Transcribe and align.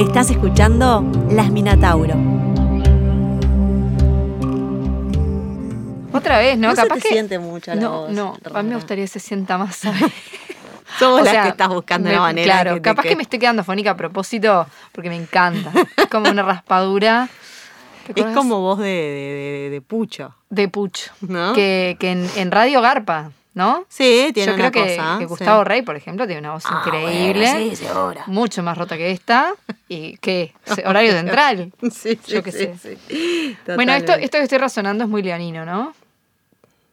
Estás 0.00 0.30
escuchando 0.30 1.04
Las 1.30 1.50
Minatauro. 1.50 2.14
Otra 6.12 6.38
vez, 6.38 6.58
¿no? 6.58 6.68
No 6.68 6.76
se 6.76 6.82
Capaz 6.82 6.94
te 6.96 7.00
que. 7.02 7.08
siente 7.08 7.38
mucho 7.38 7.74
la 7.74 7.80
no, 7.80 7.90
voz, 8.02 8.10
no. 8.10 8.36
A 8.54 8.62
mí 8.62 8.68
me 8.70 8.74
gustaría 8.76 9.04
que 9.04 9.08
se 9.08 9.20
sienta 9.20 9.58
más, 9.58 9.76
¿sabes? 9.76 10.02
Somos 10.98 11.20
O 11.20 11.24
las 11.24 11.32
sea, 11.32 11.42
que 11.44 11.48
estás 11.50 11.68
buscando 11.68 12.08
me- 12.08 12.14
una 12.14 12.22
manera. 12.22 12.44
Claro, 12.52 12.74
que 12.74 12.82
capaz 12.82 13.02
que 13.04 13.16
me 13.16 13.22
estoy 13.22 13.38
quedando 13.38 13.62
fónica 13.62 13.92
a 13.92 13.96
propósito 13.96 14.66
porque 14.92 15.08
me 15.08 15.16
encanta. 15.16 15.70
Es 15.96 16.06
como 16.06 16.28
una 16.30 16.42
raspadura. 16.42 17.28
¿Te 18.12 18.20
Es 18.20 18.26
como 18.34 18.60
voz 18.60 18.78
de, 18.80 18.84
de, 18.86 19.60
de- 19.64 19.70
de 19.70 19.80
pucho, 19.82 20.34
De 20.48 20.68
pucho. 20.68 21.12
¿no? 21.20 21.52
Que, 21.52 21.96
que 22.00 22.10
en, 22.10 22.28
en 22.36 22.50
Radio 22.50 22.80
Garpa, 22.80 23.30
¿no? 23.60 23.84
Sí, 23.88 24.30
tiene 24.34 24.48
Yo 24.52 24.54
una 24.56 24.70
creo 24.70 24.84
que, 24.86 24.96
cosa. 24.96 25.16
que 25.18 25.24
sí. 25.24 25.28
Gustavo 25.28 25.64
Rey, 25.64 25.82
por 25.82 25.94
ejemplo, 25.96 26.26
tiene 26.26 26.40
una 26.40 26.52
voz 26.54 26.64
Ah, 26.66 26.82
increíble. 26.84 27.46
bueno, 27.52 27.70
sí, 27.70 27.76
seguro. 27.76 28.20
Mucho 28.26 28.62
más 28.62 28.76
rota 28.76 28.96
que 28.96 29.10
esta. 29.10 29.52
¿Y 29.88 30.16
qué? 30.16 30.52
Horario 30.86 31.12
central. 31.12 31.72
Sí, 31.82 32.18
sí, 32.24 32.32
Yo 32.32 32.42
qué 32.42 32.52
sí, 32.52 32.68
sé. 32.80 32.96
sí. 33.08 33.56
Bueno, 33.74 33.92
esto, 33.92 34.12
esto 34.14 34.38
que 34.38 34.44
estoy 34.44 34.58
razonando 34.58 35.04
es 35.04 35.10
muy 35.10 35.22
leonino, 35.22 35.64
¿no? 35.64 35.94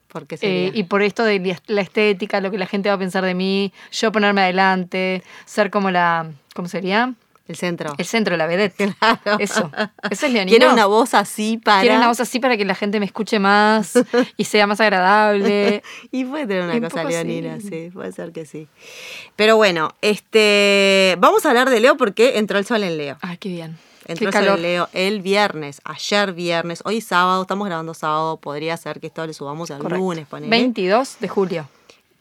¿Por 0.08 0.26
qué 0.26 0.38
Eh, 0.40 0.70
y 0.74 0.84
por 0.84 1.02
esto 1.02 1.22
de 1.24 1.56
la 1.66 1.80
estética, 1.82 2.40
lo 2.40 2.50
que 2.50 2.58
la 2.58 2.66
gente 2.66 2.88
va 2.88 2.94
a 2.94 2.98
pensar 2.98 3.24
de 3.24 3.34
mí, 3.34 3.72
yo 3.92 4.10
ponerme 4.12 4.42
adelante, 4.42 5.22
ser 5.44 5.70
como 5.70 5.90
la. 5.90 6.26
¿Cómo 6.54 6.66
sería? 6.68 7.12
El 7.48 7.56
centro. 7.56 7.94
El 7.96 8.04
centro 8.04 8.36
la 8.36 8.46
vedette. 8.46 8.94
Claro. 8.98 9.38
Eso. 9.40 9.70
Eso 10.10 10.26
es 10.26 10.32
leonino. 10.32 10.56
Quiere 10.56 10.72
una 10.72 10.86
voz 10.86 11.14
así 11.14 11.56
para. 11.56 11.80
Quiere 11.80 11.96
una 11.96 12.08
voz 12.08 12.20
así 12.20 12.38
para 12.40 12.56
que 12.56 12.64
la 12.64 12.74
gente 12.74 13.00
me 13.00 13.06
escuche 13.06 13.38
más 13.38 13.94
y 14.36 14.44
sea 14.44 14.66
más 14.66 14.80
agradable. 14.80 15.82
Y 16.12 16.24
puede 16.24 16.46
tener 16.46 16.64
una 16.64 16.74
Un 16.74 16.80
cosa 16.80 16.96
poco 17.02 17.08
leonina, 17.08 17.58
sí. 17.60 17.68
sí, 17.68 17.90
puede 17.92 18.12
ser 18.12 18.32
que 18.32 18.44
sí. 18.46 18.68
Pero 19.36 19.56
bueno, 19.56 19.90
este 20.02 21.16
vamos 21.18 21.44
a 21.46 21.48
hablar 21.50 21.70
de 21.70 21.80
Leo 21.80 21.96
porque 21.96 22.38
entró 22.38 22.58
el 22.58 22.66
sol 22.66 22.82
en 22.82 22.96
Leo. 22.98 23.16
Ay, 23.20 23.36
qué 23.38 23.48
bien. 23.48 23.78
Entró 24.06 24.30
qué 24.30 24.38
el 24.38 24.44
sol 24.44 24.56
en 24.56 24.62
Leo 24.62 24.88
el 24.92 25.20
viernes, 25.20 25.80
ayer 25.84 26.32
viernes, 26.32 26.80
hoy 26.84 27.00
sábado, 27.00 27.42
estamos 27.42 27.66
grabando 27.66 27.94
sábado, 27.94 28.36
podría 28.38 28.76
ser 28.76 29.00
que 29.00 29.06
esto 29.08 29.26
lo 29.26 29.32
subamos 29.32 29.70
el 29.70 29.78
Correcto. 29.78 29.98
lunes, 30.02 30.26
ponele. 30.26 30.50
22 30.50 31.16
de 31.20 31.28
julio. 31.28 31.68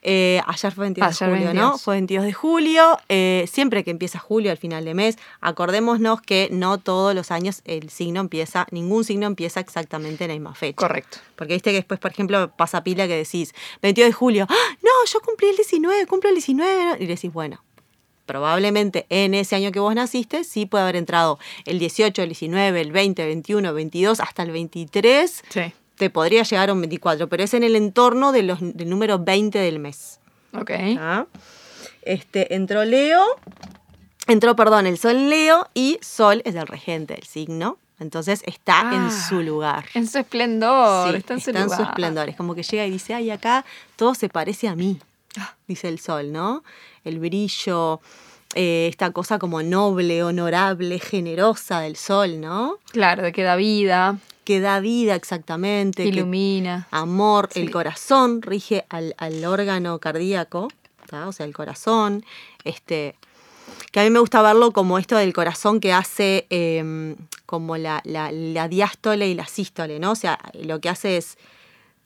Eh, 0.10 0.42
ayer 0.48 0.72
fue 0.72 0.86
22 0.86 1.08
Ayer 1.22 1.30
de 1.30 1.36
julio, 1.36 1.54
¿no? 1.54 1.62
22. 1.72 1.82
Fue 1.82 1.96
22 1.96 2.26
de 2.26 2.34
julio. 2.34 2.98
Eh, 3.10 3.46
siempre 3.52 3.84
que 3.84 3.92
empieza 3.92 4.20
julio, 4.20 4.52
al 4.52 4.58
final 4.58 4.86
de 4.86 4.94
mes, 4.94 5.18
acordémonos 5.42 6.22
que 6.22 6.48
no 6.50 6.78
todos 6.78 7.14
los 7.14 7.30
años 7.30 7.62
el 7.66 7.90
signo 7.90 8.22
empieza, 8.22 8.68
ningún 8.72 9.04
signo 9.04 9.28
empieza 9.28 9.60
exactamente 9.60 10.24
en 10.24 10.30
la 10.30 10.36
misma 10.36 10.56
fecha. 10.56 10.78
Correcto. 10.78 11.18
Porque 11.36 11.56
viste 11.56 11.72
que 11.72 11.76
después, 11.78 12.00
por 12.00 12.12
ejemplo, 12.12 12.50
pasa 12.56 12.84
pila 12.86 13.06
que 13.06 13.18
decís 13.18 13.54
22 13.82 14.10
de 14.10 14.14
julio, 14.14 14.48
¡Ah! 14.50 14.56
no, 14.82 14.90
yo 15.12 15.20
cumplí 15.20 15.50
el 15.50 15.58
19, 15.58 16.06
cumplo 16.08 16.30
el 16.30 16.36
19, 16.36 16.86
¿no?". 16.86 16.96
y 17.04 17.06
decís, 17.06 17.34
bueno, 17.34 17.62
probablemente 18.26 19.06
en 19.10 19.34
ese 19.34 19.56
año 19.56 19.72
que 19.72 19.80
vos 19.80 19.94
naciste, 19.94 20.44
sí 20.44 20.66
puede 20.66 20.84
haber 20.84 20.96
entrado 20.96 21.38
el 21.66 21.80
18, 21.80 22.22
el 22.22 22.30
19, 22.30 22.80
el 22.82 22.92
20, 22.92 23.22
el 23.24 23.28
21, 23.28 23.74
22, 23.74 24.20
hasta 24.20 24.44
el 24.44 24.52
23, 24.52 25.44
Sí. 25.50 25.74
Te 25.98 26.10
podría 26.10 26.44
llegar 26.44 26.70
a 26.70 26.74
un 26.74 26.82
24, 26.82 27.28
pero 27.28 27.44
es 27.44 27.54
en 27.54 27.64
el 27.64 27.76
entorno 27.76 28.32
de 28.32 28.44
los, 28.44 28.60
del 28.62 28.90
número 28.90 29.20
20 29.20 29.58
del 29.60 29.80
mes. 29.80 30.20
Ok. 30.54 30.72
¿ah? 31.00 31.26
Este, 32.04 32.56
entró 32.56 32.86
Leo, 32.86 33.22
entró, 34.28 34.56
perdón, 34.56 34.88
el 34.88 34.98
Sol 34.98 35.16
en 35.16 35.30
Leo 35.30 35.68
y 35.74 36.00
Sol 36.02 36.42
es 36.46 36.56
el 36.56 36.68
regente 36.68 37.16
del 37.16 37.24
signo, 37.24 37.78
entonces 38.00 38.42
está 38.46 38.82
en 38.94 39.08
Ah, 39.08 39.26
su 39.30 39.42
lugar. 39.42 39.86
En 39.94 40.08
su 40.08 40.20
esplendor. 40.20 41.10
Sí, 41.12 41.18
está 41.18 41.34
en 41.34 41.42
su 41.42 41.50
está 41.50 41.62
en 41.64 41.70
su 41.70 41.76
lugar. 41.76 41.90
esplendor. 41.90 42.30
Es 42.30 42.36
como 42.36 42.56
que 42.56 42.64
llega 42.64 42.86
y 42.86 42.92
dice, 42.92 43.14
ay, 43.14 43.32
acá 43.32 43.66
todo 43.96 44.14
se 44.16 44.30
parece 44.30 44.68
a 44.68 44.76
mí, 44.76 45.00
Ah. 45.40 45.54
dice 45.68 45.88
el 45.90 46.00
sol, 46.00 46.32
¿no? 46.32 46.64
El 47.04 47.20
brillo, 47.20 48.00
eh, 48.56 48.88
esta 48.90 49.12
cosa 49.12 49.38
como 49.40 49.62
noble, 49.64 50.24
honorable, 50.24 51.00
generosa 51.00 51.82
del 51.82 51.96
sol, 51.96 52.40
¿no? 52.40 52.78
Claro, 52.92 53.24
de 53.24 53.32
que 53.32 53.44
da 53.44 53.56
vida, 53.56 54.18
Que 54.48 54.62
da 54.62 54.80
vida 54.80 55.14
exactamente. 55.16 56.04
que- 56.04 56.10
ilumina. 56.10 56.88
amor, 56.92 57.50
Sí. 57.52 57.60
el 57.60 57.70
corazón 57.70 58.42
rige 58.42 58.86
al, 58.88 59.14
al 59.18 59.44
órgano 59.44 60.00
cardíaco, 60.00 60.70
¿tá? 61.10 61.28
o 61.28 61.34
sea, 61.34 61.46
el 61.46 61.54
corazón, 61.54 62.24
este, 62.64 63.16
que 63.92 64.00
a 64.00 64.04
mí 64.06 64.10
me 64.10 64.20
gusta 64.20 64.42
verlo 64.42 64.72
como 64.72 65.00
esto 65.00 65.18
del 65.18 65.34
corazón 65.34 65.82
que 65.82 65.92
hace 65.92 66.48
em, 66.50 67.18
como 67.46 67.76
la, 67.76 68.02
la, 68.06 68.32
la 68.32 68.70
diástole 68.70 69.28
y 69.28 69.34
la 69.34 69.48
sístole, 69.48 70.00
¿no? 70.00 70.12
O 70.12 70.16
sea, 70.16 70.40
lo 70.54 70.80
que 70.80 70.88
hace 70.88 71.18
es... 71.18 71.38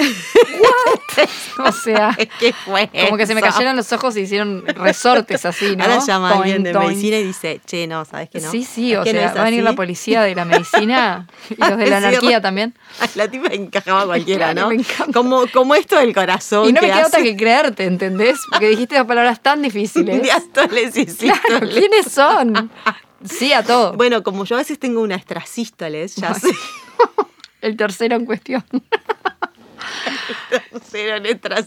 O 1.57 1.71
sea, 1.71 2.17
¿Qué 2.39 2.53
fue 2.53 2.89
como 3.05 3.17
que 3.17 3.27
se 3.27 3.35
me 3.35 3.41
cayeron 3.41 3.75
los 3.75 3.91
ojos 3.91 4.15
y 4.17 4.21
hicieron 4.21 4.65
resortes 4.65 5.45
así, 5.45 5.75
¿no? 5.75 5.83
Ahora 5.83 5.99
llama 6.05 6.31
a 6.31 6.37
alguien 6.37 6.63
de 6.63 6.71
Toin, 6.71 6.87
medicina 6.87 7.17
y 7.17 7.23
dice, 7.25 7.61
che, 7.65 7.87
no, 7.87 8.05
¿sabes 8.05 8.29
qué 8.29 8.39
no? 8.39 8.49
Sí, 8.49 8.63
sí, 8.63 8.93
¿Es 8.93 8.99
o 8.99 9.03
que 9.03 9.13
no 9.13 9.19
sea, 9.19 9.29
es 9.29 9.37
va 9.37 9.41
a 9.41 9.45
venir 9.45 9.63
la 9.63 9.73
policía 9.73 10.21
de 10.21 10.33
la 10.35 10.45
medicina 10.45 11.27
y 11.49 11.55
los 11.55 11.77
de 11.77 11.87
la 11.87 11.97
anarquía 11.97 12.41
también. 12.41 12.73
La 13.15 13.27
tipa 13.27 13.53
encajaba 13.53 14.05
cualquiera, 14.05 14.53
¿no? 14.53 14.69
me. 14.69 14.83
Como, 15.13 15.45
como 15.47 15.75
esto 15.75 15.97
del 15.97 16.13
corazón. 16.13 16.69
Y 16.69 16.73
no 16.73 16.81
me 16.81 16.87
que 16.87 16.93
queda 16.93 17.07
otra 17.07 17.21
que 17.21 17.35
creerte, 17.35 17.85
¿entendés? 17.85 18.39
Porque 18.49 18.69
dijiste 18.69 18.97
dos 18.97 19.05
palabras 19.05 19.41
tan 19.41 19.61
difíciles. 19.61 20.21
diástoles 20.21 20.97
y 20.97 21.05
Claro. 21.05 21.67
¿quiénes 21.69 22.11
son? 22.11 22.71
Sí 23.23 23.53
a 23.53 23.63
todo. 23.63 23.93
Bueno, 23.93 24.23
como 24.23 24.45
yo 24.45 24.55
a 24.55 24.59
veces 24.59 24.79
tengo 24.79 25.01
unas 25.01 25.25
trasístoles, 25.25 26.15
ya 26.15 26.33
sé. 26.33 26.49
El 27.61 27.77
tercero 27.77 28.15
en 28.15 28.25
cuestión. 28.25 28.63
Cero. 30.91 31.15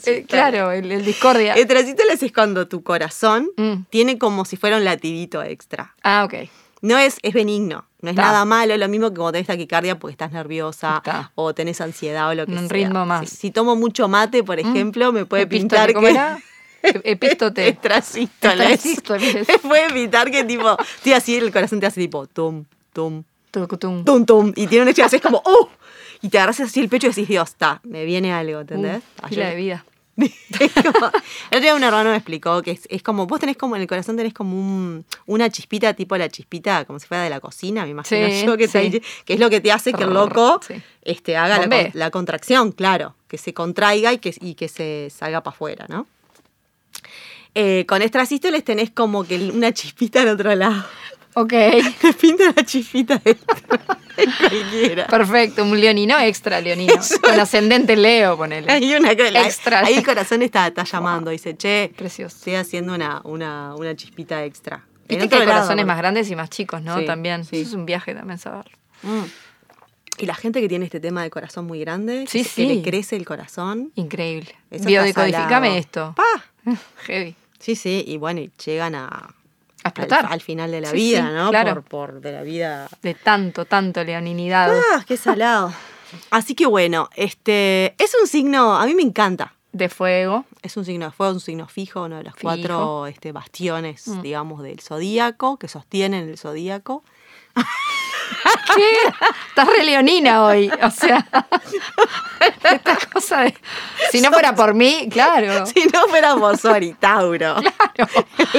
Eh, 0.07 0.25
claro, 0.29 0.71
el, 0.73 0.91
el 0.91 1.05
discordia. 1.05 1.55
El 1.55 1.67
trasístoles 1.67 2.23
es 2.23 2.33
cuando 2.33 2.67
tu 2.69 2.83
corazón 2.83 3.51
Mm. 3.57 3.85
tiene 3.91 4.19
como 4.19 4.45
si 4.45 4.57
fuera 4.57 4.77
un 4.77 4.85
latidito 4.85 5.43
extra. 5.43 5.95
Ah, 6.03 6.25
ok. 6.25 6.49
No 6.83 6.99
es, 6.99 7.17
es 7.23 7.33
benigno, 7.33 7.87
no 8.03 8.11
es 8.11 8.17
Ta. 8.17 8.23
nada 8.23 8.45
malo, 8.45 8.77
lo 8.77 8.89
mismo 8.89 9.09
que 9.11 9.17
cuando 9.17 9.33
tenés 9.33 9.47
taquicardia 9.47 9.99
porque 9.99 10.13
estás 10.13 10.33
nerviosa 10.33 11.01
Ta. 11.03 11.33
o 11.35 11.55
tenés 11.55 11.81
ansiedad 11.81 12.29
o 12.29 12.35
lo 12.35 12.45
que 12.45 12.53
Un 12.53 12.59
sea. 12.59 12.69
ritmo 12.69 13.07
más. 13.07 13.29
Si, 13.31 13.37
si 13.37 13.51
tomo 13.51 13.75
mucho 13.77 14.07
mate, 14.09 14.43
por 14.45 14.59
ejemplo, 14.59 15.11
me 15.13 15.25
puede 15.25 15.47
pintar 15.47 15.93
¿cómo 15.95 16.07
que... 16.07 16.13
era? 16.13 16.39
E- 16.83 17.01
Epístote. 17.13 17.69
Es. 17.69 17.81
Trasístoles. 17.81 19.49
Me 19.49 19.59
puede 19.59 19.91
pintar 19.95 20.31
que 20.31 20.45
tipo, 20.45 20.77
estoy 20.97 21.13
así, 21.15 21.35
el 21.37 21.51
corazón 21.51 21.81
te 21.81 21.87
hace 21.87 22.01
tipo, 22.03 22.27
tum, 22.27 22.65
tum, 22.93 23.23
Tucutum. 23.51 24.05
tum, 24.05 24.27
tum. 24.27 24.53
Y 24.55 24.67
tiene 24.67 24.83
un 24.83 24.89
hecho 24.89 25.03
así, 25.05 25.17
es 25.17 25.23
como, 25.23 25.41
¡oh! 25.47 25.71
Y 26.25 26.31
te 26.31 26.39
agarras 26.39 26.59
así 26.61 26.81
el 26.81 26.89
pecho 26.89 27.07
y 27.07 27.11
decís, 27.11 27.29
Dios, 27.29 27.51
está, 27.51 27.81
me 27.85 28.07
viene 28.07 28.33
algo, 28.33 28.61
¿entendés? 28.61 29.03
Uh, 29.23 29.27
Ayer- 29.27 29.29
pila 29.29 29.51
de 29.51 29.57
vida. 29.57 29.85
Como- 30.17 31.07
el 31.51 31.59
otro 31.59 31.61
día 31.61 31.75
un 31.75 31.83
hermano 31.85 32.11
me 32.11 32.17
explicó 32.17 32.63
que 32.63 32.71
es, 32.71 32.87
es 32.89 33.03
como, 33.03 33.27
vos 33.27 33.41
tenés 33.41 33.57
como 33.59 33.77
en 33.77 33.83
el 33.83 33.89
corazón 33.89 34.17
tenés 34.17 34.33
como 34.33 34.57
un- 34.57 35.05
una 35.27 35.51
chispita, 35.51 35.93
tipo 35.93 36.17
la 36.17 36.31
chispita, 36.31 36.87
como 36.87 36.99
si 36.99 37.07
fuera 37.07 37.25
de 37.25 37.31
la 37.31 37.41
cocina, 37.41 37.83
me 37.85 37.91
imagino 37.91 38.27
Sí, 38.31 38.47
yo, 38.47 38.57
que, 38.57 38.69
te- 38.69 38.91
sí. 38.91 39.03
que 39.27 39.35
es 39.35 39.41
lo 39.41 39.51
que 39.51 39.61
te 39.61 39.71
hace 39.71 39.93
que 39.93 40.05
el 40.05 40.15
loco 40.15 40.61
Sí. 40.67 40.75
este, 41.03 41.37
haga 41.37 41.67
la, 41.67 41.91
la 41.93 42.11
contracción, 42.11 42.73
claro, 42.73 43.15
que 43.29 43.37
se 43.37 43.53
contraiga 43.53 44.15
y 44.15 44.19
que, 44.19 44.35
y 44.41 44.55
que 44.55 44.69
se 44.69 45.11
salga 45.15 45.43
para 45.43 45.55
afuera, 45.55 45.85
¿no? 45.91 46.07
Eh, 47.57 47.85
con 47.87 48.03
extrasístoles 48.03 48.65
tenés 48.65 48.91
como 48.91 49.23
que 49.25 49.37
una 49.53 49.73
chispita 49.73 50.23
al 50.23 50.29
otro 50.29 50.55
lado. 50.55 50.85
Ok. 51.35 51.51
Te 52.01 52.13
pinta 52.21 52.45
la 52.55 52.65
chispita 52.65 53.21
dentro. 53.25 53.57
en 54.17 54.31
cualquiera. 54.31 55.07
Perfecto, 55.09 55.65
un 55.65 55.81
leonino 55.81 56.19
extra 56.21 56.61
leonino. 56.61 56.95
Con 57.21 57.39
ascendente 57.41 57.97
Leo, 57.97 58.37
ponele. 58.37 58.71
Hay 58.71 58.95
una 58.95 59.13
la- 59.13 59.45
Extra. 59.45 59.81
Ahí 59.81 59.95
el 59.95 60.05
corazón 60.05 60.43
está, 60.43 60.67
está 60.69 60.85
llamando, 60.85 61.31
dice, 61.31 61.57
che, 61.57 61.93
Precioso. 61.97 62.37
estoy 62.37 62.55
haciendo 62.55 62.95
una, 62.95 63.21
una, 63.25 63.75
una 63.75 63.95
chispita 63.97 64.45
extra. 64.45 64.85
Viste 65.09 65.29
que 65.29 65.35
hay 65.35 65.41
lado, 65.41 65.53
corazones 65.53 65.85
más 65.87 65.99
grandes 65.99 66.31
y 66.31 66.37
más 66.37 66.49
chicos, 66.51 66.81
¿no? 66.83 66.99
Sí, 66.99 67.05
también. 67.05 67.45
sí. 67.45 67.61
Eso 67.61 67.69
es 67.71 67.75
un 67.75 67.85
viaje 67.87 68.15
también 68.15 68.39
saberlo. 68.39 68.77
Mm. 69.03 69.25
Y 70.19 70.27
la 70.27 70.35
gente 70.35 70.61
que 70.61 70.69
tiene 70.69 70.85
este 70.85 71.01
tema 71.01 71.23
de 71.25 71.31
corazón 71.31 71.67
muy 71.67 71.81
grande, 71.81 72.25
Sí, 72.29 72.45
que, 72.45 72.49
sí. 72.49 72.67
le 72.67 72.83
crece 72.83 73.17
el 73.17 73.25
corazón. 73.27 73.91
Increíble. 73.97 74.55
eso 74.71 74.85
salado. 75.13 75.65
esto. 75.77 76.15
¡Pa! 76.17 76.73
Heavy. 77.07 77.35
Sí, 77.59 77.75
sí, 77.75 78.05
y 78.07 78.17
bueno, 78.17 78.41
llegan 78.65 78.95
a, 78.95 79.35
Al, 79.97 80.05
explotar. 80.05 80.33
al 80.33 80.41
final 80.41 80.71
de 80.71 80.81
la 80.81 80.91
Sí, 80.91 80.97
vida, 80.97 81.27
sí, 81.29 81.33
¿no? 81.35 81.51
claro. 81.51 81.75
Por, 81.75 81.85
por 81.85 82.21
de 82.21 82.33
la 82.33 82.43
vida. 82.43 82.89
De 83.03 83.15
tanto, 83.15 83.65
tanto 83.65 84.03
leoninidad. 84.05 84.73
Ah, 84.95 85.05
qué 85.07 85.17
salado. 85.17 85.73
Así 86.31 86.55
que 86.55 86.67
bueno, 86.67 87.09
este 87.17 87.95
es 88.03 88.15
un 88.21 88.27
signo, 88.29 88.75
a 88.77 88.87
mí 88.87 88.95
me 88.95 89.03
encanta. 89.03 89.55
De 89.73 89.89
fuego. 89.89 90.45
Es 90.63 90.77
un 90.77 90.85
signo 90.85 91.07
de 91.07 91.11
fuego, 91.13 91.33
un 91.35 91.41
signo 91.41 91.67
fijo, 91.67 92.03
uno 92.05 92.19
de 92.19 92.23
los 92.23 92.35
Fijo. 92.35 92.43
cuatro 92.47 93.07
este, 93.09 93.33
bastiones, 93.33 94.07
Mm. 94.07 94.23
digamos, 94.23 94.63
del 94.63 94.81
zodíaco, 94.81 95.57
que 95.59 95.67
sostienen 95.67 96.29
el 96.29 96.39
zodíaco. 96.39 97.03
¿Qué? 98.77 98.91
Estás 99.49 99.67
re 99.69 99.85
leonina 99.85 100.45
hoy. 100.45 100.71
O 100.83 100.91
sea, 100.91 101.27
esta 102.73 102.99
cosa 103.13 103.43
de. 103.43 103.55
Si 104.11 104.21
no 104.21 104.31
fuera 104.33 104.55
por 104.55 104.75
mí, 104.75 105.09
claro. 105.11 105.65
Si 105.75 105.85
no 105.87 106.07
fuéramos 106.09 106.61
Sori, 106.61 106.95
Tauro, 106.95 107.57
Claro. 107.95 108.11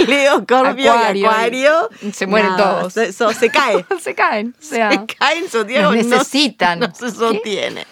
Leo, 0.07 0.41
Scorpio 0.43 0.91
Acuario, 0.93 1.21
y 1.21 1.25
Acuario, 1.25 1.89
se 2.13 2.27
mueren 2.27 2.55
todos. 2.57 2.93
Se, 2.93 3.13
so- 3.13 3.33
se 3.33 3.49
cae. 3.49 3.85
Se 3.99 4.13
caen. 4.15 4.55
O 4.59 4.63
sea, 4.63 4.91
se 4.91 5.05
cae 5.05 5.37
en 5.39 5.49
zodíaco. 5.49 5.93
nos 5.93 6.05
no- 6.05 6.17
necesitan. 6.17 6.79
No, 6.79 6.93
se 6.93 7.11
sostiene. 7.11 7.85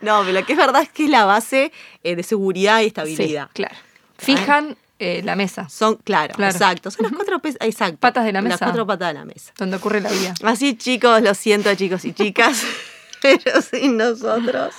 No, 0.00 0.20
pero 0.20 0.32
lo 0.40 0.44
que 0.46 0.52
es 0.52 0.58
verdad 0.58 0.82
es 0.82 0.88
que 0.90 1.04
es 1.04 1.10
la 1.10 1.24
base 1.24 1.72
eh, 2.02 2.16
de 2.16 2.22
seguridad 2.22 2.80
y 2.80 2.84
sí, 2.84 2.88
estabilidad. 2.88 3.48
claro. 3.52 3.74
Fijan 4.18 4.76
eh, 5.04 5.22
la 5.22 5.36
mesa, 5.36 5.68
Son, 5.68 5.96
claro, 5.96 6.34
Claro. 6.34 6.52
exacto. 6.52 6.90
Son 6.90 7.04
las 7.04 7.12
cuatro 7.12 7.40
exacto. 7.60 7.98
Patas 7.98 8.24
de 8.24 8.32
la 8.32 8.40
Las 8.40 8.50
mesa. 8.52 8.64
cuatro 8.66 8.86
patas 8.86 9.08
de 9.08 9.14
la 9.14 9.24
mesa. 9.24 9.52
donde 9.58 9.76
ocurre 9.76 10.00
la 10.00 10.10
vida. 10.10 10.34
Así, 10.44 10.76
chicos, 10.76 11.22
lo 11.22 11.34
siento, 11.34 11.74
chicos 11.74 12.04
y 12.04 12.12
chicas. 12.12 12.62
Pero 13.22 13.62
sin 13.62 13.96
nosotros, 13.96 14.74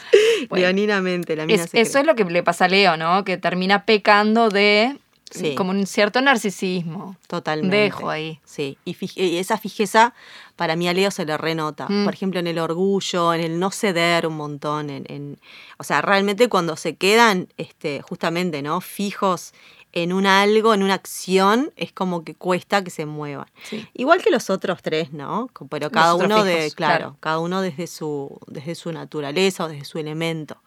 Bueno. 0.50 0.66
leoninamente, 0.66 1.36
la 1.36 1.46
mina 1.48 1.64
Es- 1.64 1.72
se 1.72 1.82
eso 1.82 1.92
cree. 1.94 2.02
es 2.02 2.08
lo 2.08 2.16
que 2.16 2.24
le 2.26 2.44
pasa 2.44 2.66
a 2.66 2.68
Leo, 2.68 2.96
¿no? 2.96 3.24
Que 3.26 3.38
termina 3.38 3.86
pecando 3.86 4.50
de 4.50 4.98
Sí. 5.32 5.56
como 5.56 5.72
un 5.72 5.88
cierto 5.88 6.22
narcisismo. 6.22 7.18
Totalmente. 7.28 7.76
Dejo 7.76 8.10
ahí. 8.10 8.40
Sí, 8.46 8.78
y, 8.86 8.96
esa 9.38 9.58
fijeza 9.58 10.14
para 10.56 10.76
mí 10.76 10.88
a 10.88 10.94
Leo 10.94 11.10
se 11.12 11.26
le 11.26 11.36
renota. 11.38 11.88
Mm. 11.90 12.06
Por 12.06 12.14
ejemplo, 12.14 12.40
en 12.40 12.46
el 12.48 12.60
orgullo, 12.60 13.34
en 13.34 13.42
el 13.42 13.60
no 13.60 13.72
ceder 13.72 14.28
un 14.28 14.38
montón, 14.38 14.90
en, 14.92 15.06
en- 15.10 15.40
o 15.78 15.84
sea, 15.84 16.02
realmente 16.04 16.48
cuando 16.48 16.78
se 16.78 16.96
quedan 16.96 17.48
este, 17.58 18.02
justamente, 18.04 18.62
¿no? 18.62 18.80
Fijos 18.80 19.54
en 19.96 20.14
un 20.14 20.28
algo, 20.28 20.74
en 20.74 20.84
una 20.84 20.94
acción, 20.94 21.72
es 21.78 21.92
como 21.92 22.24
que 22.24 22.36
cuesta 22.36 22.84
que 22.84 22.92
se 22.92 23.06
muevan. 23.06 23.48
Sí. 23.64 23.88
Igual 23.94 24.22
que 24.22 24.30
los 24.30 24.50
otros 24.50 24.82
tres, 24.84 25.14
¿no? 25.14 25.50
Pero 25.70 25.90
cada 25.90 26.14
uno 26.16 26.44
de, 26.44 26.56
fijos, 26.56 26.76
claro, 26.76 26.98
claro. 26.98 27.18
cada 27.22 27.40
uno 27.40 27.62
desde 27.62 27.88
su, 27.88 28.38
desde 28.48 28.76
su 28.76 28.92
naturaleza 28.92 29.64
o 29.64 29.70
desde 29.70 29.86
su 29.86 29.98
elemento. 29.98 30.58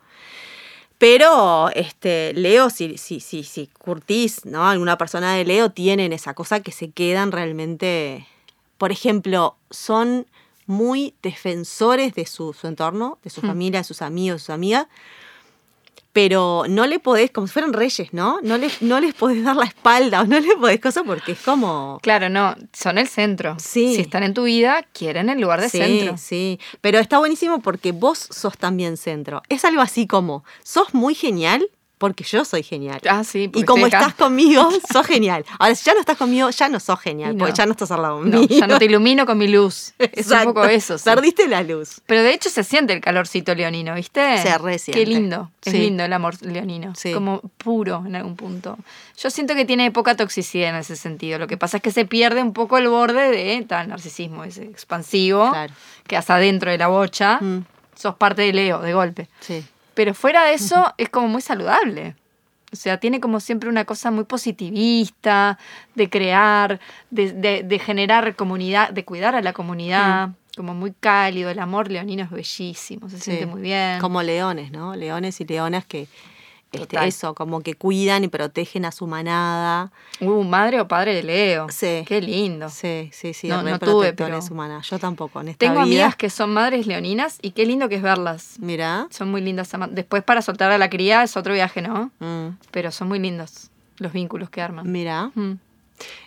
Pero 0.97 1.71
este, 1.75 2.33
Leo, 2.33 2.71
si, 2.71 2.99
si, 2.99 3.21
si, 3.21 3.45
si 3.45 3.69
curtís, 3.69 4.45
¿no? 4.47 4.67
Alguna 4.67 4.99
persona 4.99 5.35
de 5.35 5.45
Leo 5.45 5.71
tienen 5.71 6.13
esa 6.13 6.35
cosa 6.35 6.61
que 6.61 6.73
se 6.73 6.91
quedan 6.91 7.31
realmente. 7.31 8.27
Por 8.79 8.91
ejemplo, 8.93 9.57
son 9.71 10.27
muy 10.67 11.15
defensores 11.23 12.15
de 12.15 12.27
su, 12.27 12.53
su 12.53 12.67
entorno, 12.67 13.19
de 13.23 13.31
su 13.31 13.43
Hmm. 13.43 13.47
familia, 13.47 13.81
de 13.81 13.85
sus 13.85 14.03
amigos, 14.03 14.37
de 14.41 14.47
sus 14.47 14.51
amigas. 14.51 14.87
Pero 16.19 16.65
no 16.69 16.85
le 16.89 16.99
podés, 16.99 17.31
como 17.31 17.47
si 17.47 17.53
fueran 17.53 17.73
reyes, 17.73 18.13
¿no? 18.13 18.41
No 18.43 18.59
les, 18.59 18.83
no 18.83 18.99
les 18.99 19.15
podés 19.15 19.45
dar 19.45 19.55
la 19.55 19.67
espalda 19.67 20.23
o 20.23 20.27
no 20.27 20.41
les 20.41 20.57
podés 20.57 20.81
cosas 20.81 21.05
porque 21.07 21.31
es 21.31 21.39
como. 21.39 22.01
Claro, 22.03 22.29
no, 22.29 22.57
son 22.73 22.99
el 22.99 23.07
centro. 23.07 23.55
Sí. 23.61 23.95
Si 23.95 24.01
están 24.01 24.25
en 24.25 24.35
tu 24.35 24.43
vida, 24.43 24.85
quieren 24.93 25.29
el 25.29 25.41
lugar 25.41 25.61
de 25.61 25.69
sí, 25.69 25.79
centro. 25.79 26.17
sí. 26.17 26.59
Pero 26.81 26.99
está 26.99 27.19
buenísimo 27.19 27.61
porque 27.61 27.93
vos 27.93 28.19
sos 28.19 28.59
también 28.59 28.97
centro. 28.97 29.43
Es 29.49 29.65
algo 29.65 29.81
así 29.81 30.09
como, 30.09 30.43
sos 30.65 30.93
muy 30.93 31.15
genial 31.15 31.71
porque 31.99 32.25
yo 32.25 32.45
soy 32.45 32.63
genial. 32.63 33.01
Ah, 33.11 33.25
sí. 33.25 33.51
Y 33.55 33.65
como 33.65 33.87
estás 33.87 34.15
conmigo, 34.15 34.69
sos 34.93 35.07
genial. 35.07 35.45
Ahora, 35.59 35.75
si 35.75 35.85
ya 35.85 35.95
no 35.95 36.01
estás 36.01 36.17
conmigo, 36.17 36.49
ya 36.51 36.69
no 36.69 36.79
sos 36.81 37.01
genial, 37.01 37.33
no. 37.37 37.39
porque 37.41 37.55
ya 37.57 37.67
no 37.67 37.73
estás 37.73 37.91
al 37.91 38.03
lado 38.03 38.25
No, 38.25 38.39
mío. 38.41 38.49
ya 38.49 38.67
no 38.67 38.79
te 38.79 38.85
ilumino 38.85 39.27
con 39.27 39.37
mi 39.37 39.49
luz. 39.49 39.95
Es 39.99 40.09
un 40.13 40.19
Exacto. 40.21 40.55
poco 40.55 40.65
eso. 40.67 40.97
sí. 40.97 41.05
Perdiste 41.05 41.49
la 41.49 41.63
luz. 41.63 42.01
Pero 42.07 42.23
de 42.23 42.33
hecho 42.33 42.51
se 42.51 42.63
siente 42.65 42.93
el 42.93 43.01
calorcito 43.01 43.55
leonino, 43.55 43.95
¿viste? 43.95 44.39
Se 44.43 44.57
re 44.59 44.79
Qué 44.87 45.05
lindo. 45.05 45.51
Es 45.65 45.73
Sí. 45.73 45.79
lindo 45.79 46.05
el 46.05 46.13
amor 46.13 46.41
leonino. 46.43 46.95
Sí. 46.95 47.13
Como 47.13 47.41
puro 47.59 48.05
en 48.07 48.15
algún 48.17 48.37
punto. 48.37 48.79
Yo 49.21 49.29
siento 49.31 49.55
que 49.57 49.65
tiene 49.65 49.91
poca 49.91 50.15
toxicidad 50.17 50.71
en 50.71 50.77
ese 50.77 50.95
sentido. 50.95 51.39
Lo 51.39 51.47
que 51.49 51.57
pasa 51.57 51.79
es 51.79 51.83
que 51.83 51.91
se 51.91 52.05
pierde 52.05 52.41
un 52.43 52.53
poco 52.53 52.79
el 52.79 52.89
borde 52.89 53.31
de 53.33 53.65
tal 53.69 53.89
narcisismo 53.89 54.45
ese 54.45 54.63
expansivo. 54.65 55.51
Claro. 55.51 55.75
Que 56.07 56.17
hasta 56.17 56.37
adentro 56.37 56.71
de 56.71 56.79
la 56.79 56.87
bocha 56.89 57.39
Mm, 57.41 57.65
sos 57.97 58.15
parte 58.15 58.43
de 58.43 58.53
Leo, 58.53 58.81
de 58.81 58.95
golpe. 58.95 59.29
sí. 59.41 59.65
Pero 59.99 60.15
fuera 60.15 60.45
de 60.45 60.55
eso 60.55 60.95
es 60.97 61.09
como 61.09 61.27
muy 61.27 61.43
saludable. 61.43 62.15
O 62.73 62.77
sea, 62.77 62.99
tiene 63.01 63.19
como 63.19 63.41
siempre 63.41 63.69
una 63.69 63.85
cosa 63.85 64.13
muy 64.13 64.23
positivista, 64.23 65.59
de 65.97 66.09
crear, 66.09 66.79
de, 67.11 67.33
de- 67.33 67.63
de 67.65 67.79
generar 67.81 68.37
comunidad, 68.37 68.91
de 68.91 69.05
cuidar 69.05 69.35
a 69.35 69.43
la 69.43 69.53
comunidad, 69.53 70.31
como 70.57 70.73
muy 70.73 70.93
cálido. 70.93 71.51
El 71.51 71.59
amor 71.59 71.91
leonino 71.91 72.23
es 72.23 72.31
bellísimo, 72.31 73.09
se 73.09 73.17
Sí. 73.17 73.23
siente 73.25 73.47
muy 73.47 73.61
bien. 73.61 73.99
Como 74.01 74.23
leones, 74.23 74.71
¿no? 74.71 74.95
Leones 74.95 75.41
y 75.41 75.45
leonas 75.47 75.85
que, 75.85 76.07
este, 76.71 77.07
eso, 77.07 77.35
como 77.35 77.61
que 77.63 77.75
cuidan 77.75 78.25
y 78.25 78.29
protegen 78.29 78.85
a 78.85 78.93
su 78.93 79.07
manada. 79.07 79.91
Uh, 80.21 80.45
madre 80.45 80.81
o 80.81 80.87
padre 80.89 81.15
de 81.15 81.23
Leo. 81.23 81.67
Sí. 81.71 82.05
Qué 82.07 82.21
lindo. 82.21 82.69
Sí, 82.69 83.09
sí, 83.13 83.33
sí, 83.33 83.49
No, 83.49 83.63
no 83.63 83.79
tuve, 83.79 84.13
pero- 84.13 84.39
humanas. 84.51 84.89
Yo 84.91 84.99
tampoco, 84.99 85.41
en 85.41 85.49
esta 85.49 85.59
Tengo 85.61 85.75
vida. 85.77 85.83
amigas 85.85 86.17
que 86.17 86.29
son 86.31 86.53
madres 86.53 86.87
leoninas 86.87 87.39
y 87.41 87.53
qué 87.53 87.65
lindo 87.67 87.89
que 87.89 87.95
es 87.97 88.03
verlas. 88.03 88.57
Mira. 88.59 89.07
Son 89.11 89.31
muy 89.31 89.41
lindas. 89.41 89.71
Después 89.93 90.23
para 90.23 90.43
soltar 90.43 90.71
a 90.71 90.79
la 90.79 90.91
cría 90.91 91.23
es 91.23 91.37
otro 91.37 91.55
viaje, 91.55 91.81
¿no? 91.81 92.11
Mm, 92.19 92.57
Pero 92.71 92.91
son 92.93 93.09
muy 93.09 93.19
lindos 93.19 93.71
los 93.97 94.13
vínculos 94.13 94.51
que 94.51 94.61
arman. 94.63 94.91
mira. 94.91 95.31
Mm. 95.35 95.55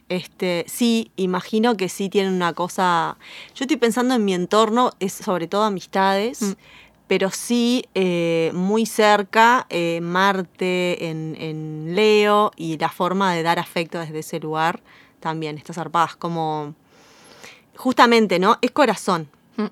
Este, 0.10 0.66
sí, 0.68 1.12
imagino 1.16 1.78
que 1.78 1.88
sí 1.88 2.10
tienen 2.10 2.34
una 2.34 2.52
cosa. 2.54 3.18
Yo 3.56 3.64
estoy 3.64 3.78
pensando 3.78 4.14
en 4.16 4.26
mi 4.26 4.34
entorno, 4.34 4.92
es 5.00 5.14
sobre 5.14 5.48
todo 5.48 5.64
amistades, 5.64 6.42
Mm. 6.42 6.52
Pero 7.12 7.30
sí 7.30 7.84
eh, 7.94 8.52
muy 8.54 8.86
cerca 8.86 9.68
eh, 9.70 10.00
Marte 10.02 11.10
en, 11.10 11.36
en 11.38 11.94
Leo 11.94 12.54
y 12.56 12.78
la 12.78 12.88
forma 12.88 13.34
de 13.34 13.44
dar 13.44 13.60
afecto 13.60 14.00
desde 14.00 14.20
ese 14.20 14.40
lugar 14.40 14.80
también, 15.20 15.58
estas 15.58 15.76
zarpadas, 15.76 16.16
como. 16.16 16.74
Justamente, 17.76 18.40
¿no? 18.40 18.58
Es 18.62 18.72
corazón. 18.72 19.28
Mm. 19.58 19.66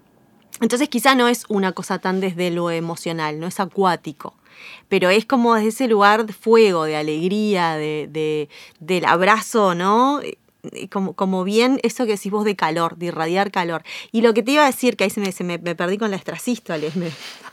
Entonces 0.59 0.89
quizá 0.89 1.15
no 1.15 1.29
es 1.29 1.45
una 1.47 1.71
cosa 1.71 1.99
tan 1.99 2.19
desde 2.19 2.51
lo 2.51 2.71
emocional, 2.71 3.39
no 3.39 3.47
es 3.47 3.61
acuático, 3.61 4.33
pero 4.89 5.09
es 5.09 5.25
como 5.25 5.55
desde 5.55 5.69
ese 5.69 5.87
lugar 5.87 6.25
de 6.25 6.33
fuego, 6.33 6.83
de 6.83 6.97
alegría, 6.97 7.75
de, 7.75 8.09
de- 8.11 8.49
del 8.81 9.05
abrazo, 9.05 9.75
¿no? 9.75 10.19
Como, 10.91 11.13
como 11.13 11.43
bien 11.43 11.79
eso 11.83 12.05
que 12.05 12.11
decís 12.13 12.31
vos 12.31 12.43
de 12.45 12.55
calor, 12.55 12.97
de 12.97 13.07
irradiar 13.07 13.51
calor. 13.51 13.83
Y 14.11 14.21
lo 14.21 14.33
que 14.33 14.43
te 14.43 14.51
iba 14.51 14.63
a 14.63 14.67
decir, 14.67 14.97
que 14.97 15.05
ahí 15.05 15.09
se 15.09 15.21
me, 15.21 15.31
se 15.31 15.43
me, 15.43 15.57
me 15.57 15.75
perdí 15.75 15.97
con 15.97 16.11
la 16.11 16.17
estrasístoles, 16.17 16.95
me, 16.97 17.09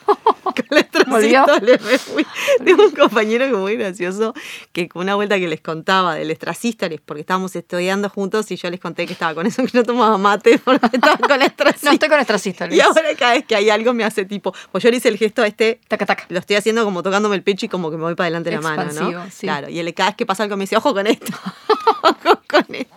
con 0.43 0.65
la 0.71 0.87
¿Volvió? 1.07 1.41
estrasístoles 1.41 1.83
me 1.83 1.99
fui. 1.99 2.27
Tengo 2.65 2.85
un 2.85 2.91
compañero 2.91 3.47
que 3.47 3.53
muy 3.53 3.77
gracioso, 3.77 4.35
que 4.73 4.89
con 4.89 5.03
una 5.03 5.15
vuelta 5.15 5.39
que 5.39 5.47
les 5.47 5.61
contaba 5.61 6.15
del 6.17 6.31
estrasístoles, 6.31 7.01
porque 7.01 7.21
estábamos 7.21 7.55
estudiando 7.55 8.09
juntos 8.09 8.51
y 8.51 8.57
yo 8.57 8.71
les 8.71 8.81
conté 8.81 9.07
que 9.07 9.13
estaba 9.13 9.35
con 9.35 9.47
eso, 9.47 9.65
que 9.65 9.71
no 9.79 9.85
tomaba 9.85 10.19
mate 10.19 10.59
porque 10.65 10.87
estaba 10.93 11.17
con 11.17 11.39
la 11.39 11.55
No, 11.83 11.91
estoy 11.93 12.09
con 12.09 12.19
estrasístoles. 12.19 12.77
Y 12.77 12.81
ahora 12.81 13.15
cada 13.17 13.35
vez 13.35 13.45
que 13.47 13.55
hay 13.55 13.71
algo 13.71 13.95
me 13.95 14.05
hace 14.05 14.25
tipo, 14.25 14.53
pues 14.73 14.83
yo 14.83 14.91
le 14.91 14.97
hice 14.97 15.09
el 15.09 15.17
gesto 15.19 15.45
este, 15.45 15.81
Taca, 15.87 16.07
taca. 16.07 16.27
lo 16.29 16.39
estoy 16.41 16.57
haciendo 16.57 16.85
como 16.85 17.03
tocándome 17.03 17.37
el 17.37 17.43
pecho 17.43 17.67
y 17.67 17.69
como 17.69 17.91
que 17.91 17.97
me 17.97 18.03
voy 18.03 18.15
para 18.15 18.27
adelante 18.27 18.51
la 18.51 18.61
mano, 18.61 18.93
¿no? 18.93 19.31
Sí. 19.31 19.47
Claro, 19.47 19.69
y 19.69 19.79
él 19.79 19.95
cada 19.95 20.11
vez 20.11 20.17
que 20.17 20.27
pasa 20.27 20.43
algo 20.43 20.57
me 20.57 20.65
dice, 20.65 20.77
ojo 20.77 20.93
con 20.93 21.07
esto, 21.07 21.33
ojo 22.03 22.41
con 22.49 22.75
esto. 22.75 22.96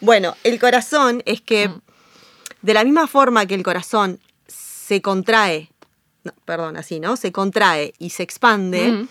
Bueno, 0.00 0.36
el 0.44 0.58
corazón 0.58 1.22
es 1.26 1.40
que 1.40 1.68
Mm. 1.68 1.80
de 2.62 2.74
la 2.74 2.84
misma 2.84 3.06
forma 3.06 3.46
que 3.46 3.54
el 3.54 3.62
corazón 3.62 4.18
se 4.48 5.00
contrae, 5.02 5.70
no, 6.24 6.32
perdón, 6.44 6.76
así, 6.76 7.00
¿no? 7.00 7.16
Se 7.16 7.32
contrae 7.32 7.94
y 7.98 8.10
se 8.10 8.22
expande, 8.22 8.92
Mm. 8.92 9.08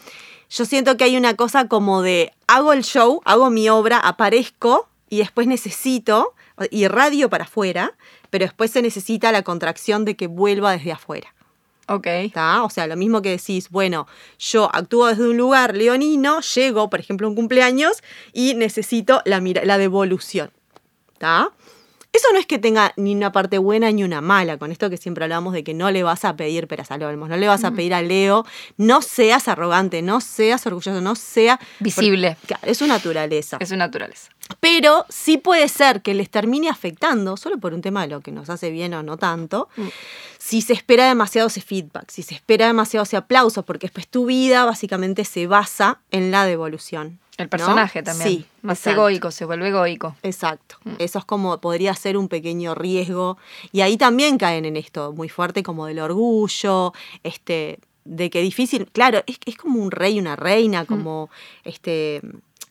yo 0.49 0.65
siento 0.65 0.97
que 0.97 1.03
hay 1.05 1.17
una 1.17 1.35
cosa 1.35 1.67
como 1.67 2.01
de, 2.01 2.31
hago 2.47 2.73
el 2.73 2.83
show, 2.83 3.21
hago 3.25 3.49
mi 3.49 3.69
obra, 3.69 3.97
aparezco 3.99 4.87
y 5.09 5.17
después 5.19 5.47
necesito, 5.47 6.33
irradio 6.71 7.29
para 7.29 7.45
afuera, 7.45 7.93
pero 8.29 8.45
después 8.45 8.69
se 8.71 8.81
necesita 8.81 9.31
la 9.31 9.43
contracción 9.43 10.03
de 10.05 10.15
que 10.15 10.27
vuelva 10.27 10.73
desde 10.73 10.91
afuera. 10.91 11.33
Ok. 11.89 12.05
¿Está? 12.05 12.63
O 12.63 12.69
sea, 12.69 12.85
lo 12.85 12.95
mismo 12.95 13.23
que 13.23 13.31
decís, 13.31 13.69
bueno, 13.69 14.05
yo 14.37 14.69
actúo 14.71 15.07
desde 15.07 15.27
un 15.27 15.37
lugar 15.37 15.75
leonino, 15.75 16.39
llego, 16.41 16.87
por 16.87 16.99
ejemplo, 16.99 17.25
a 17.25 17.31
un 17.31 17.35
cumpleaños 17.35 18.03
y 18.31 18.53
necesito 18.53 19.23
la, 19.25 19.39
la 19.39 19.77
devolución. 19.79 20.51
¿Está? 21.13 21.51
Eso 22.11 22.27
no 22.33 22.39
es 22.39 22.47
que 22.47 22.57
tenga 22.57 22.91
ni 22.97 23.13
una 23.15 23.31
parte 23.31 23.59
buena 23.59 23.91
ni 23.91 24.03
una 24.03 24.19
mala, 24.19 24.57
con 24.57 24.71
esto 24.71 24.89
que 24.89 24.97
siempre 24.97 25.25
hablamos 25.25 25.53
de 25.53 25.63
que 25.63 25.75
no 25.75 25.91
le 25.91 26.01
vas 26.01 26.25
a 26.25 26.35
pedir 26.35 26.67
peras 26.67 26.89
al 26.89 27.03
olmo, 27.03 27.27
no 27.27 27.37
le 27.37 27.47
vas 27.47 27.63
a 27.63 27.71
pedir 27.71 27.93
a 27.93 28.01
Leo, 28.01 28.45
no 28.77 29.03
seas 29.03 29.47
arrogante, 29.47 30.01
no 30.01 30.19
seas 30.19 30.65
orgulloso, 30.65 31.01
no 31.01 31.15
sea... 31.15 31.59
Visible. 31.79 32.35
Claro, 32.47 32.63
es 32.65 32.79
su 32.79 32.87
naturaleza. 32.87 33.57
Es 33.59 33.69
su 33.69 33.75
naturaleza. 33.75 34.31
Pero 34.59 35.05
sí 35.09 35.37
puede 35.37 35.67
ser 35.67 36.01
que 36.01 36.15
les 36.15 36.31
termine 36.31 36.67
afectando, 36.67 37.37
solo 37.37 37.59
por 37.59 37.75
un 37.75 37.81
tema 37.81 38.01
de 38.01 38.07
lo 38.07 38.21
que 38.21 38.31
nos 38.31 38.49
hace 38.49 38.71
bien 38.71 38.95
o 38.95 39.03
no 39.03 39.17
tanto, 39.17 39.69
Mm. 39.77 39.87
si 40.39 40.61
se 40.63 40.73
espera 40.73 41.07
demasiado 41.07 41.47
ese 41.47 41.61
feedback, 41.61 42.09
si 42.09 42.23
se 42.23 42.33
espera 42.33 42.65
demasiado 42.65 43.03
ese 43.03 43.17
aplauso, 43.17 43.63
porque 43.63 43.85
después 43.85 44.07
tu 44.07 44.25
vida 44.25 44.65
básicamente 44.65 45.25
se 45.25 45.45
basa 45.45 45.99
en 46.09 46.31
la 46.31 46.45
devolución. 46.45 47.19
El 47.43 47.45
¿no? 47.45 47.49
personaje 47.49 48.03
también. 48.03 48.29
Sí, 48.29 48.45
Más 48.61 48.77
exacto. 48.79 48.99
egoico, 49.01 49.31
se 49.31 49.45
vuelve 49.45 49.69
egoico. 49.69 50.15
Exacto. 50.23 50.75
Mm. 50.83 50.93
Eso 50.99 51.19
es 51.19 51.25
como, 51.25 51.59
podría 51.59 51.93
ser 51.95 52.17
un 52.17 52.27
pequeño 52.27 52.75
riesgo. 52.75 53.37
Y 53.71 53.81
ahí 53.81 53.97
también 53.97 54.37
caen 54.37 54.65
en 54.65 54.77
esto, 54.77 55.13
muy 55.13 55.29
fuerte 55.29 55.63
como 55.63 55.85
del 55.87 55.99
orgullo, 55.99 56.93
este, 57.23 57.79
de 58.05 58.29
que 58.29 58.41
difícil, 58.41 58.87
claro, 58.91 59.23
es, 59.27 59.37
es 59.45 59.55
como 59.57 59.81
un 59.81 59.91
rey, 59.91 60.19
una 60.19 60.35
Mm. 60.35 60.39
reina, 60.39 60.85
como 60.85 61.29
este 61.63 62.21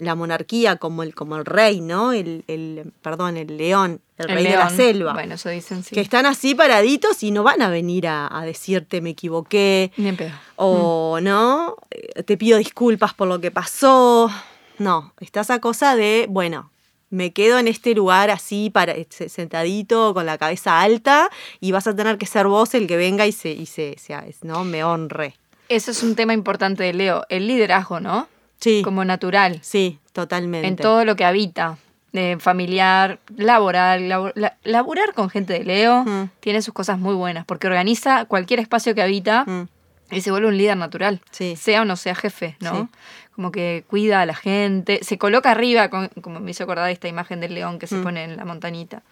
la 0.00 0.14
monarquía, 0.14 0.76
como 0.76 1.02
el, 1.02 1.12
como 1.12 1.34
el 1.36 1.44
rey, 1.44 1.80
¿no? 1.80 2.12
El, 2.12 2.44
el, 2.46 2.92
perdón, 3.02 3.36
el 3.36 3.56
león, 3.56 4.00
el, 4.16 4.28
rey 4.28 4.44
de 4.44 4.54
la 4.56 4.70
selva. 4.70 5.12
Bueno, 5.12 5.34
eso 5.34 5.48
dicen, 5.48 5.82
sí. 5.82 5.92
Que 5.92 6.00
están 6.00 6.24
así 6.24 6.54
paraditos 6.54 7.20
y 7.24 7.32
no 7.32 7.42
van 7.42 7.62
a 7.62 7.68
venir 7.68 8.06
a, 8.06 8.28
a 8.30 8.44
decirte 8.44 9.00
me 9.00 9.10
equivoqué 9.10 9.90
Ni 9.96 10.10
en 10.10 10.16
pedo. 10.16 10.30
o 10.54 11.18
no, 11.20 11.74
eh, 11.90 12.22
te 12.22 12.36
pido 12.36 12.58
disculpas 12.58 13.12
por 13.12 13.26
lo 13.26 13.40
que 13.40 13.50
pasó. 13.50 14.30
No, 14.78 15.12
está 15.20 15.40
esa 15.40 15.60
cosa 15.60 15.96
de, 15.96 16.26
bueno, 16.28 16.70
me 17.10 17.32
quedo 17.32 17.58
en 17.58 17.68
este 17.68 17.94
lugar 17.94 18.30
así 18.30 18.70
para 18.70 18.94
se- 19.10 19.28
sentadito 19.28 20.12
con 20.14 20.26
la 20.26 20.36
cabeza 20.38 20.80
alta 20.80 21.30
y 21.60 21.72
vas 21.72 21.86
a 21.86 21.96
tener 21.96 22.18
que 22.18 22.26
ser 22.26 22.46
vos 22.46 22.74
el 22.74 22.86
que 22.86 22.96
venga 22.96 23.26
y 23.26 23.32
se 23.32 23.50
y 23.52 23.66
se, 23.66 23.96
se- 23.98 24.14
no 24.42 24.64
me 24.64 24.84
honre. 24.84 25.34
Eso 25.68 25.90
es 25.90 26.02
un 26.02 26.14
tema 26.14 26.32
importante 26.34 26.82
de 26.84 26.92
Leo, 26.94 27.24
el 27.28 27.46
liderazgo, 27.46 28.00
¿no? 28.00 28.28
Sí. 28.60 28.82
como 28.82 29.04
natural, 29.04 29.60
Sí, 29.62 30.00
totalmente. 30.12 30.66
en 30.66 30.74
todo 30.76 31.04
lo 31.04 31.14
que 31.16 31.24
habita. 31.24 31.78
eh, 32.14 32.36
familiar, 32.40 33.20
laboral, 33.36 34.08
labo- 34.08 34.32
la- 34.34 34.56
laburar 34.64 35.12
con 35.14 35.28
gente 35.28 35.52
de 35.52 35.62
Leo 35.64 36.04
Mm. 36.04 36.30
tiene 36.40 36.62
sus 36.62 36.72
cosas 36.72 36.98
muy 36.98 37.14
buenas, 37.14 37.44
porque 37.44 37.66
organiza 37.66 38.24
cualquier 38.24 38.60
espacio 38.60 38.94
que 38.94 39.02
habita 39.02 39.44
Mm, 39.46 39.68
y 40.10 40.20
se 40.20 40.30
vuelve 40.30 40.48
un 40.48 40.56
líder 40.58 40.76
natural, 40.76 41.20
Sí. 41.30 41.56
sea 41.56 41.82
o 41.82 41.84
no 41.84 41.96
sea 41.96 42.14
jefe, 42.14 42.56
¿no? 42.60 42.82
Sí. 42.82 42.88
Como 43.34 43.52
que 43.52 43.84
cuida 43.88 44.20
a 44.22 44.26
la 44.26 44.34
gente, 44.34 45.00
se 45.02 45.16
coloca 45.18 45.50
arriba, 45.50 45.90
con- 45.90 46.08
como 46.22 46.40
me 46.40 46.50
hizo 46.50 46.64
acordar 46.64 46.90
esta 46.90 47.08
imagen 47.08 47.40
del 47.40 47.54
león 47.54 47.78
que 47.78 47.86
se 47.86 47.96
Mm. 47.96 48.02
pone 48.02 48.24
en 48.24 48.36
la 48.36 48.44
montañita. 48.44 49.02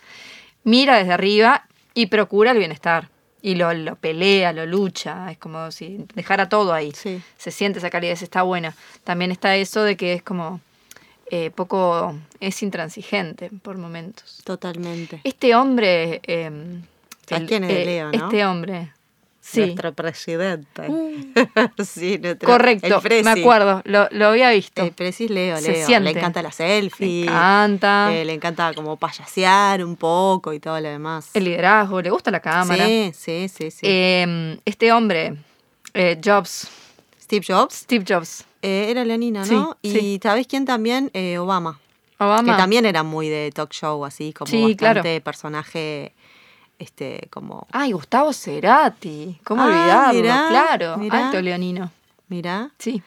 Mira 0.64 0.96
desde 0.98 1.12
arriba 1.12 1.66
y 1.94 2.06
procura 2.06 2.50
el 2.52 2.58
bienestar. 2.58 3.08
Y 3.42 3.54
lo, 3.54 3.72
lo 3.74 3.94
pelea, 3.94 4.52
lo 4.52 4.66
lucha, 4.66 5.30
es 5.30 5.38
como 5.38 5.70
si 5.70 6.04
dejara 6.14 6.48
todo 6.48 6.72
ahí. 6.72 6.90
Sí. 6.92 7.22
Se 7.38 7.52
siente 7.52 7.78
esa 7.78 7.90
calidez, 7.90 8.22
está 8.22 8.42
buena. 8.42 8.74
También 9.04 9.30
está 9.30 9.54
eso 9.54 9.82
de 9.84 9.96
que 9.96 10.14
es 10.14 10.22
como 10.22 10.60
eh, 11.30 11.50
poco, 11.50 12.14
es 12.40 12.62
intransigente 12.62 13.50
por 13.62 13.78
momentos. 13.78 14.40
Totalmente. 14.44 15.20
Este 15.24 15.54
hombre... 15.56 16.20
eh, 16.24 16.50
¿Sabes 17.28 17.42
el- 17.42 17.48
quién 17.48 17.64
es 17.64 17.70
eh, 17.70 17.84
Leo, 17.84 18.12
no? 18.12 18.24
Este 18.26 18.44
hombre. 18.46 18.92
Sí. 19.48 19.60
Nuestro 19.60 19.92
presidente. 19.94 20.82
sí, 21.84 22.18
nuestro- 22.20 22.48
Correcto, 22.48 23.00
me 23.22 23.30
acuerdo, 23.30 23.80
lo, 23.84 24.08
lo 24.10 24.26
había 24.26 24.50
visto. 24.50 24.82
El 24.82 24.90
Prezi 24.92 25.26
es 25.26 25.30
Leo, 25.30 25.56
Se 25.58 25.70
Leo. 25.70 25.86
siente. 25.86 26.12
Le 26.12 26.18
encanta 26.18 26.42
la 26.42 26.48
Le 26.48 26.54
selfie. 26.54 27.22
encanta 27.22 28.12
eh, 28.12 28.24
le 28.24 28.32
encanta 28.32 28.74
como 28.74 28.96
payasear 28.96 29.84
un 29.84 29.94
poco 29.94 30.52
y 30.52 30.58
todo 30.58 30.80
lo 30.80 30.88
demás. 30.88 31.30
el 31.34 31.44
liderazgo, 31.44 32.02
le 32.02 32.10
gusta 32.10 32.30
la 32.32 32.40
cámara. 32.40 32.84
Sí, 32.86 33.12
sí, 33.14 33.48
sí, 33.48 33.70
sí. 33.70 33.80
Eh, 33.84 34.58
este 34.64 34.90
hombre, 34.92 35.36
eh, 35.94 36.20
Jobs, 36.24 36.66
Steve 37.22 37.44
Jobs 37.46 37.74
Steve 37.74 38.04
Jobs, 38.06 38.44
eh, 38.62 38.86
era 38.90 39.04
leonina, 39.04 39.44
Sí, 39.44 39.54
¿no? 39.54 39.76
y 39.80 39.92
sí. 39.92 40.20
¿sabes 40.22 40.48
quién 40.48 40.64
también? 40.64 41.10
Eh, 41.14 41.38
Obama. 41.38 41.78
Obama. 42.18 42.52
Que 42.52 42.58
también 42.58 42.84
era 42.86 43.02
muy 43.04 43.28
de 43.28 43.52
talk 43.54 43.72
show, 43.72 44.04
así 44.04 44.32
como 44.32 44.50
Sí, 44.50 44.74
claro. 44.74 45.00
bastante 45.00 45.20
personaje, 45.20 46.14
este, 46.78 47.28
como... 47.30 47.66
Ay, 47.72 47.92
Gustavo 47.92 48.32
Cerati, 48.32 49.38
¿cómo 49.44 49.62
Ah, 49.62 49.66
olvidarlo? 49.66 50.20
mirá, 50.22 50.46
claro, 50.48 50.96
mirá. 50.98 51.26
alto 51.26 51.40
leonino. 51.40 51.90
Mira. 52.28 52.70
Sí. 52.78 53.02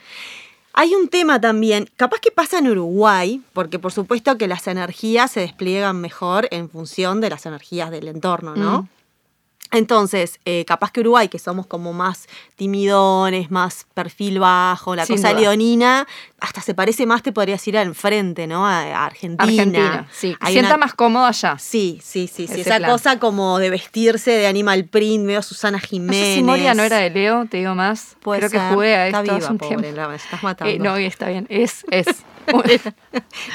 Hay 0.74 0.94
un 0.96 1.10
tema 1.10 1.42
también, 1.42 1.90
capaz 1.98 2.20
que 2.22 2.32
pasa 2.32 2.60
en 2.60 2.68
Uruguay, 2.70 3.42
porque 3.54 3.80
por 3.80 3.92
supuesto 3.92 4.38
que 4.38 4.48
las 4.48 4.68
energías 4.68 5.32
se 5.32 5.42
despliegan 5.42 6.00
mejor 6.00 6.48
en 6.52 6.70
función 6.70 7.20
de 7.22 7.30
las 7.32 7.46
energías 7.46 7.92
del 7.92 8.08
entorno, 8.08 8.56
¿no? 8.56 8.84
Mm. 8.84 8.88
Entonces, 9.72 10.40
eh, 10.46 10.66
capaz 10.66 10.92
que 10.92 11.02
Uruguay, 11.02 11.28
que 11.28 11.38
somos 11.40 11.68
como 11.68 11.94
más 11.94 12.28
timidones, 12.56 13.52
más 13.52 13.86
perfil 13.94 14.40
bajo, 14.40 14.96
la 14.96 15.06
Sin 15.06 15.18
cosa 15.18 15.30
duda. 15.30 15.42
leonina, 15.42 16.08
hasta 16.40 16.62
se 16.62 16.74
parece 16.74 17.06
más, 17.06 17.22
te 17.24 17.32
podrías 17.32 17.68
ir 17.68 17.78
al 17.78 17.94
frente, 17.94 18.48
¿no? 18.48 18.66
A, 18.68 19.06
Argentina. 19.06 19.44
Argentina, 19.44 20.08
sí. 20.12 20.36
Hay 20.40 20.54
Sienta 20.54 20.76
una- 20.76 20.86
más 20.86 20.94
cómodo 20.94 21.26
allá. 21.26 21.58
Sí, 21.60 22.00
sí, 22.04 22.28
sí, 22.28 22.46
Esa 22.50 22.78
plan. 22.78 22.90
cosa 22.92 23.20
como 23.20 23.60
de 23.60 23.70
vestirse 23.70 24.32
de 24.32 24.48
Animal 24.48 24.86
Print, 24.86 25.26
veo 25.28 25.40
a 25.40 25.44
Susana 25.44 25.78
No 25.78 25.88
Jiménez. 25.88 26.26
sé 26.28 26.36
si 26.36 26.44
Moria 26.44 26.74
no 26.74 26.84
era 26.84 26.98
de 26.98 27.10
Leo, 27.10 27.46
te 27.46 27.58
digo 27.58 27.76
más. 27.76 28.16
Puede 28.22 28.40
Creo 28.40 28.50
ser. 28.50 28.60
que 28.62 28.74
jugué 28.74 28.96
a 28.96 29.08
Está 29.08 29.20
esto 29.22 29.32
hace 29.34 29.40
viva, 29.40 29.52
un 29.52 29.58
pobre, 29.58 29.78
tiempo. 29.78 30.02
la- 30.10 30.16
estás 30.16 30.44
matando. 30.44 30.74
Eh, 30.74 30.80
no, 30.80 30.96
está 30.98 31.28
bien, 31.30 31.46
es, 31.50 31.86
es. 31.92 32.08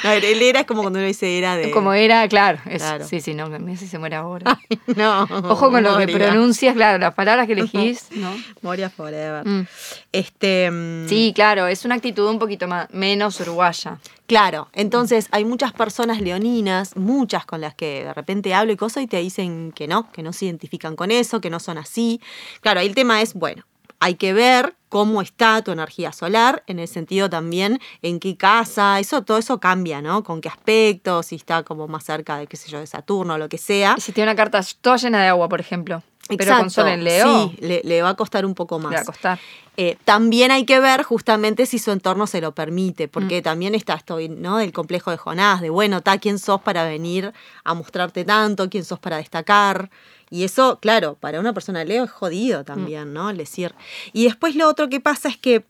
No, 0.05 0.11
él 0.13 0.43
era 0.43 0.61
es 0.61 0.67
como 0.67 0.83
cuando 0.83 0.99
uno 1.01 1.09
dice 1.09 1.37
era 1.39 1.57
de. 1.57 1.71
Como 1.73 1.93
era, 1.95 2.29
claro, 2.29 2.59
es, 2.67 2.81
Claro. 2.83 3.05
sí, 3.07 3.21
sí, 3.21 3.35
no, 3.35 3.49
mira 3.49 3.77
si 3.77 3.89
se 3.89 3.99
muere 3.99 4.15
ahora. 4.17 4.61
No. 4.95 5.23
Ojo 5.25 5.71
con 5.73 5.83
lo 5.83 5.97
que 5.99 6.04
Moria. 6.07 6.29
pronuncias, 6.29 6.75
claro, 6.75 6.99
las 6.99 7.15
palabras 7.15 7.47
que 7.47 7.53
elegís, 7.55 8.09
¿no? 8.17 8.35
Moria 8.63 8.91
Forever. 8.91 9.47
Mm. 9.47 9.67
Este. 10.13 10.71
Sí, 11.09 11.33
claro, 11.35 11.67
es 11.67 11.85
una 11.85 11.97
actitud 11.97 12.29
un 12.29 12.39
poquito 12.39 12.69
más, 12.69 12.89
menos 12.93 13.41
uruguaya. 13.41 13.99
Claro. 14.27 14.69
Entonces, 14.73 15.29
hay 15.33 15.45
muchas 15.45 15.73
personas 15.73 16.21
leoninas, 16.21 16.97
muchas 16.97 17.45
con 17.45 17.61
las 17.61 17.75
que 17.75 18.05
de 18.05 18.15
repente 18.15 18.55
hablo 18.55 18.73
y 18.73 18.77
cosas 18.77 19.03
y 19.03 19.07
te 19.07 19.19
dicen 19.19 19.73
que 19.73 19.87
no, 19.87 20.11
que 20.13 20.23
no 20.23 20.33
se 20.33 20.47
identifican 20.47 20.97
con 20.97 21.11
eso, 21.11 21.41
que 21.41 21.51
no 21.51 21.61
son 21.61 21.79
así. 21.79 22.21
Claro, 22.61 22.81
ahí 22.81 22.87
el 22.87 22.95
tema 22.95 23.21
es, 23.21 23.35
bueno, 23.35 23.65
hay 24.05 24.17
que 24.17 24.35
ver 24.35 24.75
cómo 24.91 25.23
está 25.23 25.63
tu 25.65 25.73
energía 25.73 26.13
solar, 26.13 26.63
en 26.67 26.79
el 26.79 26.89
sentido 26.89 27.31
también 27.31 27.81
en 28.03 28.21
qué 28.21 28.37
casa, 28.37 29.01
eso, 29.01 29.23
todo 29.23 29.39
eso 29.39 29.59
cambia, 29.59 30.03
¿no? 30.03 30.23
Con 30.23 30.43
qué 30.43 30.51
aspecto, 30.51 31.23
si 31.23 31.37
está 31.37 31.63
como 31.63 31.89
más 31.89 32.05
cerca 32.05 32.37
de, 32.37 32.47
qué 32.47 32.59
sé 32.59 32.71
yo, 32.71 32.81
de 32.81 32.87
Saturno 32.87 33.35
o 33.35 33.39
lo 33.39 33.49
que 33.49 33.57
sea. 33.59 33.95
Y 33.97 34.03
si 34.03 34.13
tiene 34.13 34.31
una 34.31 34.37
carta 34.37 34.61
toda 34.83 34.99
llena 34.99 35.23
de 35.23 35.29
agua, 35.29 35.49
por 35.49 35.59
ejemplo, 35.59 36.03
pero 36.37 36.57
con 36.59 36.69
sol 36.71 36.89
en 36.89 37.03
Leo, 37.03 37.49
Sí, 37.51 37.57
le, 37.61 37.81
le 37.83 38.03
va 38.03 38.11
a 38.11 38.15
costar 38.15 38.45
un 38.45 38.55
poco 38.55 38.79
más. 38.79 38.91
le 38.91 38.97
va 38.97 39.03
a 39.03 39.07
costar. 39.07 39.39
Eh, 39.77 39.97
también 40.05 40.53
hay 40.53 40.65
que 40.67 40.79
ver 40.79 41.03
justamente 41.03 41.67
si 41.67 41.79
su 41.81 41.91
entorno 41.91 42.27
se 42.29 42.41
lo 42.43 42.53
permite, 42.55 43.09
porque 43.09 43.41
Mm. 43.41 43.43
también 43.43 43.75
está 43.75 43.95
esto, 43.95 44.19
¿no? 44.31 44.59
Del 44.59 44.73
complejo 44.73 45.11
de 45.11 45.17
Jonás, 45.17 45.61
de 45.63 45.71
bueno, 45.71 46.03
ta, 46.03 46.19
¿quién 46.19 46.39
sos 46.39 46.61
para 46.61 46.85
venir 46.85 47.33
a 47.65 47.75
mostrarte 47.75 48.25
tanto? 48.25 48.69
¿Quién 48.71 48.85
sos 48.85 49.01
para 49.01 49.17
destacar? 49.17 49.91
Y 50.31 50.45
eso, 50.45 50.79
claro, 50.81 51.17
para 51.21 51.41
una 51.41 51.53
persona 51.53 51.85
Leo 51.85 52.05
es 52.05 52.11
jodido 52.11 52.65
también, 52.65 53.13
¿no? 53.13 53.31
El 53.31 53.37
decir. 53.37 53.75
Y 54.13 54.25
después 54.25 54.55
lo 54.57 54.69
otro 54.69 54.89
que 54.89 55.01
pasa 55.01 55.29
es 55.29 55.37
que 55.37 55.65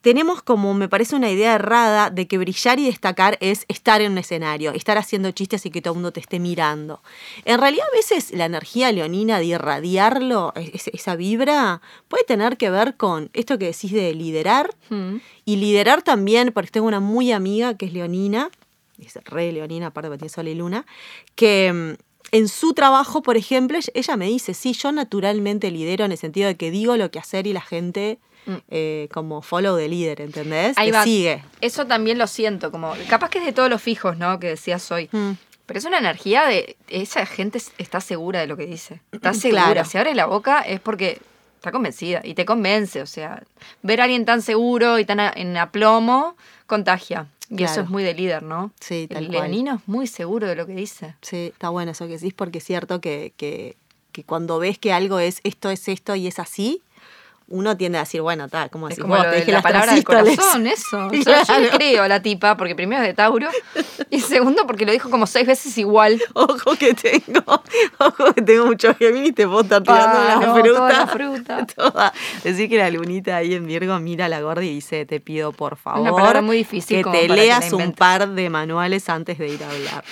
tenemos 0.00 0.42
como, 0.42 0.74
me 0.74 0.88
parece, 0.88 1.14
una 1.14 1.30
idea 1.30 1.54
errada 1.54 2.10
de 2.10 2.26
que 2.26 2.36
brillar 2.36 2.80
y 2.80 2.86
destacar 2.86 3.38
es 3.40 3.64
estar 3.68 4.00
en 4.00 4.10
un 4.12 4.18
escenario, 4.18 4.72
estar 4.72 4.98
haciendo 4.98 5.30
chistes 5.30 5.64
y 5.64 5.70
que 5.70 5.80
todo 5.80 5.92
el 5.92 5.98
mundo 5.98 6.12
te 6.12 6.18
esté 6.18 6.40
mirando. 6.40 7.00
En 7.44 7.60
realidad, 7.60 7.86
a 7.92 7.96
veces 7.96 8.32
la 8.32 8.46
energía 8.46 8.90
leonina 8.90 9.38
de 9.38 9.44
irradiarlo, 9.44 10.52
es- 10.56 10.88
esa 10.88 11.14
vibra, 11.14 11.80
puede 12.08 12.24
tener 12.24 12.56
que 12.56 12.68
ver 12.68 12.96
con 12.96 13.30
esto 13.32 13.58
que 13.58 13.66
decís 13.66 13.92
de 13.92 14.12
liderar. 14.12 14.74
Mm. 14.90 15.18
Y 15.44 15.56
liderar 15.56 16.02
también, 16.02 16.50
porque 16.52 16.70
tengo 16.72 16.88
una 16.88 16.98
muy 17.00 17.30
amiga 17.30 17.76
que 17.76 17.86
es 17.86 17.92
leonina, 17.92 18.50
es 18.98 19.14
re 19.24 19.52
leonina, 19.52 19.88
aparte 19.88 20.08
tiene 20.18 20.28
sol 20.28 20.48
y 20.48 20.54
luna, 20.56 20.84
que 21.36 21.72
mm, 21.72 22.02
en 22.32 22.48
su 22.48 22.72
trabajo, 22.74 23.22
por 23.22 23.36
ejemplo, 23.36 23.78
ella- 23.94 24.16
me 24.16 24.26
dice, 24.26 24.54
sí, 24.54 24.72
yo 24.72 24.90
naturalmente 24.90 25.70
lidero 25.70 26.04
en 26.04 26.12
el 26.12 26.18
sentido 26.18 26.48
de 26.48 26.56
que 26.56 26.70
digo 26.70 26.96
lo 26.96 27.10
que 27.10 27.18
hacer 27.20 27.46
y 27.46 27.52
la 27.52 27.60
gente 27.60 28.18
Mm. 28.46 28.54
eh, 28.70 29.08
como 29.12 29.40
follow 29.42 29.76
de 29.76 29.86
líder, 29.88 30.20
¿entendés? 30.20 30.76
Ahí 30.76 30.90
va. 30.90 31.04
sigue. 31.04 31.44
Eso 31.60 31.86
también 31.86 32.18
lo 32.18 32.26
siento, 32.26 32.72
como 32.72 32.92
capaz 33.08 33.30
que 33.30 33.38
es 33.38 33.44
de 33.44 33.52
todos 33.52 33.70
los 33.70 33.80
fijos, 33.80 34.18
¿no? 34.18 34.40
Que 34.40 34.48
decías 34.48 34.90
hoy. 34.90 35.08
Mm. 35.12 35.32
Pero 35.66 35.78
es 35.78 35.84
una 35.84 35.98
energía 35.98 36.46
de. 36.46 36.76
Esa 36.88 37.24
gente 37.24 37.58
es- 37.58 37.70
está 37.78 38.00
segura 38.00 38.40
de 38.40 38.48
lo 38.48 38.56
que 38.56 38.66
dice. 38.66 39.00
Está 39.12 39.32
segura. 39.34 39.72
Claro. 39.72 39.84
Si 39.88 39.96
abre 39.96 40.14
la 40.16 40.26
boca 40.26 40.60
es 40.62 40.80
porque 40.80 41.20
está 41.56 41.70
convencida 41.70 42.20
y 42.24 42.34
te 42.34 42.44
convence. 42.44 43.00
O 43.00 43.06
sea, 43.06 43.44
ver 43.82 44.00
a 44.00 44.04
alguien 44.04 44.24
tan 44.24 44.42
seguro 44.42 44.98
y 44.98 45.04
tan 45.04 45.20
a- 45.20 45.32
en 45.36 45.56
aplomo 45.56 46.34
contagia. 46.66 47.26
Y 47.54 47.62
eso 47.64 47.74
Claro. 47.74 47.82
es 47.82 47.90
muy 47.90 48.02
de 48.02 48.14
líder, 48.14 48.42
¿no? 48.42 48.72
Sí, 48.80 49.06
tal 49.10 49.24
El 49.24 49.30
cual. 49.30 49.42
leonino 49.50 49.74
es 49.76 49.86
muy 49.88 50.06
seguro 50.06 50.46
de 50.48 50.54
lo 50.56 50.66
que 50.66 50.72
dice. 50.74 51.14
Sí, 51.20 51.50
está 51.52 51.68
bueno 51.68 51.90
eso 51.92 52.06
que 52.06 52.12
decís, 52.14 52.32
porque 52.34 52.58
es 52.58 52.64
cierto 52.64 53.00
que, 53.00 53.34
que, 53.36 53.76
que 54.12 54.24
cuando 54.24 54.58
ves 54.58 54.78
que 54.78 54.92
algo 54.92 55.18
es 55.18 55.40
esto 55.44 55.68
es 55.70 55.86
esto 55.88 56.14
y 56.16 56.26
es 56.26 56.38
así, 56.38 56.80
uno 57.52 57.76
tiende 57.76 57.98
a 57.98 58.02
decir, 58.02 58.20
bueno, 58.22 58.46
está, 58.46 58.68
como 58.70 58.88
Es 58.88 58.96
decís 58.96 59.02
como 59.02 59.14
vos, 59.14 59.24
lo 59.24 59.30
te 59.30 59.36
de 59.36 59.40
dije 59.42 59.52
la 59.52 59.62
palabra 59.62 59.94
del 59.94 60.04
corazón, 60.04 60.66
eso. 60.66 61.06
O 61.12 61.22
sea, 61.22 61.42
Yo 61.44 61.58
le 61.60 61.68
creo 61.70 62.02
a 62.02 62.08
la 62.08 62.20
tipa, 62.22 62.56
porque 62.56 62.74
primero 62.74 63.02
es 63.02 63.08
de 63.08 63.14
Tauro, 63.14 63.48
y 64.10 64.20
segundo 64.20 64.66
porque 64.66 64.84
lo 64.86 64.92
dijo 64.92 65.10
como 65.10 65.26
seis 65.26 65.46
veces 65.46 65.76
igual. 65.78 66.20
Ojo 66.34 66.74
que 66.76 66.94
tengo, 66.94 67.62
ojo 67.98 68.32
que 68.34 68.42
tengo 68.42 68.66
mucho 68.66 68.94
Géminis, 68.94 69.34
te 69.34 69.46
puedo 69.46 69.60
estar 69.62 69.82
tirando 69.82 70.18
Ah, 70.18 70.36
la 70.40 70.46
no, 70.46 70.54
fruta. 70.54 70.74
toda 70.78 70.92
la 70.92 71.06
fruta. 71.06 71.66
Toda. 71.76 72.12
Decir 72.42 72.68
que 72.68 72.78
la 72.78 72.90
lunita 72.90 73.36
ahí 73.36 73.54
en 73.54 73.66
Virgo 73.66 73.98
mira 74.00 74.24
a 74.26 74.28
la 74.28 74.40
gorda 74.40 74.64
y 74.64 74.74
dice, 74.74 75.04
te 75.06 75.20
pido 75.20 75.52
por 75.52 75.76
favor 75.76 76.10
palabra 76.10 76.40
muy 76.42 76.56
difícil 76.58 76.96
que 76.98 77.02
como 77.02 77.16
te 77.16 77.26
que 77.26 77.34
leas 77.34 77.72
un 77.72 77.92
par 77.92 78.28
de 78.28 78.50
manuales 78.50 79.08
antes 79.08 79.38
de 79.38 79.48
ir 79.48 79.62
a 79.62 79.70
hablar. 79.70 80.04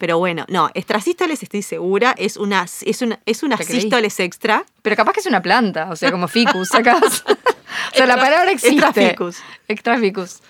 Pero 0.00 0.18
bueno, 0.18 0.46
no, 0.48 0.70
estrasístoles 0.72 1.42
estoy 1.42 1.60
segura, 1.60 2.14
es 2.16 2.38
una, 2.38 2.64
es 2.64 3.02
una, 3.02 3.20
es 3.26 3.42
una 3.42 3.58
sístoles 3.58 4.18
extra. 4.18 4.64
Pero 4.80 4.96
capaz 4.96 5.12
que 5.12 5.20
es 5.20 5.26
una 5.26 5.42
planta, 5.42 5.90
o 5.90 5.94
sea, 5.94 6.10
como 6.10 6.26
ficus, 6.26 6.68
sacás. 6.72 7.22
o 7.92 7.94
sea, 7.94 8.06
la 8.06 8.16
palabra 8.16 8.50
existe. 8.50 8.86
extra 8.86 8.92
ficus. 8.94 9.36
Extra 9.68 9.98
ficus. 9.98 10.40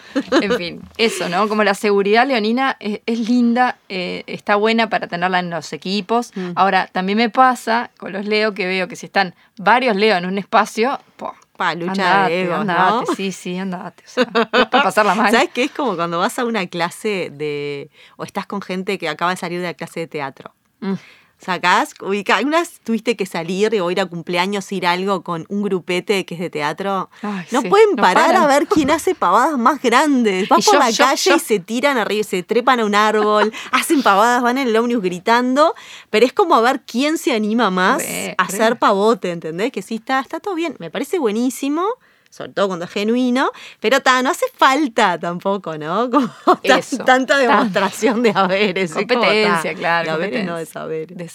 En 0.41 0.57
fin, 0.57 0.81
eso, 0.97 1.29
¿no? 1.29 1.49
Como 1.49 1.65
la 1.65 1.75
seguridad 1.75 2.29
leonina 2.29 2.77
es, 2.79 3.01
es 3.07 3.29
linda, 3.29 3.77
eh, 3.89 4.23
está 4.29 4.55
buena 4.55 4.89
para 4.89 5.09
tenerla 5.09 5.41
en 5.41 5.51
los 5.51 5.73
equipos. 5.73 6.31
Mm. 6.37 6.53
Ahora, 6.55 6.87
también 6.87 7.19
me 7.19 7.29
pasa 7.29 7.91
con 7.99 8.13
los 8.13 8.27
Leo 8.27 8.55
que 8.55 8.67
veo 8.67 8.87
que 8.87 8.95
si 8.95 9.07
están 9.07 9.35
varios 9.57 9.97
Leo 9.97 10.17
en 10.17 10.27
un 10.27 10.39
espacio, 10.39 11.01
po, 11.17 11.35
Pa, 11.61 11.75
lucha 11.75 11.91
andate, 11.91 12.33
de 12.33 12.43
egos, 12.45 12.61
andate, 12.61 13.05
¿no? 13.07 13.15
sí, 13.15 13.33
sí, 13.33 13.59
andate. 13.59 14.03
O 14.07 14.09
sea, 14.09 14.25
para 14.25 14.83
pasarla 14.83 15.15
mal. 15.15 15.31
¿Sabes 15.31 15.51
qué? 15.53 15.65
Es 15.65 15.71
como 15.71 15.95
cuando 15.95 16.19
vas 16.19 16.39
a 16.39 16.47
una 16.47 16.67
clase 16.69 17.29
de. 17.31 17.91
o 18.17 18.25
estás 18.25 18.47
con 18.47 18.63
gente 18.63 18.97
que 18.97 19.11
acaba 19.11 19.33
de 19.33 19.37
salir 19.37 19.61
de 19.61 19.67
la 19.67 19.75
clase 19.75 20.01
de 20.01 20.07
teatro. 20.07 20.55
Mm. 20.81 20.95
Sacás, 21.41 21.95
algunas 22.35 22.81
tuviste 22.85 23.17
que 23.17 23.25
salir 23.25 23.81
o 23.81 23.91
ir 23.91 24.01
a 24.01 24.07
cumpleaños, 24.07 24.71
ir 24.73 24.87
a 24.87 24.93
algo 24.93 25.23
con 25.23 25.47
un 25.49 25.63
grupete 25.63 26.27
que 26.27 26.35
es 26.35 26.41
de 26.41 26.51
teatro. 26.51 27.09
Ay, 27.23 27.47
no 27.51 27.63
sí, 27.63 27.69
pueden 27.69 27.97
parar 27.97 28.37
a 28.37 28.47
ver 28.47 28.67
quién 28.67 28.91
hace 28.91 29.15
pavadas 29.15 29.59
más 29.59 29.81
grandes. 29.81 30.49
Vas 30.49 30.59
Y 30.61 30.63
por 30.63 30.75
yo, 30.75 30.79
la 30.79 30.91
yo, 30.91 31.05
calle 31.05 31.31
yo. 31.31 31.37
y 31.37 31.41
se 31.41 31.59
tiran 31.61 31.97
arriba, 31.97 32.25
se 32.25 32.43
trepan 32.43 32.81
a 32.81 32.85
un 32.85 32.95
árbol, 32.95 33.53
hacen 33.73 34.03
pavadas, 34.03 34.43
van 34.43 34.59
en 34.59 34.69
el 34.69 34.77
ómnibus 34.77 35.03
gritando, 35.03 35.75
pero 36.11 36.27
es 36.27 36.33
como 36.33 36.55
a 36.55 36.61
ver 36.61 36.83
quién 36.83 37.17
se 37.17 37.33
anima 37.35 37.71
más 37.71 38.03
Re, 38.03 38.35
a 38.37 38.45
re. 38.45 38.49
hacer 38.49 38.79
pavote, 38.79 39.31
¿entendés? 39.31 39.73
Que 39.73 39.81
sí, 39.83 39.95
está, 39.97 40.21
está 40.21 40.41
todo 40.41 40.55
bien. 40.55 40.77
Me 40.79 40.91
parece 40.91 41.19
buenísimo. 41.19 41.85
Sobre 42.31 42.53
todo 42.53 42.69
cuando 42.69 42.85
es 42.87 42.91
genuino, 42.93 43.51
pero 43.81 44.01
ta, 44.01 44.23
no 44.23 44.31
hace 44.31 44.47
falta 44.57 45.19
tampoco, 45.19 45.77
¿no? 45.77 46.09
Como 46.11 46.29
tan- 46.63 46.81
tanta 47.05 47.27
tan- 47.35 47.41
demostración 47.43 48.23
de 48.23 48.33
haberes. 48.35 48.93
como, 48.93 49.07
Competencia, 49.07 49.75
claro, 49.75 50.07
De 50.07 50.25
haberes 50.27 50.47
no 50.47 50.57
de 50.57 50.67
saberes. 50.67 51.17
De. 51.19 51.29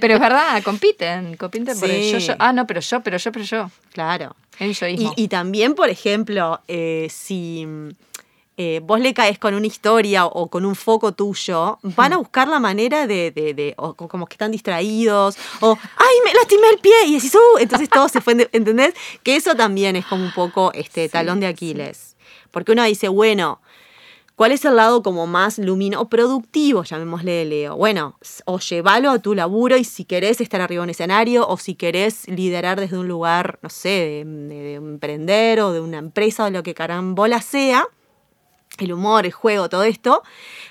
Pero 0.00 0.14
es 0.14 0.20
verdad, 0.20 0.62
compiten, 0.62 1.36
compiten 1.36 1.78
por 1.78 1.90
el 1.90 2.02
Sí. 2.02 2.12
yo, 2.12 2.18
yo. 2.18 2.34
Ah, 2.38 2.52
no, 2.52 2.66
pero 2.66 2.80
yo, 2.80 3.00
pero 3.02 3.18
yo, 3.18 3.30
pero 3.32 3.44
yo. 3.44 3.70
Claro. 3.92 4.34
El 4.58 4.70
Y, 4.70 4.74
yoísmo. 4.74 5.12
y 5.16 5.28
también, 5.28 5.74
por 5.74 5.88
ejemplo, 5.90 6.60
eh, 6.68 7.08
si 7.10 7.66
eh, 8.76 8.80
vos 8.80 9.00
le 9.00 9.12
caes 9.14 9.38
con 9.38 9.54
una 9.54 9.66
historia 9.66 10.26
o 10.26 10.48
con 10.48 10.64
un 10.64 10.74
foco 10.74 11.12
tuyo, 11.12 11.78
van 11.82 12.12
a 12.12 12.16
buscar 12.16 12.48
la 12.48 12.60
manera 12.60 13.06
de, 13.06 13.30
de- 13.30 13.54
de- 13.54 13.74
o 13.76 13.94
co- 13.94 14.08
como 14.08 14.26
que 14.26 14.34
están 14.34 14.50
distraídos, 14.52 15.36
o 15.60 15.76
¡ay, 15.96 16.16
me 16.24 16.32
lastimé 16.34 16.68
el 16.70 16.78
pie! 16.78 16.92
Y 17.06 17.14
decís, 17.14 17.34
¡uh! 17.34 17.58
Entonces 17.58 17.88
todo 17.88 18.08
se 18.08 18.20
fue, 18.20 18.48
¿entendés? 18.52 18.94
Que 19.22 19.36
eso 19.36 19.54
también 19.54 19.96
es 19.96 20.06
como 20.06 20.24
un 20.24 20.32
poco 20.32 20.72
este 20.74 21.08
talón 21.08 21.40
de 21.40 21.46
Aquiles. 21.46 22.16
Porque 22.50 22.72
uno 22.72 22.84
dice, 22.84 23.08
bueno, 23.08 23.60
¿Cuál 24.34 24.52
es 24.52 24.64
el 24.64 24.76
lado 24.76 25.02
como 25.02 25.26
más 25.26 25.58
luminoso, 25.58 26.08
productivo, 26.08 26.82
llamémosle 26.84 27.30
de 27.32 27.44
Leo? 27.44 27.76
Bueno, 27.76 28.18
o 28.46 28.58
llévalo 28.58 29.10
a 29.10 29.18
tu 29.18 29.34
laburo 29.34 29.76
y 29.76 29.84
si 29.84 30.04
querés 30.06 30.40
estar 30.40 30.60
arriba 30.62 30.80
de 30.80 30.84
un 30.84 30.90
escenario 30.90 31.46
o 31.46 31.58
si 31.58 31.74
querés 31.74 32.26
liderar 32.28 32.80
desde 32.80 32.98
un 32.98 33.06
lugar, 33.06 33.58
no 33.62 33.68
sé, 33.68 33.90
de, 33.90 34.24
de- 34.24 34.54
de 34.62 34.74
emprender 34.74 35.60
o 35.60 35.72
de 35.72 35.80
una 35.80 35.98
empresa 35.98 36.46
o 36.46 36.50
lo 36.50 36.62
que 36.62 36.72
carambola 36.74 37.42
sea, 37.42 37.86
el 38.78 38.92
humor, 38.92 39.26
el 39.26 39.32
juego, 39.32 39.68
todo 39.68 39.84
esto, 39.84 40.22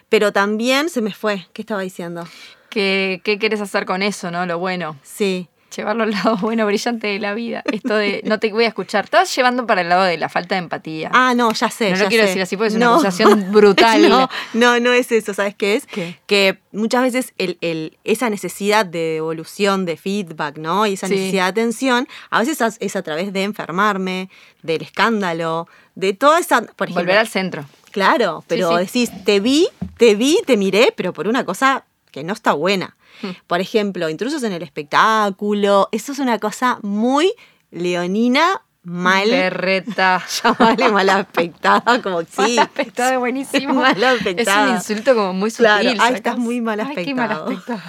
pero 0.09 0.31
también 0.33 0.89
se 0.89 1.01
me 1.01 1.13
fue, 1.13 1.47
¿qué 1.53 1.61
estaba 1.61 1.81
diciendo? 1.81 2.27
¿Qué, 2.69 3.21
¿Qué 3.23 3.37
quieres 3.37 3.61
hacer 3.61 3.85
con 3.85 4.01
eso, 4.01 4.31
no? 4.31 4.45
Lo 4.45 4.57
bueno. 4.59 4.97
Sí, 5.03 5.47
Llevarlo 5.73 6.03
al 6.03 6.11
lado 6.11 6.35
bueno, 6.41 6.65
brillante 6.65 7.07
de 7.07 7.17
la 7.17 7.33
vida. 7.33 7.63
Esto 7.71 7.95
de 7.95 8.21
no 8.25 8.39
te 8.39 8.51
voy 8.51 8.65
a 8.65 8.67
escuchar. 8.67 9.05
Estás 9.05 9.33
llevando 9.33 9.65
para 9.65 9.79
el 9.79 9.87
lado 9.87 10.03
de 10.03 10.17
la 10.17 10.27
falta 10.27 10.55
de 10.55 10.59
empatía. 10.59 11.09
Ah, 11.13 11.33
no, 11.33 11.53
ya 11.53 11.69
sé. 11.69 11.91
No 11.91 11.97
lo 11.97 12.07
quiero 12.09 12.23
sé. 12.23 12.27
decir 12.27 12.41
así 12.41 12.57
porque 12.57 12.67
es 12.71 12.75
una 12.75 12.91
acusación 12.93 13.49
brutal. 13.53 14.09
No, 14.09 14.29
no, 14.53 14.77
no 14.81 14.91
es 14.91 15.13
eso, 15.13 15.33
¿sabes 15.33 15.55
qué 15.55 15.75
es? 15.77 15.85
¿Qué? 15.85 16.19
Que 16.25 16.59
muchas 16.73 17.03
veces 17.03 17.33
el, 17.37 17.57
el- 17.61 17.97
esa 18.03 18.29
necesidad 18.29 18.85
de 18.85 18.99
devolución, 19.13 19.85
de 19.85 19.95
feedback, 19.95 20.57
¿no? 20.57 20.87
Y 20.87 20.93
esa 20.95 21.07
Sí. 21.07 21.13
necesidad 21.15 21.45
de 21.45 21.61
atención, 21.61 22.05
a 22.31 22.39
veces 22.41 22.59
es- 22.59 22.75
es 22.81 22.97
a 22.97 23.01
través 23.01 23.31
de 23.31 23.43
enfermarme, 23.43 24.29
del 24.63 24.81
escándalo, 24.81 25.69
de 25.95 26.11
toda 26.13 26.39
esa. 26.39 26.63
Por 26.63 26.87
ejemplo, 26.89 26.95
Volver 27.03 27.17
al 27.17 27.29
centro. 27.29 27.63
Claro, 27.91 28.43
pero 28.47 28.71
sí. 28.71 28.77
decís, 28.85 29.11
te 29.25 29.39
vi, 29.39 29.67
te 29.97 30.15
vi, 30.15 30.39
te 30.45 30.57
miré, 30.57 30.93
pero 30.95 31.13
por 31.13 31.27
una 31.27 31.45
cosa 31.45 31.85
que 32.11 32.23
no 32.23 32.33
está 32.33 32.53
buena. 32.53 32.95
Hmm. 33.21 33.31
Por 33.47 33.59
ejemplo, 33.61 34.09
intrusos 34.09 34.43
en 34.43 34.51
el 34.53 34.63
espectáculo, 34.63 35.89
eso 35.91 36.11
es 36.11 36.19
una 36.19 36.39
cosa 36.39 36.79
muy 36.81 37.33
leonina, 37.69 38.61
mal. 38.83 39.29
Berreta. 39.29 40.23
Llamarle 40.43 40.89
mal 40.91 41.09
aspectada, 41.09 42.01
como 42.01 42.21
sí. 42.21 42.27
Mal 42.37 42.59
aspectada 42.59 43.13
es 43.13 43.19
buenísimo. 43.19 43.73
Mal 43.75 43.95
Es 44.01 44.03
aspectada. 44.03 44.69
un 44.69 44.75
insulto 44.75 45.13
como 45.15 45.33
muy 45.33 45.51
sutil. 45.51 45.65
Claro, 45.65 45.89
ay, 45.99 46.13
estás 46.15 46.37
muy 46.37 46.61
mal 46.61 46.79
Ay, 46.79 46.95
qué 47.05 47.13
mal 47.13 47.31
aspectado. 47.31 47.79
aspectado. 47.79 47.81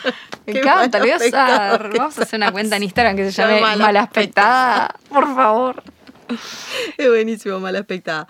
Me 0.46 0.52
Qué 0.52 0.58
encanta, 0.58 0.98
lo 0.98 1.04
voy 1.04 1.12
a 1.12 1.16
aspectado 1.16 1.76
usar. 1.76 1.98
Vamos 1.98 2.18
a 2.18 2.22
hacer 2.22 2.36
una 2.38 2.52
cuenta 2.52 2.76
en 2.76 2.82
Instagram 2.82 3.16
que 3.16 3.30
se 3.30 3.40
llame 3.42 3.60
Mal 3.60 3.96
aspectada. 3.96 4.94
Por 5.08 5.34
favor. 5.34 5.82
Es 6.96 7.08
buenísimo, 7.08 7.58
mal 7.60 7.76
aspectada. 7.76 8.26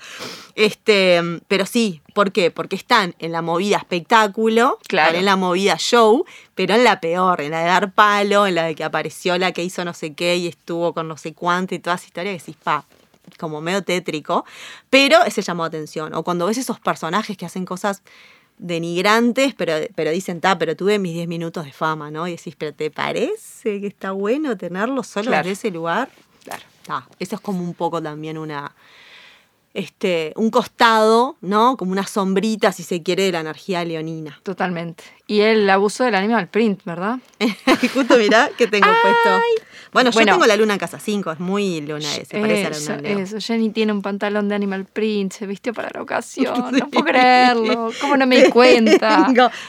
Este, 0.54 1.20
pero 1.48 1.66
sí, 1.66 2.00
¿por 2.14 2.32
qué? 2.32 2.50
Porque 2.50 2.76
están 2.76 3.14
en 3.18 3.32
la 3.32 3.42
movida 3.42 3.76
espectáculo, 3.76 4.78
Claro. 4.88 5.08
están 5.08 5.18
en 5.20 5.24
la 5.26 5.36
movida 5.36 5.76
show, 5.78 6.24
pero 6.54 6.74
en 6.74 6.84
la 6.84 7.00
peor, 7.00 7.40
en 7.40 7.50
la 7.50 7.60
de 7.60 7.66
dar 7.66 7.92
palo, 7.92 8.46
en 8.46 8.54
la 8.54 8.64
de 8.64 8.74
que 8.74 8.84
apareció 8.84 9.36
la 9.38 9.52
que 9.52 9.62
hizo 9.64 9.84
no 9.84 9.94
sé 9.94 10.14
qué 10.14 10.36
y 10.36 10.46
estuvo 10.46 10.92
con 10.94 11.08
no 11.08 11.16
sé 11.16 11.34
cuánto 11.34 11.74
y 11.74 11.78
toda 11.78 11.96
esa 11.96 12.06
historia 12.06 12.32
que 12.32 12.38
decís, 12.38 12.56
pa, 12.62 12.84
como 13.38 13.60
medio 13.60 13.82
tétrico, 13.82 14.44
pero 14.90 15.22
ese 15.24 15.42
llamó 15.42 15.64
atención. 15.64 16.14
O 16.14 16.22
cuando 16.22 16.46
ves 16.46 16.58
esos 16.58 16.78
personajes 16.80 17.36
que 17.36 17.46
hacen 17.46 17.64
cosas 17.64 18.02
denigrantes, 18.58 19.54
pero, 19.54 19.74
pero 19.94 20.10
dicen, 20.10 20.40
ta, 20.40 20.56
pero 20.58 20.76
tuve 20.76 20.98
mis 20.98 21.14
10 21.14 21.26
minutos 21.28 21.64
de 21.64 21.72
fama, 21.72 22.10
¿no? 22.10 22.28
Y 22.28 22.32
decís, 22.32 22.54
pero 22.56 22.72
¿te 22.72 22.90
parece 22.90 23.80
que 23.80 23.86
está 23.88 24.12
bueno 24.12 24.56
tenerlo 24.56 25.02
solo 25.02 25.26
Claro. 25.30 25.48
desde 25.48 25.68
ese 25.68 25.70
lugar? 25.74 26.08
Ah, 26.88 27.06
eso 27.18 27.36
es 27.36 27.40
como 27.40 27.62
un 27.62 27.74
poco 27.74 28.02
también 28.02 28.38
una. 28.38 28.74
Este, 29.72 30.32
un 30.36 30.50
costado, 30.50 31.36
¿no? 31.40 31.76
Como 31.76 31.90
una 31.90 32.06
sombrita, 32.06 32.70
si 32.70 32.84
se 32.84 33.02
quiere, 33.02 33.24
de 33.24 33.32
la 33.32 33.40
energía 33.40 33.84
leonina. 33.84 34.38
Totalmente. 34.44 35.02
Y 35.26 35.40
el 35.40 35.68
abuso 35.68 36.04
del 36.04 36.14
animal 36.14 36.46
print, 36.46 36.84
¿verdad? 36.84 37.18
Justo 37.92 38.16
mirá 38.16 38.50
que 38.56 38.68
tengo 38.68 38.86
puesto. 39.02 39.42
Bueno, 39.94 40.10
yo 40.10 40.14
Bueno. 40.14 40.32
tengo 40.32 40.46
la 40.46 40.56
luna 40.56 40.74
en 40.74 40.78
casa 40.78 40.98
5, 40.98 41.32
es 41.32 41.40
muy 41.40 41.80
luna, 41.80 42.00
se 42.00 42.26
parece 42.38 42.66
a 42.66 42.70
la 42.70 42.78
luna 42.78 42.96
Leo. 42.98 43.18
eso. 43.20 43.36
Jenny 43.40 43.70
tiene 43.70 43.92
un 43.92 44.02
pantalón 44.02 44.48
de 44.50 44.54
animal 44.56 44.84
print, 44.84 45.32
se 45.32 45.46
vistió 45.46 45.72
para 45.72 45.88
la 45.94 46.02
ocasión. 46.02 46.52
No 46.72 46.90
puedo 46.90 47.04
creerlo. 47.06 47.90
¿Cómo 48.00 48.16
no 48.16 48.26
me 48.26 48.42
di 48.44 48.50
cuenta? 48.50 49.28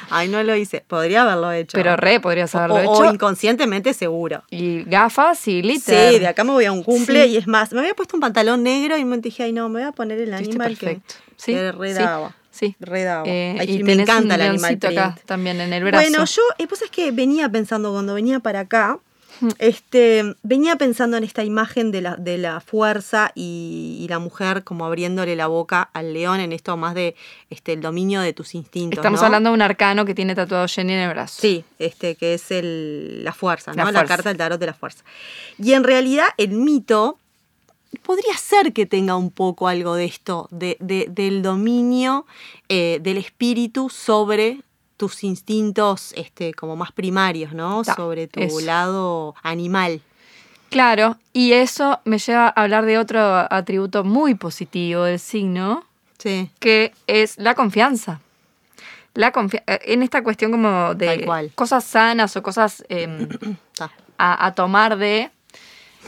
Ay, 0.10 0.28
no 0.28 0.42
lo 0.44 0.56
hice. 0.56 0.84
Podría 0.86 1.22
haberlo 1.22 1.52
hecho. 1.52 1.78
Pero 1.78 1.96
re 1.96 2.20
podrías 2.20 2.54
o, 2.56 2.58
haberlo 2.58 2.92
o 2.92 3.04
hecho. 3.04 3.14
inconscientemente 3.14 3.94
seguro. 3.94 4.44
Y 4.50 4.84
gafas 4.86 5.48
y 5.48 5.62
glitter. 5.62 6.14
Sí, 6.14 6.20
de 6.20 6.28
acá 6.28 6.44
me 6.44 6.52
voy 6.52 6.66
a 6.66 6.72
un 6.72 6.84
cumple 6.84 7.26
Sí. 7.26 7.30
y 7.34 7.38
es 7.38 7.48
más, 7.48 7.72
me 7.72 7.80
había 7.82 7.94
puesto 7.94 8.18
un 8.18 8.22
pantalón 8.22 8.64
negro 8.64 8.98
y 8.98 9.06
me 9.06 9.18
dije, 9.20 9.44
ay 9.44 9.54
no, 9.54 9.70
me 9.70 9.80
voy 9.82 9.88
a 9.88 9.92
poner 9.92 10.20
el 10.20 10.34
animal 10.34 10.76
que, 10.78 10.86
perfecto. 10.88 11.16
Sí, 11.38 11.54
que 11.54 11.72
sí, 11.72 11.78
redaba. 11.78 12.36
sí. 12.50 12.76
Redaba. 12.80 13.24
Eh, 13.28 13.58
Ay, 13.60 13.76
y 13.78 13.84
me 13.84 13.94
encanta 13.94 14.36
un 14.36 14.42
el 14.42 14.42
animal 14.50 14.80
acá 14.82 15.16
también 15.28 15.62
en 15.62 15.72
el 15.72 15.84
brazo. 15.84 16.04
Bueno, 16.10 16.26
yo, 16.26 16.42
eh, 16.58 16.66
pues 16.68 16.82
es 16.82 16.90
que 16.90 17.12
venía 17.12 17.48
pensando 17.50 17.92
cuando 17.92 18.16
venía 18.16 18.40
para 18.40 18.62
acá, 18.62 18.98
este, 19.60 20.36
venía 20.44 20.76
pensando 20.76 21.18
en 21.18 21.24
esta 21.24 21.44
imagen 21.44 21.92
de 21.92 22.02
la, 22.02 22.16
de 22.16 22.38
la 22.38 22.60
fuerza 22.62 23.32
y, 23.36 23.98
y 24.02 24.08
la 24.08 24.20
mujer 24.20 24.64
como 24.64 24.86
abriéndole 24.86 25.36
la 25.36 25.48
boca 25.48 25.90
al 25.94 26.14
león 26.14 26.40
en 26.40 26.52
esto 26.52 26.78
más 26.78 26.94
de 26.96 27.16
este, 27.50 27.74
el 27.74 27.82
dominio 27.82 28.22
de 28.22 28.34
tus 28.34 28.56
instintos. 28.56 28.98
Estamos 29.00 29.20
¿no? 29.22 29.26
hablando 29.26 29.50
de 29.50 29.56
un 29.56 29.62
arcano 29.62 30.06
que 30.06 30.16
tiene 30.16 30.36
tatuado 30.36 30.68
Jenny 30.68 30.94
en 30.94 31.00
el 31.00 31.10
brazo. 31.10 31.42
Sí, 31.42 31.64
este, 31.80 32.16
que 32.16 32.36
es 32.36 32.52
el, 32.52 33.24
la 33.24 33.34
fuerza, 33.34 33.74
¿no? 33.74 33.92
La 33.92 34.06
carta 34.06 34.30
del 34.30 34.38
tarot 34.38 34.60
de 34.60 34.66
la 34.66 34.74
fuerza. 34.74 35.04
Y 35.58 35.74
en 35.74 35.84
realidad 35.84 36.26
el 36.38 36.52
mito 36.52 37.18
podría 38.04 38.36
ser 38.38 38.74
que 38.74 38.86
tenga 38.86 39.16
un 39.16 39.32
poco 39.32 39.68
algo 39.68 39.96
de 39.96 40.06
esto, 40.06 40.48
de, 40.52 40.76
de- 40.80 41.08
del 41.10 41.42
dominio 41.42 42.26
eh, 42.68 43.00
del 43.02 43.18
espíritu 43.18 43.90
sobre 43.90 44.60
tus 44.98 45.24
instintos 45.24 46.14
este, 46.16 46.54
como 46.54 46.76
más 46.76 46.92
primarios, 46.92 47.54
¿no? 47.54 47.84
Ta, 47.84 47.96
sobre 47.96 48.28
tu 48.28 48.40
eso. 48.40 48.62
lado 48.62 49.36
animal. 49.44 50.02
Claro, 50.70 51.18
y 51.32 51.54
eso 51.54 52.00
me 52.06 52.18
lleva 52.18 52.48
a 52.48 52.64
hablar 52.64 52.86
de 52.86 52.98
otro 52.98 53.20
atributo 53.52 54.04
muy 54.04 54.36
positivo 54.36 55.04
del 55.04 55.20
signo, 55.20 55.86
Sí, 56.18 56.50
que 56.60 56.94
es 57.08 57.38
la 57.38 57.56
confianza. 57.56 58.22
La 59.14 59.32
eh, 59.68 59.80
en 59.86 60.02
esta 60.02 60.24
cuestión 60.24 60.52
como 60.52 60.94
de 60.96 61.52
cosas 61.56 61.84
sanas 61.84 62.36
o 62.36 62.44
cosas 62.44 62.84
em, 62.90 63.30
a 64.18 64.54
tomar 64.54 64.98
de 64.98 65.30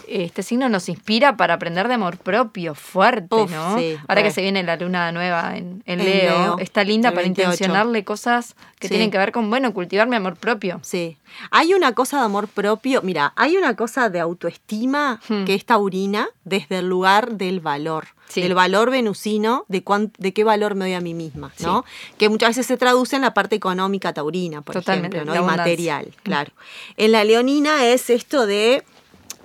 este 0.08 0.44
signo 0.44 0.70
nos 0.70 0.90
inspira 0.90 1.38
para 1.38 1.56
aprender 1.56 1.88
de 1.88 1.96
amor 1.96 2.18
propio 2.18 2.76
fuerte, 2.76 3.36
Uf, 3.36 3.52
¿no? 3.52 3.78
sí, 3.78 3.98
Ahora 4.08 4.24
que 4.24 4.32
se 4.32 4.42
viene 4.42 4.64
la 4.64 4.76
luna 4.78 5.12
nueva 5.12 5.58
en, 5.58 5.84
en 5.86 6.00
Leo, 6.00 6.40
Leo, 6.40 6.60
está 6.60 6.84
linda 6.84 7.12
para 7.12 7.24
28. 7.24 7.52
intencionarle 7.52 8.04
cosas 8.04 8.56
que 8.80 8.88
Sí. 8.88 8.94
tienen 8.94 9.12
que 9.12 9.18
ver 9.18 9.32
con, 9.32 9.50
bueno, 9.50 9.74
cultivar 9.74 10.08
mi 10.08 10.16
amor 10.16 10.36
propio. 10.36 10.80
Sí. 10.84 11.18
Hay 11.52 11.74
una 11.74 11.94
cosa 11.94 12.18
de 12.20 12.26
amor 12.26 12.48
propio, 12.48 13.02
mira, 13.02 13.34
hay 13.36 13.58
una 13.58 13.76
cosa 13.76 14.10
de 14.10 14.20
autoestima 14.20 15.20
Hmm. 15.28 15.46
que 15.46 15.54
es 15.56 15.66
taurina 15.66 16.30
desde 16.46 16.80
el 16.80 16.88
lugar 16.90 17.34
del 17.34 17.60
valor, 17.60 18.08
Sí. 18.30 18.42
del 18.42 18.54
valor 18.56 18.92
venusino, 18.92 19.66
de, 19.68 19.84
cuán- 19.84 20.12
de 20.18 20.34
qué 20.34 20.44
valor 20.44 20.76
me 20.76 20.86
doy 20.86 20.94
a 20.94 21.02
mí 21.02 21.14
misma, 21.14 21.52
¿no? 21.60 21.86
Que 22.18 22.30
muchas 22.30 22.50
veces 22.50 22.66
se 22.66 22.78
traduce 22.78 23.16
en 23.16 23.22
la 23.22 23.34
parte 23.34 23.56
económica 23.56 24.14
taurina, 24.14 24.62
por 24.62 24.74
Totalmente, 24.76 25.18
ejemplo, 25.18 25.36
¿no? 25.36 25.42
Y 25.42 25.46
material, 25.46 26.14
claro. 26.24 26.52
En 26.98 27.12
la 27.14 27.24
leonina 27.24 27.86
es 27.86 28.10
esto 28.10 28.46
de 28.46 28.84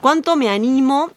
cuánto 0.03 0.37
me 0.37 0.49
animo 0.51 1.11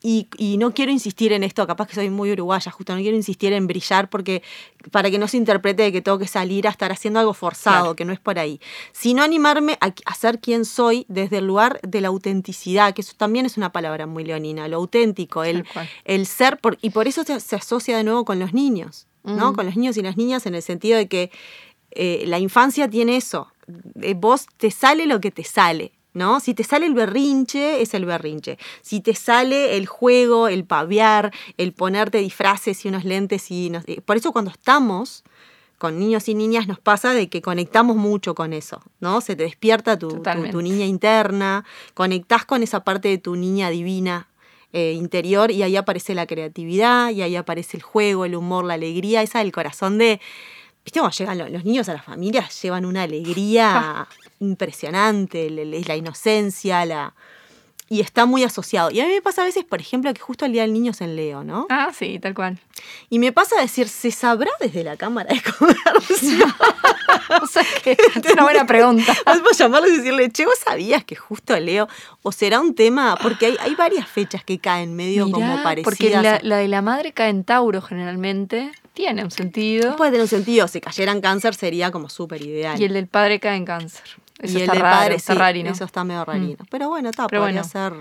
y, 0.00 0.28
y 0.38 0.58
no 0.58 0.70
quiero 0.72 0.92
insistir 0.92 1.32
en 1.32 1.42
esto, 1.42 1.66
capaz 1.66 1.88
que 1.88 1.96
soy 1.96 2.08
muy 2.08 2.30
uruguaya, 2.30 2.70
justo 2.70 2.94
no 2.94 3.00
quiero 3.00 3.16
insistir 3.16 3.52
en 3.52 3.66
brillar 3.66 4.08
porque 4.08 4.44
para 4.92 5.10
que 5.10 5.18
no 5.18 5.26
se 5.26 5.36
interprete 5.36 5.82
de 5.82 5.90
que 5.92 6.00
tengo 6.02 6.20
que 6.20 6.28
salir 6.28 6.68
a 6.68 6.70
estar 6.70 6.92
haciendo 6.92 7.18
algo 7.18 7.34
forzado, 7.34 7.80
Claro. 7.82 7.96
que 7.96 8.04
no 8.04 8.12
es 8.12 8.20
por 8.20 8.38
ahí, 8.38 8.60
sino 8.92 9.24
animarme 9.24 9.76
a, 9.80 9.92
a 10.06 10.14
ser 10.14 10.38
quien 10.38 10.64
soy 10.64 11.04
desde 11.08 11.38
el 11.38 11.46
lugar 11.46 11.80
de 11.82 12.00
la 12.00 12.08
autenticidad, 12.08 12.94
que 12.94 13.00
eso 13.02 13.14
también 13.16 13.44
es 13.44 13.56
una 13.56 13.72
palabra 13.72 14.06
muy 14.06 14.22
leonina, 14.24 14.68
lo 14.68 14.76
auténtico, 14.76 15.42
el, 15.42 15.64
ser, 16.26 16.58
por- 16.58 16.78
y 16.80 16.90
por 16.90 17.08
eso 17.08 17.24
se, 17.24 17.40
se 17.40 17.56
asocia 17.56 17.96
de 17.96 18.04
nuevo 18.04 18.24
con 18.24 18.38
los 18.38 18.54
niños, 18.54 19.06
¿no? 19.24 19.50
Mm. 19.50 19.54
Con 19.56 19.66
los 19.66 19.76
niños 19.76 19.96
y 19.96 20.02
las 20.02 20.16
niñas 20.16 20.46
en 20.46 20.54
el 20.54 20.62
sentido 20.62 20.96
de 20.96 21.08
que 21.08 21.30
eh, 21.90 22.22
la 22.28 22.38
infancia 22.38 22.88
tiene 22.88 23.16
eso, 23.16 23.48
Eh, 24.00 24.14
vos 24.16 24.46
te 24.58 24.70
sale 24.70 25.06
lo 25.06 25.20
que 25.20 25.30
te 25.32 25.42
sale. 25.44 25.90
¿No? 26.18 26.40
Si 26.40 26.52
te 26.52 26.64
sale 26.64 26.84
el 26.86 26.94
berrinche, 26.94 27.80
es 27.80 27.94
el 27.94 28.04
berrinche. 28.04 28.58
Si 28.82 29.00
te 29.00 29.14
sale 29.14 29.76
el 29.76 29.86
juego, 29.86 30.48
el 30.48 30.64
paviar, 30.64 31.32
el 31.58 31.72
ponerte 31.72 32.18
disfraces 32.18 32.84
y 32.84 32.88
unos 32.88 33.04
lentes 33.04 33.52
y 33.52 33.70
eh, 33.86 34.00
por 34.04 34.16
eso 34.16 34.32
cuando 34.32 34.50
estamos 34.50 35.22
con 35.78 35.96
niños 36.00 36.28
y 36.28 36.34
niñas 36.34 36.66
nos 36.66 36.80
pasa 36.80 37.12
de 37.14 37.28
que 37.28 37.40
conectamos 37.40 37.94
mucho 37.96 38.34
con 38.34 38.52
eso, 38.52 38.82
¿no? 38.98 39.20
Se 39.20 39.36
te 39.36 39.44
despierta 39.44 39.96
tu, 39.96 40.08
tu- 40.08 40.16
Totalmente. 40.16 40.50
tu 40.50 40.60
niña 40.60 40.86
interna, 40.86 41.64
conectás 41.94 42.44
con 42.44 42.64
esa 42.64 42.82
parte 42.82 43.06
de 43.06 43.18
tu 43.18 43.36
niña 43.36 43.70
divina 43.70 44.26
eh, 44.72 44.94
interior 44.96 45.52
y 45.52 45.62
ahí 45.62 45.76
aparece 45.76 46.16
la 46.16 46.26
creatividad 46.26 47.10
y 47.10 47.22
ahí 47.22 47.36
aparece 47.36 47.76
el 47.76 47.84
juego, 47.84 48.24
el 48.24 48.34
humor, 48.34 48.64
la 48.64 48.74
alegría, 48.74 49.22
esa 49.22 49.38
del 49.38 49.52
corazón 49.52 49.98
de... 49.98 50.20
¿Viste 50.84 50.98
cómo 51.00 51.12
llegan 51.12 51.38
los, 51.38 51.50
los 51.50 51.64
niños 51.64 51.88
a 51.88 51.92
las 51.92 52.04
familias? 52.04 52.60
Llevan 52.62 52.84
una 52.84 53.02
alegría 53.04 54.08
impresionante, 54.40 55.50
la 55.50 55.96
inocencia, 55.96 56.84
la... 56.84 57.14
Y 57.90 58.00
está 58.00 58.26
muy 58.26 58.44
asociado. 58.44 58.90
Y 58.90 59.00
a 59.00 59.06
mí 59.06 59.12
me 59.14 59.22
pasa 59.22 59.40
a 59.40 59.44
veces, 59.46 59.64
por 59.64 59.80
ejemplo, 59.80 60.12
que 60.12 60.20
justo 60.20 60.44
el 60.44 60.52
Día 60.52 60.60
del 60.60 60.74
Niño 60.74 60.90
es 60.90 61.00
en 61.00 61.16
Leo, 61.16 61.42
¿no? 61.42 61.66
Ah, 61.70 61.90
sí, 61.98 62.18
tal 62.18 62.34
cual. 62.34 62.58
Y 63.08 63.18
me 63.18 63.32
pasa 63.32 63.56
a 63.58 63.62
decir, 63.62 63.88
¿se 63.88 64.10
sabrá 64.10 64.50
desde 64.60 64.84
la 64.84 64.98
Cámara 64.98 65.32
de 65.32 65.40
Comercio? 65.40 66.46
O 67.42 67.46
sea 67.46 67.62
que 67.82 67.92
es 67.92 68.32
una 68.32 68.42
buena 68.42 68.66
pregunta. 68.66 69.14
Podemos 69.24 69.56
llamarlo 69.56 69.88
y 69.88 69.96
decirle, 69.96 70.30
che, 70.30 70.46
¿vos 70.46 70.58
sabías 70.64 71.04
que 71.04 71.14
justo 71.16 71.58
Leo? 71.58 71.88
¿O 72.22 72.32
será 72.32 72.60
un 72.60 72.74
tema? 72.74 73.16
Porque 73.20 73.46
hay, 73.46 73.56
hay 73.60 73.74
varias 73.74 74.08
fechas 74.08 74.44
que 74.44 74.58
caen 74.58 74.94
medio 74.94 75.30
como 75.30 75.62
parecidas. 75.62 75.84
Porque 75.84 76.10
la, 76.10 76.40
la 76.42 76.56
de 76.56 76.68
la 76.68 76.82
madre 76.82 77.12
cae 77.12 77.30
en 77.30 77.44
Tauro 77.44 77.82
generalmente. 77.82 78.72
Tiene 78.94 79.24
un 79.24 79.30
sentido. 79.30 79.96
Puede 79.96 80.12
tener 80.12 80.22
un 80.22 80.28
sentido. 80.28 80.66
Si 80.68 80.80
cayera 80.80 81.12
en 81.12 81.20
cáncer 81.20 81.54
sería 81.54 81.90
como 81.90 82.08
súper 82.08 82.42
ideal. 82.42 82.80
Y 82.80 82.84
el 82.84 82.94
del 82.94 83.06
padre 83.06 83.38
cae 83.40 83.56
en 83.56 83.64
cáncer. 83.64 84.04
Eso 84.38 84.52
Y 84.54 84.56
el 84.56 84.62
está 84.62 84.72
del 84.74 84.82
raro, 84.82 84.96
padre, 84.98 85.14
está 85.16 85.32
sí, 85.32 85.38
rarino. 85.38 85.70
Eso 85.70 85.84
está 85.84 86.04
medio 86.04 86.24
rarino. 86.24 86.64
Pero 86.70 86.88
bueno, 86.88 87.10
está, 87.10 87.26
Pero 87.26 87.42
podría 87.42 87.62
bueno, 87.62 87.68
ser. 87.68 87.92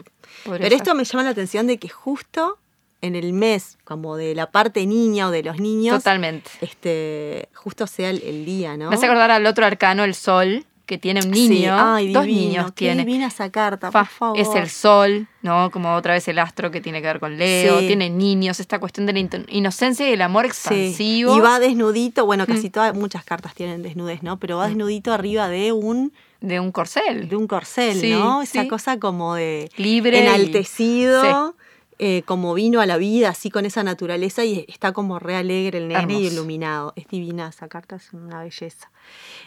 Podría 0.46 0.64
Pero 0.64 0.64
ser. 0.64 0.74
esto 0.74 0.96
me 0.96 1.04
llama 1.04 1.24
la 1.24 1.30
atención 1.32 1.66
de 1.68 1.78
que 1.78 1.90
justo 1.90 2.58
en 3.02 3.16
el 3.16 3.34
mes, 3.34 3.78
como 3.84 4.16
de 4.18 4.34
la 4.36 4.50
parte 4.52 4.86
niña 4.86 5.28
o 5.28 5.32
de 5.32 5.44
los 5.44 5.60
niños, 5.60 5.98
Totalmente. 5.98 6.50
este, 6.62 7.50
justo 7.54 7.88
sea 7.88 8.10
el, 8.10 8.22
el 8.24 8.46
día, 8.46 8.78
¿no? 8.78 8.90
Me 8.90 8.96
hace 8.96 9.06
acordar 9.06 9.32
al 9.32 9.46
otro 9.46 9.66
arcano, 9.66 10.04
el 10.04 10.14
sol, 10.16 10.66
que 10.88 10.98
tiene 10.98 11.20
un 11.26 11.34
Sí, 11.34 11.50
niño. 11.50 11.76
ay, 11.78 12.14
dos 12.14 12.24
divino, 12.26 12.42
niños 12.42 12.66
qué 12.68 12.72
tiene. 12.86 13.04
divina 13.06 13.28
esa 13.28 13.52
carta, 13.52 13.92
por 13.92 14.06
favor. 14.06 14.40
Es 14.40 14.48
el 14.56 14.70
sol, 14.70 15.28
¿no? 15.42 15.70
Como 15.70 15.94
otra 15.94 16.14
vez 16.14 16.28
el 16.30 16.40
astro 16.40 16.72
que 16.72 16.80
tiene 16.82 17.02
que 17.02 17.08
ver 17.08 17.20
con 17.20 17.38
Leo. 17.38 17.80
Sí. 17.82 17.88
Tiene 17.88 18.10
niños, 18.10 18.60
esta 18.62 18.80
cuestión 18.80 19.06
de 19.06 19.14
la 19.14 19.20
in- 19.20 19.46
inocencia 19.50 20.08
y 20.10 20.14
el 20.14 20.22
amor 20.22 20.46
Sí, 20.46 20.50
expansivo. 20.52 21.36
Y 21.36 21.40
va 21.42 21.60
desnudito, 21.60 22.26
bueno, 22.26 22.46
Mm. 22.46 22.54
casi 22.54 22.70
todas, 22.70 22.96
muchas 22.96 23.26
cartas 23.26 23.54
tienen 23.54 23.84
desnudez, 23.84 24.24
¿no? 24.24 24.38
Pero 24.40 24.58
va 24.58 24.68
desnudito 24.70 25.12
arriba 25.14 25.50
de 25.50 25.74
un, 25.74 26.14
De 26.42 26.60
un 26.60 26.72
corcel. 26.72 27.28
de 27.30 27.36
un 27.36 27.48
corcel, 27.48 28.00
Sí, 28.00 28.12
¿no? 28.12 28.42
Esa 28.42 28.62
sí. 28.64 28.68
cosa 28.68 29.00
como 29.00 29.36
de 29.36 29.70
Libre. 29.78 30.18
y- 30.20 30.22
enaltecido, 30.22 31.56
eh, 32.00 32.22
como 32.26 32.54
vino 32.54 32.80
a 32.80 32.86
la 32.86 32.98
vida, 32.98 33.30
así 33.30 33.50
con 33.50 33.66
esa 33.66 33.84
naturaleza, 33.84 34.46
y 34.46 34.66
está 34.68 34.92
como 34.94 35.18
re 35.18 35.36
alegre 35.36 35.80
el 35.80 35.88
nene 35.88 36.20
y 36.20 36.28
iluminado. 36.28 36.94
Es 36.96 37.08
divina 37.08 37.48
esa 37.50 37.68
carta, 37.68 37.96
es 37.96 38.14
una 38.14 38.44
belleza. 38.44 38.92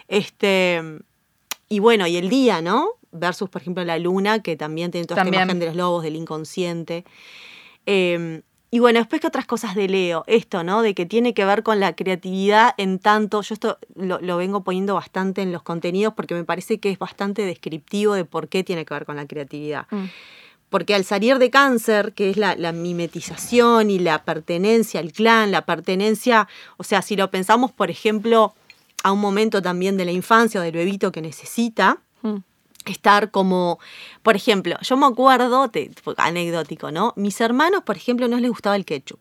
Este, 0.08 0.82
y 1.68 1.78
bueno, 1.78 2.06
y 2.08 2.16
el 2.16 2.28
día, 2.28 2.60
¿no? 2.60 2.88
Versus, 3.12 3.48
por 3.48 3.62
ejemplo, 3.62 3.84
la 3.84 3.98
luna, 3.98 4.40
que 4.42 4.56
también 4.56 4.90
tiene 4.90 5.06
toda 5.06 5.16
También. 5.22 5.34
esta 5.34 5.44
imagen 5.44 5.60
de 5.60 5.66
los 5.66 5.76
lobos, 5.76 6.02
del 6.02 6.16
inconsciente. 6.16 7.04
Eh, 7.86 8.42
y 8.70 8.78
bueno, 8.78 9.00
después 9.00 9.20
que 9.20 9.26
otras 9.26 9.46
cosas 9.46 9.74
de 9.74 9.88
Leo, 9.88 10.22
esto, 10.26 10.62
¿no? 10.62 10.82
De 10.82 10.94
que 10.94 11.06
tiene 11.06 11.34
que 11.34 11.44
ver 11.44 11.62
con 11.62 11.80
la 11.80 11.94
creatividad 11.94 12.74
en 12.76 12.98
tanto, 12.98 13.42
yo 13.42 13.54
esto 13.54 13.78
lo, 13.94 14.20
lo 14.20 14.36
vengo 14.36 14.62
poniendo 14.62 14.94
bastante 14.94 15.42
en 15.42 15.52
los 15.52 15.62
contenidos 15.62 16.14
porque 16.14 16.34
me 16.34 16.44
parece 16.44 16.78
que 16.78 16.90
es 16.90 16.98
bastante 16.98 17.42
descriptivo 17.42 18.14
de 18.14 18.24
por 18.24 18.48
qué 18.48 18.62
tiene 18.62 18.84
que 18.84 18.94
ver 18.94 19.04
con 19.04 19.16
la 19.16 19.26
creatividad. 19.26 19.86
Mm. 19.90 20.04
Porque 20.68 20.94
al 20.94 21.04
salir 21.04 21.38
de 21.38 21.50
cáncer, 21.50 22.12
que 22.12 22.30
es 22.30 22.36
la, 22.36 22.54
la 22.54 22.70
mimetización 22.70 23.90
y 23.90 23.98
la 23.98 24.22
pertenencia 24.22 25.00
al 25.00 25.12
clan, 25.12 25.50
la 25.50 25.66
pertenencia, 25.66 26.46
o 26.76 26.84
sea, 26.84 27.02
si 27.02 27.16
lo 27.16 27.28
pensamos, 27.28 27.72
por 27.72 27.90
ejemplo, 27.90 28.54
a 29.02 29.10
un 29.10 29.20
momento 29.20 29.60
también 29.62 29.96
de 29.96 30.04
la 30.04 30.12
infancia 30.12 30.60
o 30.60 30.62
del 30.62 30.74
bebito 30.74 31.10
que 31.10 31.22
necesita, 31.22 31.98
Mm. 32.22 32.36
Estar 32.86 33.30
como, 33.30 33.78
por 34.22 34.36
ejemplo, 34.36 34.76
yo 34.80 34.96
me 34.96 35.06
acuerdo, 35.06 35.68
te- 35.68 35.90
anecdótico, 36.16 36.90
¿no? 36.90 37.12
Mis 37.16 37.40
hermanos, 37.40 37.82
por 37.84 37.96
ejemplo, 37.96 38.28
no 38.28 38.38
les 38.38 38.50
gustaba 38.50 38.76
el 38.76 38.84
ketchup. 38.84 39.18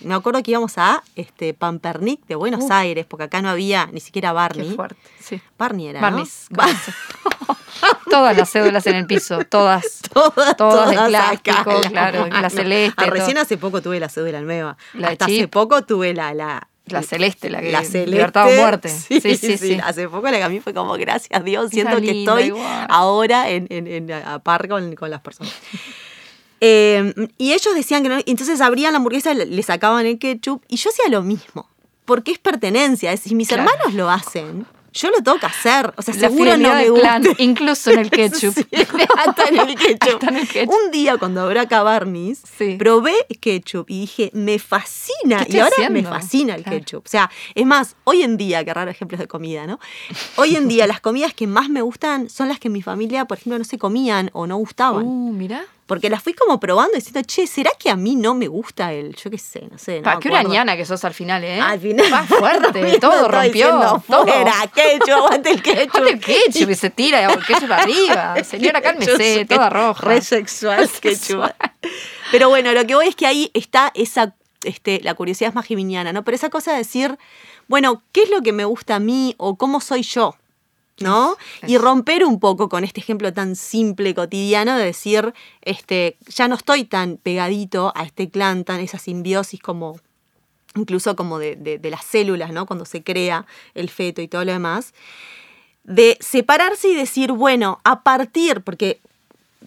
Me 0.00 0.14
acuerdo 0.14 0.40
que 0.44 0.52
íbamos 0.52 0.78
a 0.78 1.02
este 1.16 1.52
Pampernick 1.52 2.24
de 2.26 2.36
Buenos 2.36 2.62
Uh. 2.64 2.72
Aires, 2.72 3.06
porque 3.06 3.24
acá 3.24 3.42
no 3.42 3.48
había 3.48 3.86
ni 3.92 3.98
siquiera 4.00 4.28
Qué 4.30 4.34
Barney. 4.34 4.74
fuerte. 4.76 4.96
Sí. 5.20 5.40
Barney 5.58 5.88
era, 5.88 6.00
todas 8.10 8.36
las 8.36 8.50
cédulas 8.50 8.86
en 8.86 8.96
el 8.96 9.06
piso, 9.06 9.44
todas. 9.44 10.00
Todas, 10.12 10.56
Todas 10.56 10.90
de 10.90 10.94
todas 10.96 11.08
plástico, 11.08 11.70
acá, 11.72 11.88
claro, 11.90 12.26
la 12.28 12.50
celeste, 12.62 13.04
Ah, 13.04 13.10
recién 13.10 13.32
todo. 13.34 13.42
hace 13.42 13.56
poco 13.58 13.82
tuve 13.82 13.98
la 13.98 14.08
cédula 14.08 14.40
nueva. 14.42 14.76
La 14.92 15.08
Hasta 15.08 15.24
hace 15.24 15.48
poco 15.48 15.82
tuve 15.82 16.14
la, 16.14 16.32
la, 16.34 16.68
La 16.86 17.02
celeste, 17.02 17.48
la 17.48 17.60
que 17.62 17.72
la 17.72 17.78
celeste. 17.82 18.06
libertad 18.10 18.46
o 18.46 18.60
muerte. 18.60 18.88
Sí, 19.08 19.20
sí, 19.20 19.36
sí, 19.36 19.56
sí. 19.56 19.78
Hace 19.82 20.06
poco 20.08 20.30
la 20.30 20.36
que 20.36 20.42
a 20.42 20.48
mí 20.50 20.60
fue 20.60 20.74
como, 20.74 20.92
gracias 20.94 21.42
Dios, 21.44 21.66
Esa 21.66 21.72
siento 21.72 22.00
que 22.00 22.18
estoy 22.20 22.42
igual. 22.44 22.86
ahora 22.90 23.48
en, 23.50 23.66
en, 23.70 23.86
en- 23.86 24.12
a 24.12 24.38
par 24.40 24.68
con, 24.68 24.94
con 24.94 25.10
las 25.10 25.20
personas. 25.20 25.52
Eh, 26.66 27.12
y 27.36 27.52
ellos 27.52 27.74
decían 27.74 28.02
que 28.02 28.08
no, 28.08 28.18
entonces 28.24 28.60
abrían 28.62 28.92
la 28.92 28.96
hamburguesa, 28.98 29.34
le, 29.34 29.62
sacaban 29.62 30.06
el 30.06 30.18
ketchup, 30.18 30.62
y 30.68 30.76
yo 30.76 30.88
hacía 30.88 31.10
lo 31.10 31.22
mismo, 31.22 31.68
porque 32.06 32.32
es 32.32 32.38
pertenencia, 32.38 33.12
es, 33.12 33.20
si 33.20 33.34
mis 33.34 33.48
Claro. 33.48 33.64
hermanos 33.64 33.92
lo 33.94 34.08
hacen, 34.08 34.64
yo 34.94 35.10
lo 35.10 35.16
tengo 35.22 35.38
que 35.38 35.46
hacer, 35.46 35.92
o 35.96 36.02
sea, 36.02 36.14
La 36.14 36.20
seguro 36.20 36.56
no 36.56 36.72
me 36.74 36.88
gusta. 36.88 37.20
incluso 37.38 37.90
en 37.90 37.98
el 37.98 38.10
ketchup. 38.10 38.54
Sí, 38.54 38.66
hasta 39.18 39.44
en 39.48 39.58
el 39.58 39.74
ketchup. 39.76 40.14
Hasta 40.14 40.28
en 40.28 40.36
el 40.36 40.48
ketchup. 40.48 40.72
Un 40.74 40.90
día 40.92 41.16
cuando 41.18 41.42
habrá 41.42 41.66
Sí. 42.56 42.76
probé 42.78 43.14
ketchup 43.40 43.86
y 43.90 44.00
dije, 44.02 44.30
me 44.32 44.58
fascina. 44.58 45.44
¿Qué 45.44 45.56
Y 45.56 45.60
ahora 45.60 45.90
me 45.90 46.02
fascina 46.02 46.54
el 46.54 46.62
Claro. 46.62 46.78
ketchup. 46.78 47.04
O 47.06 47.08
sea, 47.08 47.30
es 47.54 47.66
más, 47.66 47.96
hoy 48.04 48.22
en 48.22 48.36
día, 48.36 48.64
qué 48.64 48.72
raro 48.72 48.90
ejemplos 48.90 49.18
de 49.18 49.26
comida, 49.26 49.66
¿no? 49.66 49.80
Hoy 50.36 50.56
en 50.56 50.68
día 50.68 50.86
las 50.86 51.00
comidas 51.00 51.34
que 51.34 51.46
más 51.46 51.68
me 51.68 51.82
gustan 51.82 52.30
son 52.30 52.48
las 52.48 52.58
que 52.60 52.68
en 52.68 52.72
mi 52.72 52.82
familia, 52.82 53.24
por 53.24 53.38
ejemplo, 53.38 53.58
no 53.58 53.64
se 53.64 53.78
comían 53.78 54.30
o 54.32 54.46
no 54.46 54.56
gustaban. 54.56 55.04
Uh, 55.04 55.32
mira. 55.32 55.64
Porque 55.86 56.08
las 56.08 56.22
fui 56.22 56.32
como 56.32 56.58
probando 56.58 56.94
diciendo, 56.94 57.20
che, 57.26 57.46
¿será 57.46 57.70
que 57.78 57.90
a 57.90 57.96
mí 57.96 58.16
no 58.16 58.34
me 58.34 58.48
gusta 58.48 58.92
el, 58.92 59.14
yo 59.16 59.30
qué 59.30 59.36
sé, 59.36 59.68
no 59.70 59.76
sé. 59.76 59.98
No 59.98 60.04
Pa, 60.04 60.18
qué 60.18 60.28
urañana 60.28 60.76
que 60.78 60.86
sos 60.86 61.04
al 61.04 61.12
final, 61.12 61.44
¿eh? 61.44 61.60
Al 61.60 61.78
final. 61.78 62.06
Va 62.10 62.22
fuerte, 62.22 62.98
todo 63.00 63.28
rompió. 63.28 63.52
diciendo, 63.52 64.02
todo. 64.08 64.26
Fuera, 64.26 64.54
ketchup, 64.74 65.10
aguante 65.10 65.50
el 65.50 65.62
ketchup. 65.62 65.92
Ponle 65.92 66.10
el 66.12 66.20
ketchup 66.20 66.70
y 66.70 66.74
se 66.74 66.88
tira 66.88 67.30
el 67.30 67.44
ketchup 67.44 67.70
arriba. 67.70 68.34
Señora, 68.44 68.80
cálmese, 68.80 69.44
toda 69.44 69.68
roja. 69.68 70.08
Re 70.08 70.22
sexual 70.22 70.88
ketchup. 71.00 71.50
Pero 72.30 72.48
bueno, 72.48 72.72
lo 72.72 72.86
que 72.86 72.94
voy 72.94 73.08
es 73.08 73.16
que 73.16 73.26
ahí 73.26 73.50
está 73.52 73.92
esa, 73.94 74.34
este, 74.62 75.00
la 75.02 75.12
curiosidad 75.12 75.50
es 75.50 75.54
más 75.54 75.66
geminiana, 75.66 76.14
¿no? 76.14 76.24
Pero 76.24 76.34
esa 76.34 76.48
cosa 76.48 76.72
de 76.72 76.78
decir, 76.78 77.18
bueno, 77.68 78.02
¿qué 78.12 78.22
es 78.22 78.30
lo 78.30 78.40
que 78.40 78.52
me 78.52 78.64
gusta 78.64 78.96
a 78.96 79.00
mí 79.00 79.34
o 79.36 79.56
cómo 79.56 79.82
soy 79.82 80.02
yo? 80.02 80.34
¿No? 81.00 81.36
Y 81.66 81.76
romper 81.76 82.24
un 82.24 82.38
poco 82.38 82.68
con 82.68 82.84
este 82.84 83.00
ejemplo 83.00 83.32
tan 83.32 83.56
simple, 83.56 84.14
cotidiano, 84.14 84.76
de 84.76 84.84
decir, 84.84 85.34
este, 85.62 86.16
ya 86.28 86.46
no 86.46 86.54
estoy 86.54 86.84
tan 86.84 87.16
pegadito 87.16 87.92
a 87.96 88.04
este 88.04 88.30
clan, 88.30 88.62
tan 88.64 88.78
esa 88.80 88.98
simbiosis 88.98 89.60
como 89.60 89.98
incluso 90.76 91.14
como 91.16 91.38
de, 91.40 91.56
de- 91.56 91.78
de 91.78 91.90
las 91.90 92.04
células, 92.04 92.52
¿no? 92.52 92.66
Cuando 92.66 92.84
se 92.84 93.02
crea 93.02 93.44
el 93.74 93.88
feto 93.90 94.22
y 94.22 94.28
todo 94.28 94.44
lo 94.44 94.52
demás, 94.52 94.92
de 95.84 96.16
separarse 96.20 96.88
y 96.88 96.94
decir, 96.94 97.32
bueno, 97.32 97.80
a 97.84 98.02
partir, 98.02 98.60
porque 98.62 98.98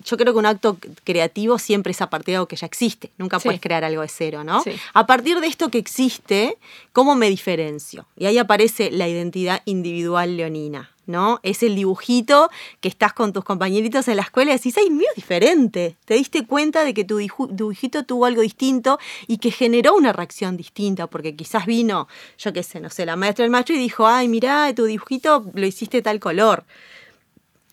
yo 0.03 0.17
creo 0.17 0.33
que 0.33 0.39
un 0.39 0.45
acto 0.45 0.77
creativo 1.03 1.59
siempre 1.59 1.91
es 1.91 2.01
a 2.01 2.09
partir 2.09 2.33
de 2.33 2.35
algo 2.37 2.47
que 2.47 2.55
ya 2.55 2.65
existe, 2.67 3.11
nunca 3.17 3.39
Sí. 3.39 3.45
puedes 3.47 3.61
crear 3.61 3.83
algo 3.83 4.01
de 4.01 4.07
cero, 4.09 4.43
¿no? 4.43 4.61
Sí. 4.63 4.71
A 4.93 5.05
partir 5.07 5.39
de 5.39 5.47
esto 5.47 5.69
que 5.69 5.77
existe, 5.77 6.57
¿cómo 6.93 7.15
me 7.15 7.29
diferencio? 7.29 8.05
Y 8.17 8.25
ahí 8.25 8.37
aparece 8.37 8.91
la 8.91 9.07
identidad 9.07 9.61
individual 9.65 10.35
leonina, 10.37 10.91
¿no? 11.07 11.39
Es 11.41 11.63
el 11.63 11.75
dibujito 11.75 12.51
que 12.79 12.89
estás 12.89 13.13
con 13.13 13.33
tus 13.33 13.43
compañeritos 13.43 14.07
en 14.07 14.17
la 14.17 14.23
escuela 14.23 14.51
y 14.51 14.57
decís, 14.57 14.77
ay, 14.77 14.91
mío 14.91 15.07
es 15.09 15.15
diferente. 15.15 15.95
Te 16.05 16.13
diste 16.13 16.45
cuenta 16.45 16.83
de 16.83 16.93
que 16.93 17.03
tu 17.03 17.17
dibujito 17.17 18.03
tuvo 18.05 18.25
algo 18.25 18.41
distinto 18.41 18.99
y 19.25 19.37
que 19.37 19.49
generó 19.49 19.95
una 19.95 20.13
reacción 20.13 20.57
distinta, 20.57 21.07
porque 21.07 21.35
quizás 21.35 21.65
vino, 21.65 22.07
yo 22.37 22.53
qué 22.53 22.61
sé, 22.61 22.79
no 22.79 22.89
sé, 22.89 23.05
la 23.05 23.15
maestra 23.15 23.43
del 23.43 23.51
maestro 23.51 23.75
y 23.75 23.79
dijo, 23.79 24.05
ay, 24.05 24.27
mirá, 24.27 24.73
tu 24.75 24.85
dibujito 24.85 25.49
lo 25.53 25.65
hiciste 25.65 26.01
tal 26.01 26.19
color. 26.19 26.65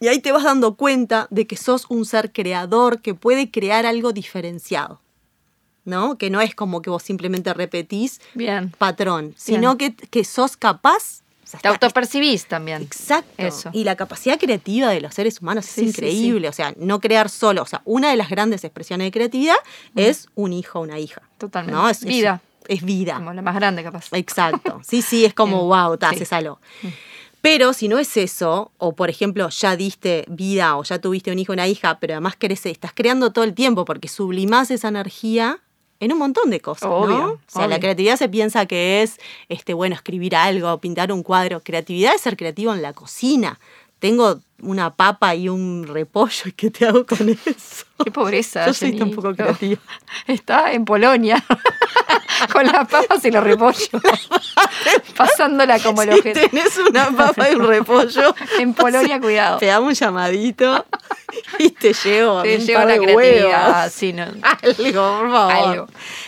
Y 0.01 0.09
ahí 0.09 0.21
te 0.21 0.33
vas 0.33 0.45
dando 0.45 0.75
cuenta 0.75 1.29
de 1.31 1.47
que 1.47 1.57
sos 1.57 1.87
un 1.89 2.05
ser 2.05 2.33
creador 2.33 3.01
que 3.01 3.15
puede 3.15 3.51
crear 3.51 3.87
algo 3.87 4.13
diferenciado. 4.13 5.01
¿No? 5.87 6.17
Que 6.17 6.31
no 6.31 6.41
es 6.41 6.55
como 6.55 6.81
que 6.81 6.89
vos 6.89 7.03
simplemente 7.03 7.53
repetís 7.53 8.21
Bien. 8.33 8.73
patrón, 8.79 9.35
sino 9.37 9.77
que, 9.77 9.95
que 9.95 10.25
sos 10.25 10.57
capaz. 10.57 11.24
Sea, 11.47 11.61
Te 11.61 11.69
autopercibís 11.69 12.47
también. 12.47 12.83
Exacto. 12.83 13.33
Eso. 13.37 13.71
Y 13.73 13.85
la 13.85 13.97
capacidad 13.97 14.39
creativa 14.39 14.91
de 14.91 15.01
los 15.01 15.15
seres 15.15 15.41
humanos 15.41 15.65
Sí, 15.65 15.83
es 15.83 15.89
increíble. 15.89 16.49
O 16.49 16.53
sea, 16.53 16.75
no 16.77 17.01
crear 17.01 17.29
solo. 17.29 17.63
O 17.63 17.67
sea, 17.67 17.83
una 17.85 18.11
de 18.11 18.17
las 18.17 18.31
grandes 18.31 18.65
expresiones 18.65 19.07
de 19.07 19.11
creatividad 19.11 19.57
es 19.97 20.29
un 20.35 20.53
hijo 20.53 20.81
o 20.81 20.83
una 20.83 20.99
hija. 20.99 21.23
Totalmente. 21.39 21.81
¿no? 21.81 21.89
Es, 21.89 22.05
Vida. 22.05 22.41
Es, 22.67 22.83
vida. 22.83 23.17
Como 23.17 23.33
la 23.33 23.43
más 23.43 23.55
grande, 23.55 23.83
capaz. 23.83 24.09
Exacto. 24.13 24.81
Sí, 24.85 25.03
sí, 25.03 25.25
es 25.25 25.35
como, 25.35 25.67
wow, 25.67 25.97
te 25.97 26.07
haces 26.07 26.33
algo. 26.33 26.59
Pero 27.45 27.75
si 27.75 27.89
no 27.89 27.99
es 27.99 28.17
eso, 28.17 28.73
o 28.79 28.95
por 28.95 29.11
ejemplo, 29.11 29.51
ya 29.51 29.77
diste 29.77 30.25
vida 30.29 30.79
o 30.79 30.83
ya 30.83 30.99
tuviste 30.99 31.31
un 31.31 31.39
hijo 31.39 31.53
o 31.53 31.55
una 31.55 31.69
hija, 31.69 31.99
pero 32.01 32.15
además 32.15 32.37
querés, 32.37 32.65
estás 32.65 32.93
creando 32.95 33.33
todo 33.33 33.45
el 33.45 33.53
tiempo 33.53 33.85
porque 33.85 34.09
sublimás 34.09 34.71
esa 34.71 34.89
energía 34.89 35.61
en 36.05 36.13
un 36.13 36.19
montón 36.19 36.51
de 36.51 36.61
cosas, 36.61 36.89
¿no? 36.89 36.97
Obvio, 36.97 37.25
O 37.33 37.51
sea, 37.51 37.67
la 37.67 37.81
creatividad 37.81 38.17
se 38.17 38.29
piensa 38.29 38.67
que 38.67 39.03
es, 39.03 39.19
este, 39.49 39.75
bueno, 39.75 39.95
escribir 39.95 40.37
algo, 40.37 40.79
pintar 40.79 41.13
un 41.13 41.23
cuadro. 41.23 41.61
Creatividad 41.61 42.15
es 42.15 42.21
ser 42.21 42.37
creativo 42.37 42.75
en 42.75 42.83
la 42.83 42.93
cocina. 42.93 43.59
Tengo 43.99 44.41
una 44.61 44.95
papa 44.95 45.35
y 45.35 45.49
un 45.49 45.87
repollo, 45.87 46.43
¿y 46.47 46.53
qué 46.53 46.71
te 46.71 46.87
hago 46.87 47.07
con 47.07 47.29
eso? 47.29 47.87
Qué 48.05 48.11
pobreza. 48.11 48.67
Yo 48.67 48.75
soy 48.75 48.89
Jenny. 48.89 48.99
tan 49.01 49.11
poco 49.11 49.35
creativa. 49.35 49.81
Está 50.27 50.73
en 50.73 50.85
Polonia. 50.85 51.43
Con 52.53 52.67
las 52.67 52.87
papas 52.89 53.25
y 53.25 53.31
los 53.31 53.43
repollos. 53.43 53.89
Pasándola 55.17 55.79
como 55.81 56.03
Si 56.03 56.09
ojete. 56.11 56.49
tenés 56.49 56.77
una 56.79 57.11
papa 57.17 57.51
y 57.51 57.55
un 57.55 57.67
repollo, 57.67 58.35
En 58.59 58.75
Polonia, 58.75 59.21
cuidado. 59.21 59.59
pegame 59.59 59.87
un 59.87 59.95
llamadito 59.95 60.85
y 61.59 61.71
te 61.71 61.93
llevo 61.93 62.43
Te 62.43 62.59
un 62.59 62.67
par 62.67 62.87
la 62.87 62.97
creatividad. 62.99 63.93
Sí, 63.93 64.13
no. 64.13 64.25
Algo, 64.25 65.19
por 65.21 65.31
favor. 65.31 65.53
Algo. 65.53 65.87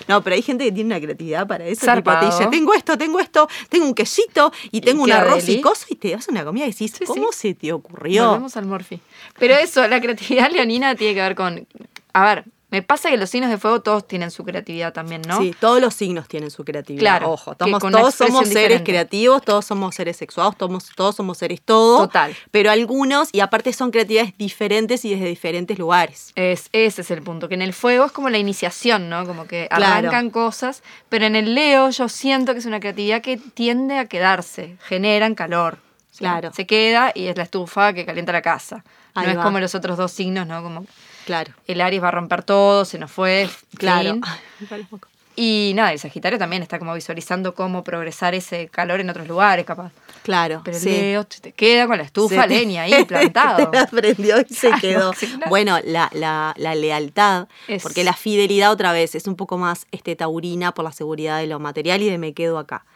No, 0.08 0.22
pero 0.22 0.36
hay 0.36 0.42
gente 0.42 0.64
que 0.64 0.72
tiene 0.72 0.94
una 0.94 1.00
creatividad 1.00 1.46
para 1.46 1.64
eso. 1.66 1.92
Tipo, 1.92 2.18
te 2.18 2.26
dice, 2.26 2.46
tengo 2.46 2.72
esto, 2.74 2.96
tengo 2.96 3.18
esto, 3.20 3.48
tengo 3.68 3.84
un 3.86 3.94
quesito 3.94 4.52
y 4.70 4.80
tengo 4.80 5.02
un 5.02 5.12
arroz 5.12 5.48
y 5.48 5.60
coso 5.60 5.86
y 5.90 5.96
te 5.96 6.10
das 6.12 6.28
una 6.28 6.44
comida 6.44 6.66
y 6.66 6.70
decís, 6.70 6.94
Sí, 6.98 7.04
¿cómo 7.04 7.32
sí. 7.32 7.48
se 7.48 7.54
te 7.54 7.72
ocurrió? 7.72 8.28
Volvemos 8.28 8.56
al 8.56 8.66
Morphy. 8.66 9.00
Pero 9.38 9.54
eso, 9.54 9.86
la 9.88 10.00
creatividad 10.00 10.50
leonina 10.50 10.94
tiene 10.94 11.14
que 11.14 11.20
ver 11.20 11.34
con. 11.34 11.66
A 12.12 12.24
ver, 12.24 12.44
me 12.68 12.82
pasa 12.82 13.10
que 13.10 13.16
los 13.16 13.30
signos 13.30 13.48
de 13.48 13.58
fuego 13.58 13.80
todos 13.80 14.08
tienen 14.08 14.32
su 14.32 14.42
creatividad 14.44 14.92
también, 14.92 15.22
¿no? 15.22 15.38
Sí, 15.40 15.54
todos 15.58 15.80
los 15.80 15.94
signos 15.94 16.26
tienen 16.26 16.50
su 16.50 16.64
creatividad. 16.64 17.00
Claro, 17.00 17.30
Ojo, 17.30 17.54
todos, 17.54 18.14
somos 18.14 18.48
seres 18.48 18.82
creativos, 18.82 19.40
todos 19.42 19.64
somos 19.64 19.94
seres 19.94 20.16
sexuados, 20.16 20.56
todos, 20.56 20.90
todos 20.96 21.14
somos 21.14 21.38
seres 21.38 21.62
todo. 21.62 22.06
Total. 22.06 22.34
Pero 22.50 22.72
algunos, 22.72 23.28
y 23.32 23.38
aparte 23.40 23.72
son 23.72 23.92
creatividades 23.92 24.36
diferentes 24.36 25.04
y 25.04 25.10
desde 25.14 25.26
diferentes 25.26 25.78
lugares. 25.78 26.32
Es, 26.34 26.68
ese 26.72 27.02
es 27.02 27.10
el 27.12 27.22
punto, 27.22 27.48
que 27.48 27.54
en 27.54 27.62
el 27.62 27.72
fuego 27.72 28.06
es 28.06 28.12
como 28.12 28.30
la 28.30 28.38
iniciación, 28.38 29.08
¿no? 29.08 29.24
Como 29.26 29.46
que 29.46 29.68
Claro. 29.68 29.84
arrancan 30.08 30.30
cosas, 30.30 30.82
pero 31.08 31.24
en 31.24 31.36
el 31.36 31.54
Leo 31.54 31.90
yo 31.90 32.08
siento 32.08 32.52
que 32.52 32.58
es 32.58 32.66
una 32.66 32.80
creatividad 32.80 33.22
que 33.22 33.36
tiende 33.36 33.96
a 33.98 34.06
quedarse, 34.06 34.76
generan 34.82 35.36
calor. 35.36 35.78
¿sí? 36.10 36.18
Claro. 36.18 36.50
Se 36.52 36.66
queda 36.66 37.12
y 37.14 37.28
es 37.28 37.36
la 37.36 37.44
estufa 37.44 37.92
que 37.92 38.04
calienta 38.04 38.32
la 38.32 38.42
casa. 38.42 38.84
Ahí 39.16 39.26
no 39.26 39.32
es 39.32 39.38
como 39.44 39.58
los 39.60 39.74
otros 39.74 39.96
dos 39.98 40.12
signos, 40.12 40.46
¿no? 40.46 40.62
Como 40.62 40.86
Claro. 41.24 41.52
el 41.66 41.80
Aries 41.80 42.02
va 42.02 42.08
a 42.08 42.12
romper 42.12 42.42
todo, 42.44 42.84
se 42.84 42.98
nos 42.98 43.10
fue. 43.10 43.48
Claro. 43.78 44.18
Y 45.38 45.72
nada, 45.74 45.92
el 45.92 45.98
Sagitario 45.98 46.38
también 46.38 46.62
está 46.62 46.78
como 46.78 46.94
visualizando 46.94 47.54
cómo 47.54 47.84
progresar 47.84 48.34
ese 48.34 48.68
calor 48.68 49.00
en 49.00 49.10
otros 49.10 49.28
lugares, 49.28 49.66
capaz. 49.66 49.92
Claro. 50.22 50.62
Pero 50.64 50.78
el 50.78 50.82
sí. 50.82 50.88
Leo 50.88 51.26
se 51.28 51.42
te 51.42 51.52
queda 51.52 51.86
con 51.86 51.98
la 51.98 52.04
estufa 52.04 52.44
te- 52.44 52.48
leña 52.48 52.84
ahí 52.84 53.04
plantado. 53.08 53.68
Te 53.70 53.76
la 53.80 53.86
prendió 53.86 54.36
y 54.40 54.54
se 54.54 54.70
quedó. 54.80 55.12
sí. 55.12 55.30
Bueno, 55.50 55.78
la, 55.84 56.08
la- 56.14 56.54
la 56.56 56.74
lealtad, 56.74 57.48
Es- 57.68 57.82
porque 57.82 58.02
la 58.02 58.14
fidelidad 58.14 58.72
otra 58.72 58.92
vez 58.92 59.14
es 59.14 59.26
un 59.26 59.36
poco 59.36 59.58
más 59.58 59.86
este, 59.92 60.16
taurina 60.16 60.72
por 60.72 60.86
la 60.86 60.92
seguridad 60.92 61.38
de 61.38 61.48
lo 61.48 61.58
material 61.60 62.00
y 62.00 62.08
de 62.08 62.16
me 62.16 62.32
quedo 62.32 62.58
acá. 62.58 62.86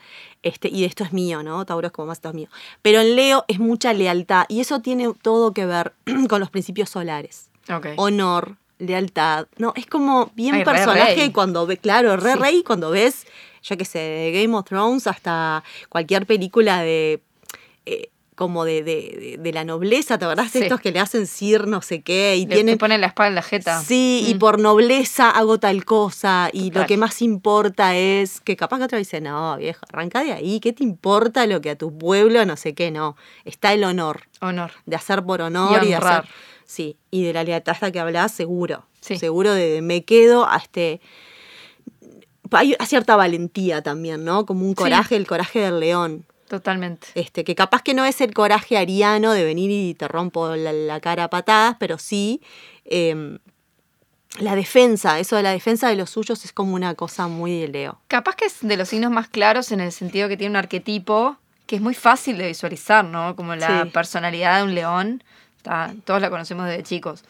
Este, 0.43 0.69
y 0.69 0.81
de 0.81 0.87
esto 0.87 1.05
es 1.05 1.13
mío, 1.13 1.43
¿no? 1.43 1.65
Tauro 1.67 1.87
es 1.89 1.93
como 1.93 2.07
más 2.07 2.19
esto 2.19 2.31
es 2.31 2.35
mío. 2.35 2.49
Pero 2.83 3.01
en 3.01 3.15
Leo 3.17 3.45
es 3.49 3.59
mucha 3.59 3.93
lealtad 3.93 4.47
y 4.49 4.61
eso 4.61 4.81
tiene 4.81 5.13
todo 5.21 5.53
que 5.53 5.67
ver 5.67 5.93
con 6.29 6.41
los 6.41 6.51
principios 6.51 6.89
solares. 6.91 7.51
Ok. 7.73 7.89
Honor, 7.97 8.57
lealtad. 8.79 9.47
No, 9.59 9.73
es 9.77 9.87
como 9.87 10.31
bien 10.35 10.55
Ay, 10.55 10.65
personaje 10.65 11.33
cuando 11.33 11.67
ve, 11.67 11.77
claro, 11.77 12.17
re 12.17 12.33
Sí. 12.33 12.39
rey 12.39 12.63
cuando 12.63 12.91
ves, 12.91 13.27
yo 13.63 13.77
qué 13.77 13.85
sé, 13.85 13.99
de 13.99 14.33
Game 14.43 14.57
of 14.57 14.65
Thrones 14.65 15.07
hasta 15.07 15.63
cualquier 15.91 16.25
película 16.27 16.81
de 16.83 17.21
eh, 17.87 18.09
como 18.41 18.65
de, 18.65 18.83
de, 18.83 19.37
de- 19.39 19.53
la 19.53 19.65
nobleza, 19.65 20.17
¿te 20.17 20.25
acordás 20.25 20.51
de 20.55 20.61
Sí. 20.61 20.65
estos 20.65 20.81
que 20.81 20.93
le 20.93 20.99
hacen 20.99 21.27
sir 21.27 21.67
no 21.67 21.83
sé 21.83 22.01
qué? 22.01 22.37
Y 22.39 22.47
Le- 22.47 22.55
tienen 22.55 22.77
te 22.77 22.79
ponen 22.81 23.03
la 23.03 23.09
espada 23.09 23.29
en 23.29 23.35
la 23.35 23.43
jeta. 23.43 23.83
Sí, 23.83 24.25
y 24.27 24.35
Mm. 24.35 24.39
por 24.39 24.59
nobleza 24.59 25.29
hago 25.29 25.59
tal 25.61 25.85
cosa, 25.85 26.49
y 26.55 26.69
Total. 26.71 26.83
lo 26.83 26.87
que 26.89 26.97
más 26.97 27.21
importa 27.21 27.95
es 27.97 28.41
que 28.41 28.57
capaz 28.57 28.79
que 28.79 28.85
otra 28.85 28.97
dice, 28.97 29.21
no, 29.21 29.59
viejo, 29.59 29.81
arranca 29.93 30.25
de 30.25 30.33
ahí, 30.33 30.59
¿qué 30.61 30.73
te 30.73 30.83
importa 30.83 31.47
lo 31.47 31.61
que 31.61 31.69
a 31.69 31.77
tu 31.77 31.99
pueblo 31.99 32.43
no 32.47 32.57
sé 32.57 32.75
qué? 32.75 32.91
No, 32.91 33.15
está 33.45 33.75
el 33.75 33.85
honor, 33.85 34.23
Honor. 34.41 34.71
de 34.87 34.97
hacer 34.97 35.23
por 35.23 35.43
honor 35.43 35.83
Y 35.83 35.87
y, 35.87 35.89
de 35.91 35.95
hacer... 35.97 36.25
Sí, 36.65 36.97
y 37.11 37.25
de 37.25 37.35
la 37.35 37.45
lealtad 37.45 37.93
que 37.93 38.01
hablás, 38.01 38.33
seguro. 38.33 38.87
Sí. 39.03 39.19
Seguro 39.19 39.53
de 39.53 39.83
me 39.83 40.03
quedo 40.05 40.49
a 40.49 40.57
este... 40.57 41.03
Hay 42.53 42.75
cierta 42.87 43.15
valentía 43.17 43.83
también, 43.83 44.25
¿no? 44.25 44.47
Como 44.47 44.63
un 44.65 44.71
Sí. 44.71 44.77
coraje, 44.77 45.17
el 45.17 45.27
coraje 45.27 45.61
del 45.61 45.79
león. 45.81 46.25
Totalmente. 46.51 47.07
Este, 47.15 47.45
que 47.45 47.55
capaz 47.55 47.81
que 47.83 47.95
no 47.95 48.05
es 48.05 48.21
el 48.21 48.35
coraje 48.35 48.77
ariano 48.77 49.33
de 49.33 49.45
venir 49.45 49.71
y 49.71 49.95
te 49.95 50.09
rompo 50.09 50.49
la, 50.57 50.73
la 50.73 50.99
cara 51.01 51.25
a 51.25 51.31
patadas, 51.31 51.77
pero 51.79 51.97
sí 51.97 52.43
em, 52.85 53.39
la 54.41 54.57
defensa, 54.57 55.21
eso 55.21 55.37
de 55.37 55.45
la 55.45 55.53
defensa 55.53 55.89
de 55.89 55.95
los 55.95 56.11
suyos 56.11 56.45
es 56.45 56.53
como 56.53 56.75
una 56.75 56.97
cosa 56.97 57.29
muy 57.29 57.61
de 57.61 57.69
Leo. 57.69 58.01
Capaz 58.09 58.35
que 58.35 58.47
es 58.47 58.57
de 58.63 58.77
los 58.77 58.89
signos 58.89 59.13
más 59.13 59.29
claros 59.29 59.71
en 59.71 59.79
el 59.81 59.93
sentido 59.93 60.29
que 60.29 60.37
tiene 60.37 60.51
un 60.51 60.57
arquetipo 60.57 61.37
que 61.67 61.77
es 61.77 61.83
muy 61.83 61.95
fácil 61.95 62.37
de 62.37 62.49
visualizar, 62.49 63.05
¿no? 63.05 63.37
Como 63.37 63.55
la 63.55 63.85
Sí. 63.85 63.91
personalidad 63.91 64.57
de 64.59 64.65
un 64.65 64.75
león. 64.75 65.23
Está- 65.61 65.93
todos 66.07 66.23
la 66.23 66.31
conocemos 66.31 66.67
desde 66.67 66.83
chicos. 66.83 67.23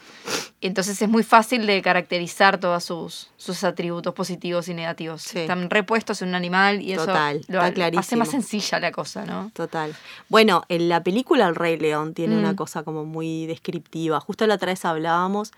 Entonces 0.60 1.02
es 1.02 1.08
muy 1.08 1.24
fácil 1.24 1.66
de 1.66 1.82
caracterizar 1.82 2.58
todos 2.58 2.84
sus, 2.84 3.30
sus 3.36 3.64
atributos 3.64 4.14
positivos 4.14 4.68
y 4.68 4.74
negativos. 4.74 5.22
Sí. 5.22 5.40
Están 5.40 5.68
repuestos 5.68 6.22
en 6.22 6.28
un 6.28 6.34
animal 6.36 6.80
y 6.80 6.92
eso 6.92 7.06
lo 7.06 7.60
está 7.64 7.98
hace 7.98 8.14
más 8.16 8.28
sencilla 8.30 8.78
la 8.78 8.92
cosa, 8.92 9.24
¿no? 9.24 9.50
Total. 9.52 9.96
Bueno, 10.28 10.62
en 10.68 10.88
la 10.88 11.02
película 11.02 11.48
El 11.48 11.56
Rey 11.56 11.76
León 11.76 12.14
tiene 12.14 12.36
Mm. 12.36 12.38
una 12.38 12.54
cosa 12.54 12.84
como 12.84 13.04
muy 13.04 13.46
descriptiva. 13.46 14.20
Justo 14.20 14.46
la 14.46 14.54
otra 14.54 14.68
vez 14.72 14.84
hablábamos 14.84 15.50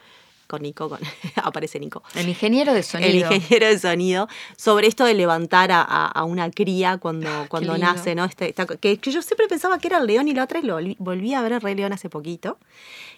con 0.52 0.62
Nico, 0.62 0.88
con, 0.90 1.00
aparece 1.42 1.80
Nico. 1.80 2.02
El 2.14 2.28
ingeniero 2.28 2.74
de 2.74 2.82
sonido. 2.82 3.08
El 3.10 3.16
ingeniero 3.34 3.66
de 3.66 3.78
sonido, 3.78 4.28
sobre 4.56 4.86
esto 4.86 5.04
de 5.04 5.14
levantar 5.14 5.70
a, 5.72 6.24
una 6.24 6.50
cría 6.50 6.98
cuando, 6.98 7.28
cuando 7.48 7.72
lindo. 7.72 7.86
nace, 7.94 8.14
¿no? 8.14 8.24
Este, 8.26 8.50
esta- 8.50 8.66
que, 8.66 8.98
que 8.98 9.10
yo 9.10 9.22
siempre 9.22 9.48
pensaba 9.48 9.78
que 9.78 9.88
era 9.88 9.98
el 9.98 10.06
león 10.06 10.28
y 10.28 10.34
la 10.34 10.44
otra 10.44 10.58
y 10.58 10.62
lo 10.62 10.74
volví, 10.74 10.96
volví 10.98 11.32
a 11.34 11.40
ver 11.42 11.52
el 11.52 11.60
Rey 11.62 11.74
León 11.74 11.92
hace 11.94 12.08
poquito. 12.10 12.58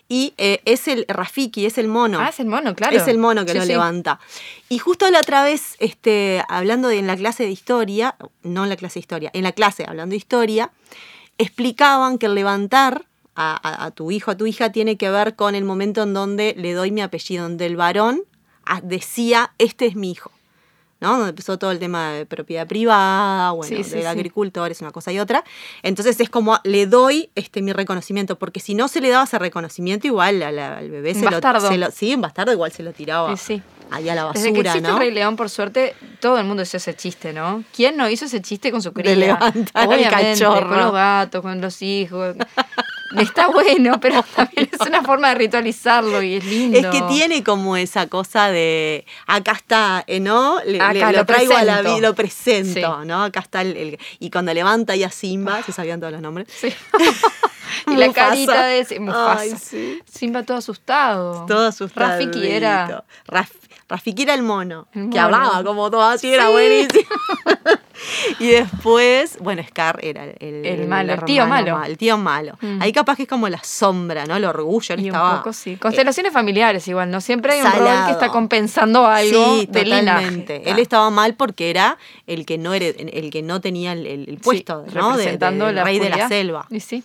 Y 0.08 0.34
eh, 0.36 0.60
es 0.66 0.86
el 0.86 1.06
Rafiki, 1.08 1.64
es 1.66 1.78
el 1.78 1.88
mono. 1.88 2.20
Ah, 2.20 2.28
es 2.28 2.38
el 2.38 2.46
mono, 2.46 2.74
claro. 2.74 2.94
Es 2.96 3.08
el 3.08 3.16
mono 3.18 3.44
que 3.46 3.52
Sí, 3.52 3.58
lo 3.58 3.64
sí. 3.64 3.68
levanta. 3.70 4.20
Y 4.68 4.78
justo 4.78 5.10
la 5.10 5.18
otra 5.20 5.42
vez, 5.42 5.76
este, 5.78 6.42
hablando 6.48 6.88
de 6.88 6.98
en 6.98 7.06
la 7.06 7.16
clase 7.16 7.42
de 7.44 7.50
historia, 7.50 8.14
no 8.42 8.64
en 8.64 8.68
la 8.68 8.76
clase 8.76 8.94
de 8.94 9.00
historia, 9.00 9.30
en 9.32 9.42
la 9.44 9.52
clase 9.52 9.84
hablando 9.88 10.12
de 10.12 10.18
historia, 10.18 10.70
explicaban 11.38 12.18
que 12.18 12.26
el 12.26 12.34
levantar 12.34 13.06
a, 13.36 13.84
a- 13.86 13.90
tu 13.90 14.10
hijo, 14.10 14.30
a 14.30 14.36
tu 14.36 14.46
hija, 14.46 14.70
tiene 14.72 14.96
que 14.96 15.10
ver 15.10 15.34
con 15.36 15.54
el 15.54 15.64
momento 15.64 16.02
en 16.02 16.14
donde 16.14 16.54
le 16.56 16.72
doy 16.72 16.90
mi 16.90 17.00
apellido, 17.02 17.44
donde 17.44 17.66
el 17.66 17.76
varón 17.76 18.22
ah, 18.64 18.80
decía, 18.82 19.52
este 19.58 19.86
es 19.86 19.96
mi 19.96 20.10
hijo. 20.12 20.30
¿no? 21.00 21.10
Donde 21.18 21.30
empezó 21.30 21.58
todo 21.58 21.70
el 21.70 21.78
tema 21.78 22.12
de 22.12 22.24
propiedad 22.24 22.66
privada, 22.66 23.50
bueno, 23.50 23.68
Sí, 23.76 23.84
sí, 23.84 23.90
del 23.90 24.02
sí. 24.02 24.06
agricultor, 24.06 24.70
es 24.70 24.80
una 24.80 24.90
cosa 24.90 25.12
y 25.12 25.18
otra. 25.18 25.44
Entonces 25.82 26.18
es 26.18 26.30
como, 26.30 26.58
le 26.64 26.86
doy 26.86 27.28
este, 27.34 27.60
mi 27.60 27.74
reconocimiento, 27.74 28.38
porque 28.38 28.58
si 28.58 28.74
no 28.74 28.88
se 28.88 29.02
le 29.02 29.10
daba 29.10 29.24
ese 29.24 29.38
reconocimiento, 29.38 30.06
igual 30.06 30.42
a 30.42 30.50
la- 30.50 30.78
al 30.78 30.90
bebé 30.90 31.12
se 31.12 31.28
lo, 31.28 31.40
se 31.60 31.76
lo- 31.76 31.90
Sí, 31.90 32.14
un 32.14 32.22
bastardo 32.22 32.52
igual 32.52 32.72
se 32.72 32.82
lo 32.82 32.92
tiraba 32.92 33.36
Sí, 33.36 33.60
ahí 33.90 34.08
a 34.08 34.14
la 34.14 34.32
Desde 34.32 34.44
que 34.52 34.62
basura, 34.62 34.70
existe 34.70 34.88
¿no? 34.88 34.94
el 34.94 35.00
Rey 35.00 35.10
León, 35.10 35.36
por 35.36 35.50
suerte, 35.50 35.94
todo 36.20 36.38
el 36.38 36.46
mundo 36.46 36.62
hizo 36.62 36.78
ese 36.78 36.94
chiste, 36.94 37.34
¿no? 37.34 37.64
¿Quién 37.76 37.98
no 37.98 38.08
hizo 38.08 38.24
ese 38.24 38.40
chiste 38.40 38.70
con 38.70 38.80
su 38.80 38.94
cría? 38.94 39.14
levantar 39.14 39.70
al 39.74 39.88
Obviamente, 39.88 40.40
cachorro. 40.40 40.68
Con 40.70 40.78
los 40.78 40.92
gatos, 40.92 41.42
con 41.42 41.60
los 41.60 41.82
hijos. 41.82 42.34
Está 43.20 43.48
bueno, 43.52 44.00
pero 44.00 44.22
también 44.34 44.68
es 44.72 44.80
una 44.86 45.02
forma 45.02 45.28
de 45.30 45.34
ritualizarlo 45.36 46.22
y 46.22 46.34
es 46.36 46.44
lindo. 46.44 46.78
Es 46.78 46.86
que 46.86 47.02
tiene 47.02 47.42
como 47.44 47.76
esa 47.76 48.06
cosa 48.08 48.50
de 48.50 49.06
acá 49.26 49.52
está, 49.52 50.04
eh, 50.06 50.20
¿no? 50.20 50.58
Le, 50.64 50.80
Acá 50.80 51.10
le- 51.12 51.18
lo, 51.18 51.26
traigo 51.26 51.56
a 51.56 51.62
la 51.64 51.82
vida, 51.82 51.98
lo 52.00 52.14
presento, 52.14 53.00
Sí. 53.02 53.06
¿no? 53.06 53.22
Acá 53.24 53.40
está 53.40 53.62
el, 53.62 53.76
el- 53.76 53.98
y 54.18 54.30
cuando 54.30 54.52
levanta 54.54 54.92
ahí 54.94 55.04
a 55.04 55.10
Simba, 55.10 55.62
se 55.62 55.72
sabían 55.72 56.00
todos 56.00 56.12
los 56.12 56.22
nombres. 56.22 56.48
Sí. 56.54 56.72
y 57.88 57.96
la 57.96 58.12
carita 58.12 58.66
de 58.66 59.00
Mufasa. 59.00 59.40
Ay, 59.40 59.54
sí. 59.60 60.00
Simba 60.10 60.42
todo 60.42 60.58
asustado. 60.58 61.44
Todo 61.46 61.66
asustado. 61.68 62.10
Rafiki 62.20 62.46
era. 62.46 63.04
Rafiki 63.88 64.22
era 64.22 64.34
el 64.34 64.42
mono, 64.42 64.88
El 64.94 65.10
que 65.10 65.18
hablaba 65.18 65.62
como 65.62 65.90
todo 65.90 66.02
así, 66.02 66.32
era 66.32 66.46
Sí. 66.46 66.52
buenísimo. 66.52 67.04
y 68.40 68.48
después, 68.48 69.38
bueno, 69.40 69.62
Scar 69.68 69.98
era 70.02 70.24
el, 70.24 70.64
El 70.66 70.88
malo, 70.88 71.12
el 71.12 71.24
tío 71.24 71.46
malo. 71.46 71.78
ma- 71.78 71.86
El 71.86 71.96
tío 71.98 72.16
malo. 72.18 72.56
Mm. 72.60 72.82
Ahí 72.82 72.92
capaz 72.92 73.16
que 73.16 73.22
es 73.24 73.28
como 73.28 73.48
la 73.48 73.62
sombra, 73.62 74.24
¿no? 74.26 74.36
El 74.36 74.44
orgullo. 74.44 74.94
Él 74.94 75.00
Y 75.00 75.04
un 75.04 75.08
estaba, 75.16 75.36
poco 75.38 75.52
sí. 75.52 75.76
Constelaciones 75.76 76.32
familiares 76.32 76.86
igual, 76.88 77.10
¿no? 77.10 77.20
Siempre 77.20 77.52
hay 77.54 77.60
un 77.60 77.66
rol 77.66 77.72
salado. 77.74 78.06
que 78.06 78.12
está 78.12 78.28
compensando 78.28 79.06
algo 79.06 79.54
sí, 79.60 79.66
de 79.70 79.84
totalmente. 79.84 80.54
linaje. 80.58 80.70
Él 80.70 80.78
estaba 80.78 81.10
mal 81.10 81.34
porque 81.34 81.70
era 81.70 81.98
el 82.26 82.46
que 82.46 82.58
no 82.58 82.74
era, 82.74 82.86
el 82.86 83.30
que 83.30 83.42
no 83.42 83.60
tenía 83.60 83.92
el, 83.92 84.38
puesto, 84.42 84.84
Sí, 84.88 84.94
¿no? 84.94 85.10
De- 85.10 85.12
de- 85.12 85.18
representando 85.18 85.66
del 85.66 85.74
la 85.76 85.84
rey 85.84 85.98
de 85.98 86.10
la 86.10 86.28
selva. 86.28 86.66
Y 86.70 86.80
sí. 86.80 87.02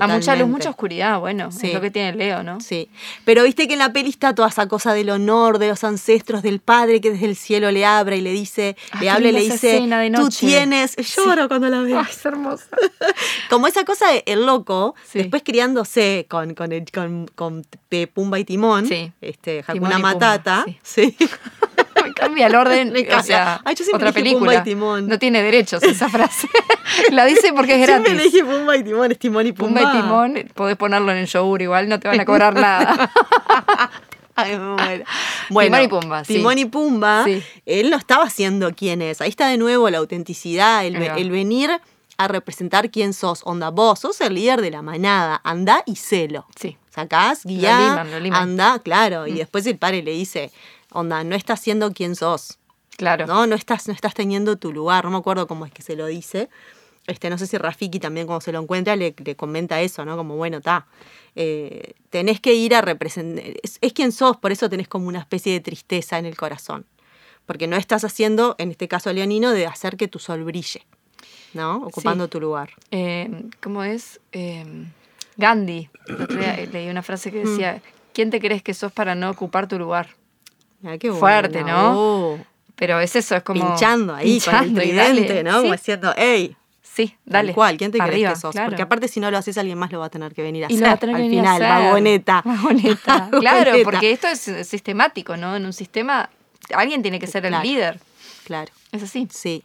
A 0.00 0.06
mucha 0.06 0.34
luz, 0.36 0.48
mucha 0.48 0.70
oscuridad, 0.70 1.18
bueno, 1.20 1.50
Sí. 1.52 1.68
es 1.68 1.74
lo 1.74 1.80
que 1.80 1.90
tiene 1.90 2.14
Leo, 2.14 2.42
¿no? 2.42 2.60
Sí, 2.60 2.88
pero 3.24 3.44
viste 3.44 3.66
que 3.66 3.74
en 3.74 3.78
la 3.80 3.92
peli 3.92 4.10
está 4.10 4.34
toda 4.34 4.48
esa 4.48 4.66
cosa 4.68 4.94
del 4.94 5.10
honor 5.10 5.58
de 5.58 5.68
los 5.68 5.84
ancestros, 5.84 6.42
del 6.42 6.60
padre 6.60 7.00
que 7.00 7.10
desde 7.10 7.26
el 7.26 7.36
cielo 7.36 7.70
le 7.70 7.84
abre 7.84 8.16
y 8.16 8.20
le 8.20 8.32
dice, 8.32 8.76
Ah, 8.92 8.98
le 9.00 9.10
habla 9.10 9.28
y 9.28 9.32
le 9.32 9.40
dice, 9.40 9.78
tú 9.80 9.86
noche". 10.22 10.46
tienes, 10.46 10.96
lloro 10.96 11.48
cuando 11.48 11.68
la 11.68 11.80
veo. 11.82 11.98
Ay, 11.98 12.06
es 12.10 12.24
hermosa. 12.24 12.66
Como 13.50 13.66
esa 13.66 13.84
cosa 13.84 14.08
de 14.10 14.22
el 14.26 14.46
loco, 14.46 14.94
Sí. 15.10 15.18
después 15.18 15.42
criándose 15.44 16.26
con, 16.28 16.54
con, 16.54 16.72
el- 16.72 16.90
con, 16.90 17.26
con 17.34 17.64
Pe- 17.88 18.06
Pumba 18.06 18.38
y 18.38 18.44
Timón, 18.44 18.86
este, 19.20 19.62
Timón 19.62 19.92
Hakuna 19.92 19.98
y 19.98 20.02
Matata, 20.02 20.64
sí. 20.82 21.16
Cambia 22.24 22.46
el 22.46 22.54
orden. 22.54 22.92
Me 22.92 23.14
o 23.14 23.22
sea, 23.22 23.60
Ay, 23.64 23.74
yo 23.74 23.84
siempre 23.84 24.08
otra 24.08 24.22
dije 24.22 24.34
Pumba 24.34 24.50
película. 24.52 24.70
y 24.70 24.74
Timón. 24.74 25.08
No 25.08 25.18
tiene 25.18 25.42
derechos 25.42 25.82
esa 25.82 26.08
frase. 26.10 26.48
La 27.12 27.24
dice 27.26 27.52
porque 27.54 27.80
es 27.80 27.86
Siempre 27.86 28.12
gratis. 28.14 28.32
dije 28.32 28.44
Pumba 28.44 28.76
y 28.76 28.84
Timón, 28.84 29.12
es 29.12 29.18
Timón 29.18 29.46
y 29.46 29.52
Pumba. 29.52 29.80
Pumba 29.80 29.94
y 29.94 30.00
Timón, 30.02 30.50
podés 30.54 30.76
ponerlo 30.76 31.12
en 31.12 31.18
el 31.18 31.26
yogur 31.26 31.62
igual, 31.62 31.88
no 31.88 31.98
te 32.00 32.08
van 32.08 32.20
a 32.20 32.24
cobrar 32.24 32.54
nada. 32.54 33.10
Ay. 34.34 34.56
Bueno, 35.50 35.76
Timón 35.76 35.82
y 35.84 35.88
Pumba, 35.88 36.24
sí. 36.24 36.34
Timón 36.34 36.58
y 36.58 36.64
Pumba, 36.64 37.24
Sí. 37.24 37.42
él 37.66 37.90
no 37.90 37.96
estaba 37.98 38.30
siendo 38.30 38.74
quién 38.74 39.02
es. 39.02 39.20
Ahí 39.20 39.28
está 39.28 39.48
de 39.48 39.58
nuevo 39.58 39.90
la 39.90 39.98
autenticidad, 39.98 40.86
el, 40.86 41.30
venir 41.30 41.70
a 42.16 42.28
representar 42.28 42.90
quién 42.90 43.12
sos. 43.12 43.42
Onda, 43.44 43.70
vos 43.70 44.00
sos 44.00 44.20
el 44.22 44.34
líder 44.34 44.62
de 44.62 44.70
la 44.70 44.80
manada, 44.80 45.40
anda 45.44 45.82
y 45.86 45.96
celo. 45.96 46.46
Sí. 46.58 46.78
Sacás, 46.90 47.44
guía, 47.44 48.02
anda, 48.32 48.78
claro. 48.78 49.24
Mm. 49.24 49.28
Y 49.28 49.32
después 49.32 49.66
el 49.66 49.78
padre 49.78 50.02
le 50.02 50.12
dice, 50.12 50.50
onda, 50.92 51.24
no 51.24 51.34
estás 51.34 51.60
siendo 51.60 51.92
quien 51.92 52.14
sos. 52.16 52.58
Claro. 52.96 53.26
¿no? 53.26 53.46
No 53.46 53.54
estás, 53.54 53.88
no 53.88 53.94
estás 53.94 54.14
teniendo 54.14 54.56
tu 54.56 54.72
lugar, 54.72 55.04
no 55.04 55.10
me 55.10 55.16
acuerdo 55.16 55.46
cómo 55.46 55.64
es 55.66 55.72
que 55.72 55.82
se 55.82 55.96
lo 55.96 56.06
dice. 56.06 56.48
Este, 57.06 57.30
no 57.30 57.36
sé 57.38 57.46
si 57.48 57.58
Rafiki 57.58 57.98
también 57.98 58.26
cuando 58.26 58.42
se 58.42 58.52
lo 58.52 58.60
encuentra 58.60 58.94
le, 58.94 59.14
le 59.24 59.34
comenta 59.34 59.80
eso, 59.80 60.04
¿no? 60.04 60.16
Como, 60.16 60.36
bueno, 60.36 60.58
está. 60.58 60.86
tenés 62.10 62.40
que 62.40 62.54
ir 62.54 62.74
a 62.74 62.80
representar. 62.80 63.44
Es, 63.62 63.78
es 63.80 63.92
quien 63.92 64.12
sos, 64.12 64.36
por 64.36 64.52
eso 64.52 64.68
tenés 64.68 64.88
como 64.88 65.08
una 65.08 65.18
especie 65.20 65.52
de 65.52 65.60
tristeza 65.60 66.18
en 66.18 66.26
el 66.26 66.36
corazón. 66.36 66.86
Porque 67.46 67.66
no 67.66 67.76
estás 67.76 68.04
haciendo, 68.04 68.54
en 68.58 68.70
este 68.70 68.86
caso 68.86 69.12
Leonino, 69.12 69.50
de 69.50 69.66
hacer 69.66 69.96
que 69.96 70.06
tu 70.06 70.20
sol 70.20 70.44
brille, 70.44 70.86
¿no? 71.54 71.78
Ocupando 71.78 72.24
Sí. 72.26 72.30
tu 72.30 72.40
lugar. 72.40 72.70
Eh, 72.92 73.28
¿Cómo 73.60 73.82
es? 73.82 74.20
Eh, 74.30 74.64
Gandhi. 75.36 75.90
Leí 76.72 76.88
una 76.88 77.02
frase 77.02 77.32
que 77.32 77.38
decía: 77.44 77.82
¿Quién 78.12 78.30
te 78.30 78.38
crees 78.40 78.62
que 78.62 78.74
sos 78.74 78.92
para 78.92 79.16
no 79.16 79.28
ocupar 79.30 79.66
tu 79.66 79.76
lugar? 79.78 80.10
Qué 80.98 81.12
Fuerte, 81.12 81.62
¿no? 81.64 81.92
oh. 81.94 82.38
Pero 82.76 82.98
es 83.00 83.14
eso, 83.16 83.36
es 83.36 83.42
como. 83.42 83.64
Pinchando 83.68 84.14
ahí 84.14 84.32
pinchando 84.32 84.80
con 84.80 84.82
el 84.82 84.88
tridente, 84.88 85.44
¿no? 85.44 85.52
Sí, 85.56 85.60
Como 85.62 85.72
diciendo, 85.72 86.12
hey, 86.16 86.56
sí, 86.82 87.16
dale. 87.24 87.52
Cual, 87.54 87.76
¿quién 87.76 87.92
te 87.92 87.98
crees 87.98 88.30
que 88.30 88.36
sos? 88.40 88.52
claro. 88.52 88.70
Porque 88.70 88.82
aparte 88.82 89.08
si 89.08 89.20
no 89.20 89.30
lo 89.30 89.38
haces, 89.38 89.56
alguien 89.58 89.78
más 89.78 89.92
lo 89.92 90.00
va 90.00 90.06
a 90.06 90.10
tener 90.10 90.34
que 90.34 90.42
venir 90.42 90.64
a 90.64 90.68
Y 90.68 90.74
hacer. 90.74 90.80
lo 90.80 90.86
va 90.88 90.92
a 90.94 90.96
tener 90.96 91.16
que 91.16 91.22
al 91.22 91.28
venir 91.28 91.46
a 91.46 91.54
final, 91.54 91.62
hacer. 91.62 91.84
vagoneta. 91.84 92.42
Vagoneta. 92.44 93.28
Claro, 93.38 93.72
porque 93.84 94.10
esto 94.12 94.26
es 94.28 94.40
sistemático, 94.66 95.36
¿no? 95.36 95.54
En 95.54 95.64
un 95.66 95.72
sistema, 95.72 96.28
alguien 96.74 97.02
tiene 97.02 97.18
que 97.20 97.26
ser 97.28 97.46
el 97.46 97.54
líder. 97.62 98.00
Claro, 98.44 98.72
Es 98.90 99.02
así. 99.04 99.28
sí. 99.30 99.62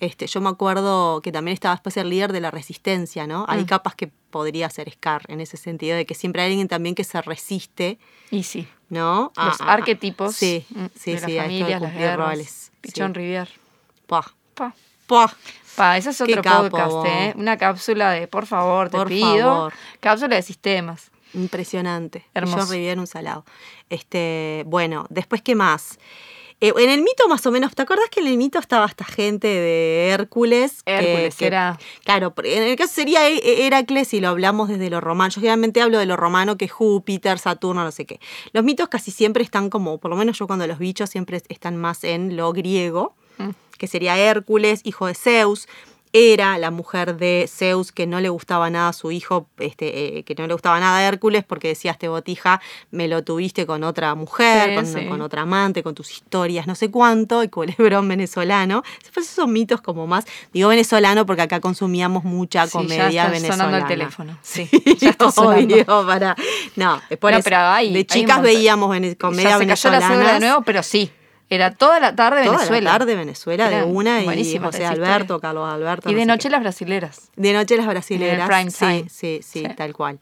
Este, 0.00 0.26
yo 0.26 0.40
me 0.40 0.48
acuerdo 0.50 1.20
que 1.22 1.32
también 1.32 1.54
estaba 1.54 1.74
después 1.74 1.96
el 1.96 2.10
líder 2.10 2.32
de 2.32 2.40
la 2.40 2.50
resistencia, 2.50 3.26
¿no? 3.26 3.46
Hay 3.48 3.62
Mm. 3.62 3.66
capas 3.66 3.94
que 3.94 4.10
podría 4.30 4.68
ser 4.68 4.90
Scar 4.92 5.22
en 5.28 5.40
ese 5.40 5.56
sentido, 5.56 5.96
de 5.96 6.04
que 6.04 6.14
siempre 6.14 6.42
hay 6.42 6.50
alguien 6.50 6.68
también 6.68 6.94
que 6.94 7.04
se 7.04 7.20
resiste, 7.22 7.98
Y 8.30 8.42
sí. 8.42 8.66
¿No? 8.94 9.32
A- 9.36 9.46
Los 9.46 9.60
a- 9.60 9.64
a- 9.64 9.72
arquetipos 9.74 10.34
Sí, 10.34 10.64
sí, 10.98 11.12
de 11.12 11.20
las 11.20 11.24
sí, 11.26 11.32
de 11.34 11.40
familias, 11.42 11.68
las 11.70 11.80
cumplir 11.80 12.00
guerras. 12.00 12.28
roles. 12.30 12.72
Pichón 12.80 13.12
Sí. 13.12 13.18
Rivier. 13.18 13.48
Pa, 14.06 14.22
Pa. 14.54 14.74
pa. 15.06 15.34
Pa, 15.76 15.96
ese 15.98 16.10
es 16.10 16.20
otro 16.20 16.40
capo, 16.40 16.70
podcast. 16.70 17.06
¿eh? 17.06 17.34
Una 17.36 17.56
cápsula 17.58 18.12
de, 18.12 18.28
por 18.28 18.46
favor, 18.46 18.88
te 18.90 18.96
Por 18.96 19.08
pido. 19.08 19.26
favor. 19.54 19.72
Cápsula 20.00 20.36
de 20.36 20.42
sistemas. 20.42 21.10
Impresionante. 21.34 22.24
Hermoso. 22.32 22.66
Yo 22.66 22.72
Riviera 22.72 23.00
un 23.00 23.08
salado. 23.08 23.44
Este, 23.90 24.62
bueno, 24.66 25.06
después, 25.10 25.42
¿qué 25.42 25.56
más? 25.56 25.98
Eh, 26.66 26.72
en 26.78 26.88
el 26.90 27.02
mito, 27.02 27.28
más 27.28 27.44
o 27.46 27.50
menos, 27.50 27.74
¿te 27.74 27.82
acordás 27.82 28.08
que 28.10 28.20
en 28.20 28.26
el 28.28 28.36
mito 28.38 28.58
estaba 28.58 28.86
esta 28.86 29.04
gente 29.04 29.48
de 29.48 30.08
Hércules? 30.08 30.82
Hércules 30.86 31.34
que- 31.36 31.46
era. 31.46 31.78
Claro, 32.04 32.32
en 32.42 32.62
el 32.62 32.76
caso 32.76 32.94
sería 32.94 33.28
He- 33.28 33.66
Heracles 33.66 34.14
y 34.14 34.20
lo 34.20 34.28
hablamos 34.28 34.68
desde 34.70 34.88
lo 34.88 35.00
romano. 35.02 35.28
Yo 35.30 35.40
generalmente 35.40 35.82
hablo 35.82 35.98
de 35.98 36.06
lo 36.06 36.16
romano 36.16 36.56
que 36.56 36.64
es 36.64 36.72
Júpiter, 36.72 37.38
Saturno, 37.38 37.84
no 37.84 37.90
sé 37.92 38.06
qué. 38.06 38.18
Los 38.52 38.64
mitos 38.64 38.88
casi 38.88 39.10
siempre 39.10 39.42
están 39.44 39.68
como, 39.68 39.98
por 39.98 40.10
lo 40.10 40.16
menos 40.16 40.38
yo 40.38 40.46
cuando 40.46 40.66
los 40.66 40.78
bichos 40.78 41.10
siempre 41.10 41.42
están 41.48 41.76
más 41.76 42.02
en 42.04 42.36
lo 42.36 42.52
griego, 42.54 43.14
Mm. 43.36 43.50
que 43.76 43.86
sería 43.86 44.16
Hércules, 44.16 44.80
hijo 44.84 45.06
de 45.06 45.14
Zeus. 45.14 45.68
Era 46.16 46.58
la 46.58 46.70
mujer 46.70 47.16
de 47.16 47.50
Zeus 47.52 47.90
que 47.90 48.06
no 48.06 48.20
le 48.20 48.28
gustaba 48.28 48.70
nada 48.70 48.90
a 48.90 48.92
su 48.92 49.10
hijo, 49.10 49.48
este, 49.58 50.18
eh, 50.18 50.22
que 50.22 50.36
no 50.36 50.46
le 50.46 50.52
gustaba 50.52 50.78
nada 50.78 50.98
a 50.98 51.02
Hércules 51.08 51.42
porque 51.42 51.66
decía, 51.66 51.90
este 51.90 52.06
botija, 52.06 52.60
me 52.92 53.08
lo 53.08 53.24
tuviste 53.24 53.66
con 53.66 53.82
otra 53.82 54.14
mujer, 54.14 54.68
Sí, 54.70 54.74
con, 54.76 54.86
sí. 54.86 55.06
con 55.08 55.20
otra 55.22 55.42
amante, 55.42 55.82
con 55.82 55.96
tus 55.96 56.12
historias, 56.12 56.68
no 56.68 56.76
sé 56.76 56.88
cuánto, 56.92 57.42
y 57.42 57.48
culebrón 57.48 58.06
venezolano. 58.06 58.84
Después 59.02 59.28
esos 59.28 59.48
mitos 59.48 59.80
como 59.80 60.06
más, 60.06 60.24
digo 60.52 60.68
venezolano 60.68 61.26
porque 61.26 61.42
acá 61.42 61.58
consumíamos 61.58 62.22
mucha 62.22 62.66
Sí, 62.66 62.72
comedia 62.72 63.10
ya 63.10 63.22
está 63.24 63.32
venezolana. 63.32 63.64
sonando 63.64 63.76
el 63.78 63.86
teléfono. 63.86 64.38
Sí, 64.40 64.68
ya 65.00 65.10
está 65.10 65.32
sonando. 65.32 65.74
Obvio, 65.74 66.06
para. 66.06 66.36
No, 66.76 67.02
es 67.10 67.18
por 67.18 67.32
No, 67.32 67.38
eso. 67.38 67.44
pero 67.44 67.56
hay- 67.58 67.88
hay 67.88 67.92
de 67.92 68.06
chicas 68.06 68.36
montón. 68.36 68.54
veíamos 68.54 68.88
comedia 69.18 69.50
ya 69.50 69.58
se 69.58 69.66
cayó 69.66 69.90
la 69.90 69.98
venezolana. 69.98 70.32
de 70.34 70.40
nuevo, 70.40 70.62
pero 70.62 70.80
sí. 70.84 71.10
Era 71.54 71.70
toda 71.72 72.00
la 72.00 72.14
tarde 72.16 72.44
Toda 72.44 72.56
Venezuela. 72.56 72.92
la 72.92 72.98
tarde 72.98 73.14
Venezuela 73.16 73.70
de 73.70 73.82
una 73.84 74.20
y 74.22 74.58
José 74.58 74.84
Alberto. 74.86 75.40
Carlos 75.40 75.68
Alberto. 75.72 76.10
Y 76.10 76.14
de 76.14 76.26
noche 76.26 76.50
las 76.50 76.60
brasileras. 76.60 77.30
De 77.36 77.52
noche 77.52 77.76
las 77.76 77.86
brasileras. 77.86 78.48
prime 78.48 78.70
sí, 78.70 78.78
time. 78.78 79.04
sí, 79.08 79.40
sí, 79.42 79.64
Sí. 79.66 79.74
tal 79.76 79.92
cual. 79.94 80.18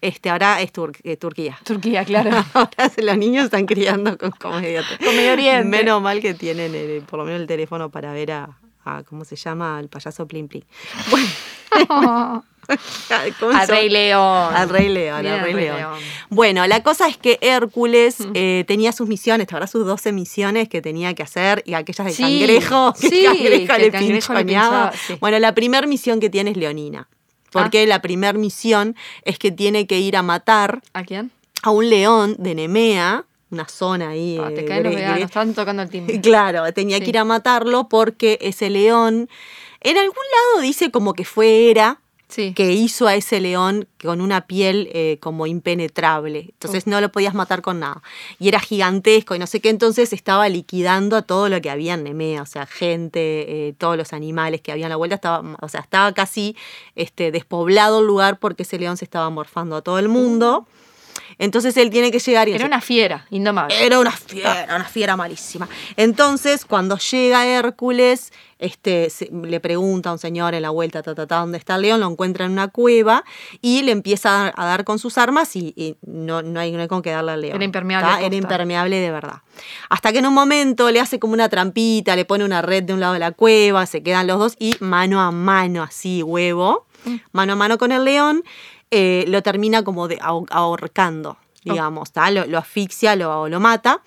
Este, 0.00 0.30
ahora 0.30 0.60
es 0.60 0.72
Tur- 0.72 0.96
eh, 1.04 1.16
Turquía. 1.16 1.58
Turquía, 1.64 2.04
claro. 2.04 2.30
Ahora 2.54 2.90
los 2.96 3.16
niños 3.18 3.44
están 3.44 3.66
criando 3.66 4.16
con 4.18 4.30
comedia. 4.32 4.82
Oriente. 5.32 5.64
Menos 5.68 6.00
mal 6.02 6.20
que 6.20 6.34
tienen 6.34 6.74
el- 6.74 7.02
por 7.02 7.18
lo 7.20 7.24
menos 7.24 7.40
el 7.42 7.46
teléfono 7.46 7.90
para 7.90 8.12
ver 8.12 8.32
a, 8.32 8.58
a- 8.84 9.02
¿cómo 9.04 9.24
se 9.24 9.36
llama? 9.36 9.78
Al 9.78 9.88
payaso 9.88 10.26
Plin 10.26 10.48
Plin. 10.48 10.64
Bueno, 11.10 11.28
¿cómo 11.88 12.44
Al 12.68 13.68
Rey 13.68 13.88
León. 13.88 14.54
Al 14.54 14.68
Rey 14.68 14.88
León, 14.88 15.22
Bien, 15.22 15.34
al 15.34 15.40
Rey 15.40 15.50
al 15.50 15.56
Rey 15.56 15.64
León. 15.64 15.76
León. 15.78 15.98
Bueno, 16.30 16.66
la 16.66 16.82
cosa 16.82 17.08
es 17.08 17.16
que 17.16 17.38
Hércules 17.40 18.16
eh, 18.34 18.64
tenía 18.66 18.92
sus 18.92 19.08
misiones, 19.08 19.46
¿te 19.46 19.66
sus 19.66 19.84
12 19.86 20.12
misiones 20.12 20.68
que 20.68 20.80
tenía 20.80 21.14
que 21.14 21.22
hacer? 21.22 21.62
Y 21.66 21.74
aquellas 21.74 22.06
del 22.06 22.14
Sí, 22.14 22.22
cangrejo, 22.22 22.92
que 23.00 23.08
sí, 23.08 23.26
el 23.26 23.66
cangrejo 23.66 23.74
que 23.76 23.78
le 23.78 23.90
pinchoneaba. 24.12 24.92
sí. 25.06 25.16
Bueno, 25.20 25.38
la 25.38 25.54
primera 25.54 25.86
misión 25.86 26.20
que 26.20 26.30
tiene 26.30 26.52
es 26.52 26.56
Leonina. 26.56 27.08
Ah. 27.10 27.50
Porque 27.50 27.86
la 27.86 28.00
primera 28.00 28.32
misión 28.38 28.96
es 29.24 29.38
que 29.38 29.50
tiene 29.50 29.86
que 29.86 29.98
ir 29.98 30.16
a 30.16 30.22
matar 30.22 30.80
¿A 30.94 31.02
quién? 31.04 31.30
a 31.62 31.70
un 31.70 31.90
león 31.90 32.36
de 32.38 32.54
Nemea, 32.54 33.24
una 33.50 33.68
zona 33.68 34.10
ahí. 34.10 34.38
Ah, 34.42 34.48
te 34.54 34.62
eh, 34.62 34.64
caen 34.64 34.84
los 34.84 34.94
veganos, 34.94 35.54
tocando 35.54 35.82
el 35.82 35.90
timbre. 35.90 36.20
Claro, 36.22 36.72
tenía 36.72 36.96
Sí. 36.98 37.04
que 37.04 37.10
ir 37.10 37.18
a 37.18 37.24
matarlo 37.24 37.88
porque 37.88 38.38
ese 38.40 38.70
león, 38.70 39.28
en 39.80 39.98
algún 39.98 40.14
lado 40.54 40.62
dice 40.62 40.90
como 40.90 41.12
que 41.12 41.24
fue 41.26 41.68
Hera 41.70 42.00
Sí. 42.32 42.54
que 42.54 42.72
hizo 42.72 43.06
a 43.06 43.14
ese 43.14 43.40
león 43.40 43.86
con 44.02 44.22
una 44.22 44.46
piel 44.46 44.88
eh, 44.94 45.18
como 45.20 45.46
impenetrable. 45.46 46.48
Entonces 46.52 46.86
no 46.86 46.98
lo 47.02 47.12
podías 47.12 47.34
matar 47.34 47.60
con 47.60 47.80
nada. 47.80 48.02
Y 48.38 48.48
era 48.48 48.58
gigantesco 48.58 49.34
y 49.34 49.38
no 49.38 49.46
sé 49.46 49.60
qué, 49.60 49.68
entonces 49.68 50.14
estaba 50.14 50.48
liquidando 50.48 51.16
a 51.18 51.22
todo 51.22 51.50
lo 51.50 51.60
que 51.60 51.68
había 51.68 51.92
en 51.92 52.04
Nemea, 52.04 52.40
o 52.40 52.46
sea, 52.46 52.64
gente, 52.64 53.68
eh, 53.68 53.74
todos 53.76 53.98
los 53.98 54.14
animales 54.14 54.62
que 54.62 54.72
había 54.72 54.86
en 54.86 54.90
la 54.90 54.96
vuelta, 54.96 55.16
estaba, 55.16 55.56
o 55.60 55.68
sea, 55.68 55.80
estaba 55.80 56.12
casi 56.12 56.56
este, 56.94 57.32
despoblado 57.32 58.00
el 58.00 58.06
lugar 58.06 58.38
porque 58.38 58.62
ese 58.62 58.78
león 58.78 58.96
se 58.96 59.04
estaba 59.04 59.28
morfando 59.28 59.76
a 59.76 59.82
todo 59.82 59.98
el 59.98 60.08
mundo. 60.08 60.66
Entonces 61.38 61.76
él 61.76 61.90
tiene 61.90 62.10
que 62.10 62.18
llegar 62.18 62.48
y 62.48 62.52
Era 62.52 62.66
una 62.66 62.80
fiera, 62.80 63.26
indomable. 63.30 63.84
era 63.84 63.98
una 63.98 64.12
fiera, 64.12 64.66
una 64.74 64.84
fiera 64.84 65.16
malísima. 65.16 65.68
Entonces, 65.96 66.64
cuando 66.64 66.98
llega 66.98 67.46
Hércules, 67.46 68.32
este, 68.58 69.10
se- 69.10 69.28
le 69.32 69.58
pregunta 69.60 70.10
a 70.10 70.12
un 70.12 70.18
señor 70.18 70.54
en 70.54 70.62
la 70.62 70.70
vuelta, 70.70 71.02
ta, 71.02 71.14
ta, 71.14 71.26
ta, 71.26 71.36
¿dónde 71.38 71.58
está 71.58 71.76
el 71.76 71.82
león? 71.82 72.00
Lo 72.00 72.08
encuentra 72.08 72.46
en 72.46 72.52
una 72.52 72.68
cueva 72.68 73.24
y 73.60 73.82
le 73.82 73.92
empieza 73.92 74.46
a, 74.48 74.52
a 74.56 74.66
dar 74.66 74.84
con 74.84 74.98
sus 74.98 75.18
armas 75.18 75.56
y, 75.56 75.72
y 75.76 75.96
no, 76.06 76.42
no, 76.42 76.60
hay, 76.60 76.70
no 76.72 76.80
hay 76.80 76.88
con 76.88 77.02
qué 77.02 77.10
darle 77.10 77.32
al 77.32 77.40
león. 77.40 77.56
Era 77.56 77.64
impermeable. 77.64 78.26
Era 78.26 78.36
impermeable 78.36 78.96
de 79.00 79.10
verdad. 79.10 79.42
Hasta 79.88 80.12
que 80.12 80.18
en 80.18 80.26
un 80.26 80.34
momento 80.34 80.90
le 80.90 81.00
hace 81.00 81.18
como 81.18 81.32
una 81.34 81.48
trampita, 81.48 82.14
le 82.16 82.24
pone 82.24 82.44
una 82.44 82.62
red 82.62 82.84
de 82.84 82.94
un 82.94 83.00
lado 83.00 83.14
de 83.14 83.18
la 83.18 83.32
cueva, 83.32 83.84
se 83.86 84.02
quedan 84.02 84.26
los 84.26 84.38
dos 84.38 84.56
y 84.58 84.76
mano 84.80 85.20
a 85.20 85.30
mano, 85.30 85.82
así, 85.82 86.22
huevo, 86.22 86.86
Mm. 87.04 87.16
mano 87.32 87.54
a 87.54 87.56
mano 87.56 87.78
con 87.78 87.90
el 87.90 88.04
león, 88.04 88.44
eh, 88.92 89.24
lo 89.26 89.42
termina 89.42 89.82
como 89.82 90.06
de, 90.06 90.18
ahor- 90.20 90.46
ahorcando, 90.50 91.36
digamos, 91.64 92.10
lo, 92.32 92.46
lo 92.46 92.58
asfixia, 92.58 93.16
lo, 93.16 93.48
lo 93.48 93.58
mata. 93.58 94.02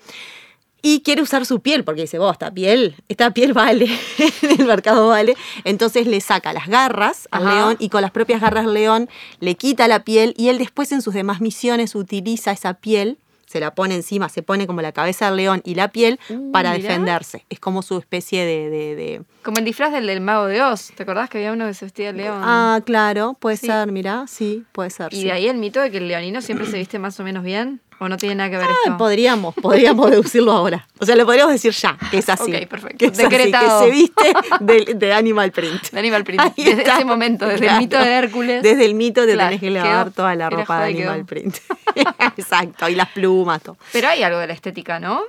Y 0.82 1.00
quiere 1.00 1.20
usar 1.20 1.44
su 1.46 1.60
piel, 1.60 1.82
porque 1.82 2.02
dice, 2.02 2.18
vos, 2.18 2.30
esta 2.32 2.52
piel, 2.52 2.94
esta 3.08 3.32
piel 3.32 3.52
vale, 3.52 3.86
en 4.18 4.50
el 4.60 4.66
mercado 4.66 5.08
vale. 5.08 5.36
Entonces 5.64 6.06
le 6.06 6.20
saca 6.20 6.52
las 6.52 6.68
garras 6.68 7.26
al 7.32 7.44
Ajá. 7.46 7.54
león 7.56 7.76
y 7.80 7.88
con 7.88 8.02
las 8.02 8.12
propias 8.12 8.40
garras 8.40 8.66
del 8.66 8.74
león 8.74 9.08
le 9.40 9.56
quita 9.56 9.88
la 9.88 10.04
piel 10.04 10.32
y 10.36 10.48
él 10.48 10.58
después 10.58 10.92
en 10.92 11.02
sus 11.02 11.12
demás 11.14 11.40
misiones 11.40 11.94
utiliza 11.96 12.52
esa 12.52 12.74
piel, 12.74 13.18
se 13.46 13.60
la 13.60 13.74
pone 13.74 13.94
encima, 13.94 14.28
se 14.28 14.42
pone 14.42 14.66
como 14.66 14.82
la 14.82 14.92
cabeza 14.92 15.26
del 15.26 15.36
león 15.36 15.62
y 15.64 15.74
la 15.76 15.88
piel 15.88 16.18
Uh, 16.28 16.50
para 16.52 16.72
mirá. 16.72 16.82
defenderse. 16.88 17.44
Es 17.48 17.60
como 17.60 17.82
su 17.82 17.98
especie 17.98 18.44
de... 18.44 18.68
de- 18.70 18.96
de- 18.96 19.22
Como 19.42 19.58
el 19.58 19.64
disfraz 19.64 19.92
del, 19.92 20.06
del 20.06 20.20
mago 20.20 20.46
de 20.46 20.60
Oz. 20.62 20.92
¿Te 20.96 21.04
acordás 21.04 21.30
que 21.30 21.38
había 21.38 21.52
uno 21.52 21.66
que 21.66 21.74
se 21.74 21.84
vestía 21.84 22.12
de 22.12 22.18
león? 22.18 22.40
Ah, 22.42 22.80
claro, 22.84 23.36
puede 23.38 23.56
Sí. 23.56 23.66
ser, 23.68 23.90
mira, 23.92 24.24
sí, 24.28 24.64
puede 24.72 24.90
ser. 24.90 25.12
y 25.12 25.18
sí. 25.20 25.24
de 25.24 25.32
ahí 25.32 25.46
el 25.48 25.56
mito 25.58 25.80
de 25.80 25.90
que 25.90 25.98
el 25.98 26.08
leonino 26.08 26.40
siempre 26.42 26.66
se 26.66 26.76
viste 26.78 26.98
más 26.98 27.18
o 27.20 27.24
menos 27.24 27.42
bien. 27.44 27.80
¿O 27.98 28.08
no 28.08 28.16
tiene 28.18 28.34
nada 28.34 28.50
que 28.50 28.56
ver 28.58 28.66
Ah, 28.68 28.74
esto? 28.84 28.96
podríamos, 28.98 29.54
podríamos 29.54 30.10
deducirlo 30.10 30.52
ahora. 30.52 30.86
O 30.98 31.06
sea, 31.06 31.16
lo 31.16 31.24
podríamos 31.24 31.52
decir 31.54 31.72
ya, 31.72 31.96
que 32.10 32.18
es 32.18 32.28
así. 32.28 32.54
Ok, 32.54 32.66
perfecto. 32.68 32.98
Que 32.98 33.06
es 33.06 33.12
así, 33.12 33.22
Decretado. 33.22 33.80
que 33.80 33.84
se 33.86 33.90
viste 33.90 34.32
de, 34.60 34.94
de 34.94 35.12
Animal 35.14 35.50
Print. 35.52 35.90
De 35.90 35.98
Animal 35.98 36.22
Print. 36.24 36.40
Ahí 36.40 36.52
Desde 36.56 36.82
está. 36.82 36.96
ese 36.96 37.04
momento, 37.06 37.46
desde 37.46 37.60
Claro. 37.60 37.76
el 37.76 37.80
mito 37.82 37.98
de 37.98 38.10
Hércules. 38.12 38.62
Desde 38.62 38.84
el 38.84 38.94
mito 38.94 39.24
te 39.24 39.32
Claro, 39.32 39.48
tenés 39.48 39.60
que 39.60 39.70
lavar 39.70 40.10
toda 40.10 40.34
la 40.34 40.50
ropa 40.50 40.82
de 40.84 40.94
quedó. 40.94 41.10
Animal 41.10 41.24
Print. 41.26 41.56
Exacto, 42.36 42.88
y 42.88 42.94
las 42.94 43.08
plumas, 43.10 43.62
todo. 43.62 43.76
Pero 43.92 44.08
hay 44.08 44.22
algo 44.22 44.38
de 44.38 44.46
la 44.48 44.52
estética, 44.52 44.98
¿no? 45.00 45.22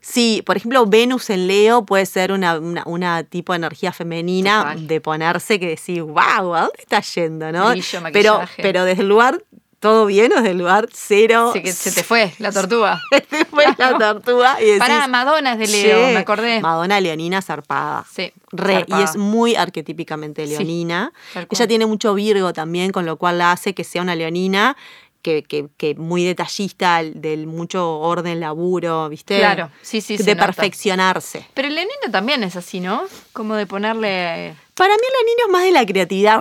Sí, 0.00 0.42
por 0.44 0.56
ejemplo, 0.58 0.84
Venus 0.86 1.30
en 1.30 1.46
Leo 1.46 1.86
puede 1.86 2.04
ser 2.04 2.32
una, 2.32 2.58
una, 2.58 2.82
una 2.84 3.24
tipo 3.24 3.54
de 3.54 3.58
energía 3.58 3.92
femenina 3.92 4.62
Total. 4.62 4.86
de 4.86 5.00
ponerse 5.00 5.58
que 5.58 5.68
decís, 5.68 6.02
wow, 6.02 6.54
¿a 6.54 6.60
dónde 6.62 6.78
está 6.78 7.00
yendo? 7.00 7.50
¿no? 7.50 7.70
Brillo, 7.70 8.00
pero, 8.12 8.40
pero 8.60 8.84
desde 8.84 9.02
el 9.02 9.08
lugar, 9.08 9.42
todo 9.80 10.06
bien 10.06 10.30
o 10.32 10.36
desde 10.36 10.50
el 10.50 10.58
lugar 10.58 10.88
cero. 10.92 11.50
Que 11.52 11.72
se 11.72 11.90
te 11.90 12.04
fue 12.04 12.32
la 12.38 12.52
tortuga. 12.52 13.00
se 13.30 13.44
fue 13.46 13.64
la 13.78 13.98
tortuga 13.98 14.60
y 14.60 14.66
decís, 14.66 14.78
Pará, 14.78 15.06
Madonna 15.08 15.54
es 15.54 15.58
de 15.58 15.66
Leo, 15.66 16.06
"Che, 16.06 16.12
me 16.12 16.18
acordé. 16.20 16.60
Madonna 16.60 17.00
leonina 17.00 17.40
zarpada. 17.42 18.04
Sí, 18.10 18.32
Re, 18.52 18.80
zarpada. 18.80 19.00
y 19.00 19.04
es 19.04 19.16
muy 19.16 19.56
arquetípicamente 19.56 20.46
leonina. 20.46 21.12
Ella 21.50 21.66
tiene 21.66 21.86
mucho 21.86 22.14
Virgo 22.14 22.52
también, 22.52 22.92
con 22.92 23.06
lo 23.06 23.16
cual 23.16 23.38
la 23.38 23.52
hace 23.52 23.74
que 23.74 23.82
sea 23.84 24.02
una 24.02 24.14
leonina 24.14 24.76
que, 25.22 25.42
que, 25.42 25.66
que 25.76 25.94
muy 25.96 26.24
detallista, 26.24 27.02
del 27.02 27.46
mucho 27.46 27.98
orden, 28.00 28.40
laburo, 28.40 29.08
¿viste? 29.10 29.36
Claro, 29.38 29.70
sí, 29.82 30.00
sí, 30.00 30.16
se 30.16 30.24
De 30.24 30.34
nota. 30.34 30.46
perfeccionarse. 30.46 31.46
Pero 31.54 31.68
el 31.68 31.74
leonino 31.74 32.10
también 32.10 32.42
es 32.42 32.56
así, 32.56 32.80
¿no? 32.80 33.02
Como 33.34 33.54
de 33.54 33.66
ponerle... 33.66 34.54
Para 34.74 34.94
mí 34.94 35.00
el 35.02 35.12
leonino 35.26 35.46
es 35.46 35.52
más 35.52 35.62
de 35.64 35.72
la 35.72 35.84
creatividad, 35.86 36.40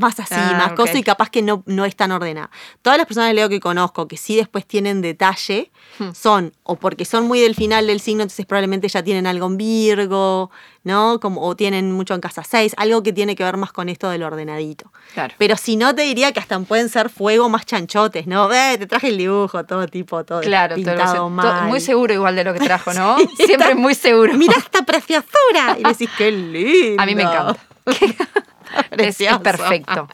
más 0.00 0.20
así, 0.20 0.34
Ah, 0.36 0.54
más 0.56 0.70
ok. 0.72 0.76
cosa 0.76 0.98
y 0.98 1.02
capaz 1.02 1.30
que 1.30 1.42
no, 1.42 1.62
no 1.66 1.84
es 1.84 1.96
tan 1.96 2.12
ordenada. 2.12 2.50
Todas 2.82 2.98
las 2.98 3.06
personas 3.06 3.28
de 3.30 3.34
Leo 3.34 3.48
que 3.48 3.58
conozco 3.60 4.06
que 4.08 4.16
sí 4.16 4.36
después 4.36 4.66
tienen 4.66 5.00
detalle 5.02 5.70
Hmm. 5.98 6.12
son 6.14 6.52
o 6.62 6.76
porque 6.76 7.04
son 7.04 7.26
muy 7.26 7.40
del 7.40 7.54
final 7.56 7.86
del 7.88 8.00
signo, 8.00 8.22
entonces 8.22 8.46
probablemente 8.46 8.86
ya 8.88 9.02
tienen 9.02 9.26
algo 9.26 9.46
en 9.46 9.56
Virgo, 9.56 10.50
¿no? 10.84 11.18
Como, 11.20 11.42
o 11.42 11.56
tienen 11.56 11.90
mucho 11.92 12.14
en 12.14 12.20
casa 12.20 12.42
6, 12.44 12.74
algo 12.76 13.02
que 13.02 13.12
tiene 13.12 13.34
que 13.34 13.42
ver 13.44 13.56
más 13.56 13.72
con 13.72 13.88
esto 13.88 14.08
del 14.08 14.22
ordenadito. 14.22 14.92
Claro. 15.14 15.34
Pero 15.36 15.56
si 15.56 15.76
no, 15.76 15.94
te 15.94 16.02
diría 16.02 16.32
que 16.32 16.40
hasta 16.40 16.58
pueden 16.60 16.88
ser 16.88 17.10
fuego 17.10 17.48
más 17.48 17.66
chanchotes, 17.66 18.26
¿no? 18.26 18.50
Eh, 18.52 18.76
te 18.78 18.86
traje 18.86 19.08
el 19.08 19.18
dibujo, 19.18 19.64
todo 19.64 19.86
tipo, 19.88 20.24
todo 20.24 20.40
Claro, 20.42 20.76
todo 20.76 20.84
pintado 20.84 21.10
se- 21.12 21.16
to- 21.18 21.28
mal. 21.30 21.64
muy 21.68 21.80
seguro 21.80 22.14
igual 22.14 22.36
de 22.36 22.44
lo 22.44 22.54
que 22.54 22.60
trajo, 22.60 22.92
¿no? 22.94 23.16
Sí, 23.36 23.46
Siempre 23.46 23.54
está- 23.70 23.74
muy 23.74 23.94
seguro. 23.94 24.34
Mira 24.34 24.54
esta 24.56 24.82
preciosura. 24.82 25.76
Y 25.78 25.82
decís, 25.82 26.08
qué 26.16 26.30
lindo. 26.30 27.02
A 27.02 27.06
mí 27.06 27.14
me 27.14 27.22
encanta. 27.22 27.56
Es, 28.96 29.18
perfecto. 29.42 30.06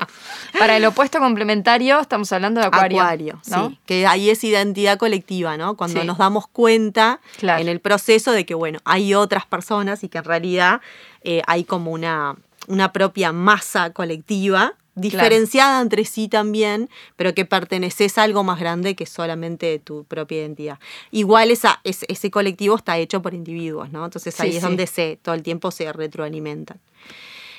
Para 0.59 0.79
el 0.79 0.85
opuesto 0.87 1.19
complementario 1.19 2.01
estamos 2.01 2.33
hablando 2.33 2.61
de 2.63 2.67
Acuario. 2.69 3.03
Acuario, 3.03 3.41
¿no? 3.51 3.69
sí. 3.69 3.79
Que 3.85 4.07
ahí 4.07 4.31
es 4.31 4.43
identidad 4.45 4.97
colectiva, 4.97 5.59
¿no? 5.59 5.77
Cuando 5.77 6.01
Sí. 6.01 6.07
nos 6.07 6.17
damos 6.17 6.47
cuenta 6.49 7.21
Claro. 7.37 7.61
en 7.61 7.69
el 7.69 7.81
proceso 7.81 8.33
de 8.33 8.47
que, 8.47 8.55
bueno, 8.55 8.79
hay 8.87 9.13
otras 9.13 9.45
personas 9.45 10.03
y 10.05 10.09
que 10.09 10.17
en 10.19 10.25
realidad 10.25 10.81
eh, 11.23 11.43
hay 11.47 11.65
como 11.65 11.91
una, 11.91 12.35
una 12.67 12.93
propia 12.93 13.31
masa 13.33 13.91
colectiva, 13.91 14.73
diferenciada 14.95 15.83
entre 15.83 16.07
sí 16.07 16.27
también, 16.29 16.89
pero 17.17 17.35
que 17.35 17.45
perteneces 17.45 18.17
a 18.17 18.23
algo 18.23 18.43
más 18.43 18.59
grande 18.59 18.95
que 18.97 19.05
solamente 19.05 19.79
tu 19.81 20.05
propia 20.05 20.39
identidad. 20.39 20.79
Igual 21.11 21.51
esa, 21.51 21.81
es- 21.85 22.07
ese 22.09 22.31
colectivo 22.31 22.77
está 22.77 22.97
hecho 22.97 23.21
por 23.21 23.35
individuos, 23.35 23.93
¿no? 23.93 24.03
Entonces 24.07 24.41
ahí 24.41 24.53
Sí, 24.53 24.57
es 24.57 24.63
sí. 24.63 24.67
donde 24.67 24.87
se, 24.87 25.19
todo 25.21 25.35
el 25.35 25.43
tiempo 25.43 25.71
se 25.71 25.93
retroalimentan. 25.93 26.79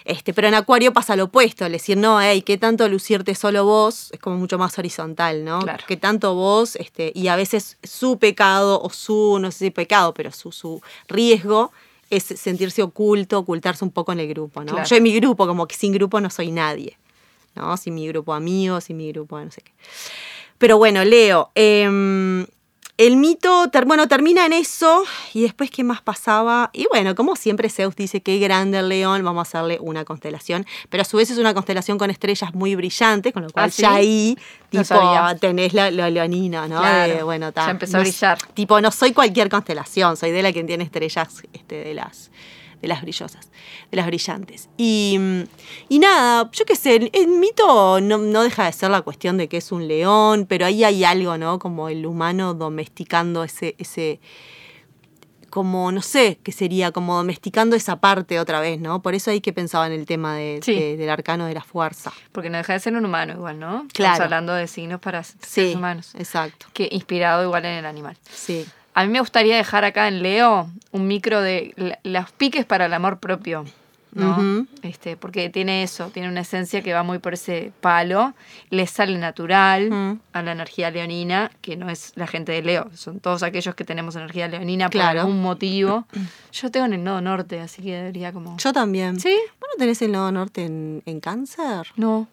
Este, 0.07 0.33
pero 0.33 0.47
en 0.47 0.53
Acuario 0.53 0.93
pasa 0.93 1.17
lo 1.17 1.25
opuesto, 1.25 1.65
el 1.65 1.73
decir, 1.73 1.97
no, 1.97 2.21
hey, 2.21 2.41
¿qué 2.41 2.57
tanto 2.57 2.87
lucirte 2.87 3.35
solo 3.35 3.65
vos? 3.65 4.09
Es 4.13 4.19
como 4.21 4.37
mucho 4.37 4.57
más 4.57 4.79
horizontal, 4.79 5.43
¿no? 5.43 5.59
Claro. 5.59 5.83
¿Qué 5.85 5.97
tanto 5.97 6.33
vos? 6.33 6.77
Este, 6.77 7.11
y 7.13 7.27
a 7.27 7.35
veces 7.35 7.77
su 7.83 8.17
pecado 8.17 8.81
o 8.81 8.89
su, 8.89 9.37
no 9.41 9.51
sé 9.51 9.65
si 9.65 9.71
pecado, 9.71 10.13
pero 10.13 10.31
su, 10.31 10.53
su 10.53 10.81
riesgo 11.09 11.73
es 12.09 12.23
sentirse 12.23 12.81
oculto, 12.83 13.39
ocultarse 13.39 13.83
un 13.83 13.91
poco 13.91 14.13
en 14.13 14.21
el 14.21 14.29
grupo, 14.29 14.63
¿no? 14.63 14.71
Claro. 14.71 14.87
Yo 14.87 14.95
en 14.95 15.03
mi 15.03 15.13
grupo, 15.13 15.45
como 15.45 15.67
que 15.67 15.75
sin 15.75 15.91
grupo 15.91 16.21
no 16.21 16.29
soy 16.29 16.51
nadie, 16.51 16.97
¿no? 17.53 17.75
Sin 17.75 17.93
mi 17.93 18.07
grupo 18.07 18.33
amigos, 18.33 18.85
sin 18.85 18.95
mi 18.95 19.11
grupo 19.11 19.37
no 19.37 19.51
sé 19.51 19.61
qué. 19.61 19.73
Pero 20.57 20.77
bueno, 20.77 21.03
Leo, 21.03 21.51
em, 21.53 22.47
el 22.97 23.15
mito, 23.17 23.69
ter- 23.69 23.85
bueno, 23.85 24.07
termina 24.07 24.45
en 24.47 24.53
eso 24.53 25.03
y 25.33 25.41
después 25.43 25.69
qué 25.69 25.83
más 25.83 26.01
pasaba. 26.01 26.71
Y 26.73 26.87
bueno, 26.91 27.13
como 27.13 27.35
siempre 27.35 27.69
Zeus 27.69 27.95
dice 27.95 28.21
que 28.21 28.39
grande 28.39 28.79
el 28.79 28.89
león, 28.89 29.23
vamos 29.23 29.39
a 29.39 29.43
hacerle 29.59 29.77
una 29.79 30.03
constelación, 30.03 30.65
pero 30.89 31.01
a 31.01 31.05
su 31.05 31.17
vez 31.17 31.29
es 31.29 31.37
una 31.37 31.53
constelación 31.53 31.97
con 31.99 32.09
estrellas 32.09 32.55
muy 32.55 32.75
brillantes, 32.75 33.33
con 33.33 33.43
lo 33.43 33.49
cual 33.51 33.65
¿Ah, 33.67 33.69
sí? 33.71 33.81
ya 33.83 33.93
ahí 33.93 34.37
tipo 34.69 35.35
tenés 35.39 35.73
la, 35.73 35.91
la 35.91 36.09
leonina, 36.09 36.67
¿no? 36.67 36.79
Claro, 36.79 37.13
De, 37.13 37.23
bueno, 37.23 37.51
ta, 37.51 37.65
ya 37.65 37.71
empezó 37.71 37.97
a 37.97 37.99
brillar. 38.01 38.37
Tipo, 38.53 38.81
no 38.81 38.91
soy 38.91 39.13
cualquier 39.13 39.49
constelación, 39.49 40.17
soy 40.17 40.31
de 40.31 40.41
la 40.41 40.51
que 40.51 40.63
tiene 40.63 40.83
estrellas 40.83 41.43
este, 41.53 41.75
de 41.83 41.93
las 41.93 42.31
de 42.81 42.87
las 42.87 43.01
brillosas, 43.01 43.49
de 43.91 43.97
las 43.97 44.05
brillantes. 44.07 44.69
Y, 44.77 45.17
mm, 45.19 45.41
y 45.89 45.99
nada, 45.99 46.49
yo 46.51 46.65
qué 46.65 46.75
sé, 46.75 47.09
el, 47.13 47.27
mito 47.27 47.99
no, 48.01 48.17
no 48.17 48.43
deja 48.43 48.65
de 48.65 48.71
ser 48.73 48.89
la 48.91 49.01
cuestión 49.01 49.37
de 49.37 49.47
que 49.47 49.57
es 49.57 49.71
un 49.71 49.87
león, 49.87 50.45
pero 50.47 50.65
ahí 50.65 50.83
hay 50.83 51.03
algo, 51.03 51.37
¿no? 51.37 51.59
Como 51.59 51.89
el 51.89 52.05
humano 52.05 52.53
domesticando 52.53 53.43
ese, 53.43 53.75
ese 53.79 54.19
como, 55.49 55.91
no 55.93 56.01
sé, 56.01 56.39
qué 56.43 56.51
sería, 56.51 56.91
como 56.91 57.15
domesticando 57.15 57.75
esa 57.75 57.95
parte 57.99 58.39
otra 58.39 58.59
vez, 58.59 58.79
¿no? 58.79 59.01
Por 59.01 59.15
eso 59.15 59.31
hay 59.31 59.39
que 59.41 59.53
pensaba 59.53 59.87
en 59.87 59.93
el 59.93 60.05
tema 60.05 60.35
de- 60.35 60.59
Sí. 60.61 60.75
de- 60.75 60.97
del 60.97 61.09
arcano 61.09 61.45
de 61.47 61.53
la 61.53 61.63
fuerza. 61.63 62.11
Porque 62.33 62.49
no 62.49 62.57
deja 62.57 62.73
de 62.73 62.79
ser 62.79 62.93
un 62.95 63.05
humano 63.05 63.33
igual, 63.33 63.57
¿no? 63.57 63.69
Estamos 63.77 63.93
Claro. 63.93 64.23
hablando 64.25 64.53
de 64.53 64.67
signos 64.67 64.99
para 64.99 65.23
seres 65.23 65.75
humanos. 65.75 66.13
exacto. 66.15 66.67
Que 66.73 66.89
inspirado 66.91 67.43
igual 67.43 67.63
en 67.65 67.71
el 67.75 67.85
animal. 67.85 68.17
Sí. 68.29 68.65
A 68.97 69.03
mí 69.05 69.09
me 69.11 69.19
gustaría 69.19 69.55
dejar 69.57 69.85
acá 69.85 70.07
en 70.07 70.23
Leo 70.23 70.69
un 70.91 71.07
micro 71.07 71.39
de 71.41 71.71
la- 71.75 71.99
los 72.03 72.31
piques 72.31 72.65
para 72.65 72.87
el 72.87 72.93
amor 72.95 73.19
propio, 73.19 73.63
¿no? 74.13 74.65
Este, 74.81 75.15
porque 75.17 75.49
tiene 75.51 75.83
eso, 75.83 76.09
tiene 76.09 76.29
una 76.29 76.39
esencia 76.41 76.81
que 76.81 76.93
va 76.93 77.03
muy 77.03 77.19
por 77.19 77.35
ese 77.35 77.71
palo, 77.79 78.33
le 78.71 78.87
sale 78.87 79.15
natural 79.19 80.17
a 80.33 80.41
la 80.41 80.51
energía 80.53 80.89
leonina, 80.89 81.51
que 81.61 81.77
no 81.77 81.91
es 81.91 82.13
la 82.15 82.25
gente 82.25 82.53
de 82.53 82.63
Leo, 82.63 82.89
son 82.95 83.19
todos 83.19 83.43
aquellos 83.43 83.75
que 83.75 83.83
tenemos 83.83 84.15
energía 84.15 84.47
leonina 84.47 84.89
Claro. 84.89 85.19
por 85.19 85.27
algún 85.27 85.43
motivo. 85.43 86.07
Yo 86.51 86.71
tengo 86.71 86.87
en 86.87 86.93
el 86.93 87.03
nodo 87.03 87.21
norte, 87.21 87.59
así 87.59 87.83
que 87.83 87.93
debería 87.97 88.31
como... 88.33 88.57
Yo 88.57 88.73
también. 88.73 89.19
¿Sí? 89.19 89.37
¿Vos 89.61 89.69
no 89.75 89.77
tenés 89.77 90.01
el 90.01 90.11
nodo 90.11 90.31
norte 90.31 90.65
en, 90.65 91.03
en 91.05 91.19
cáncer? 91.19 91.85
No, 91.97 92.27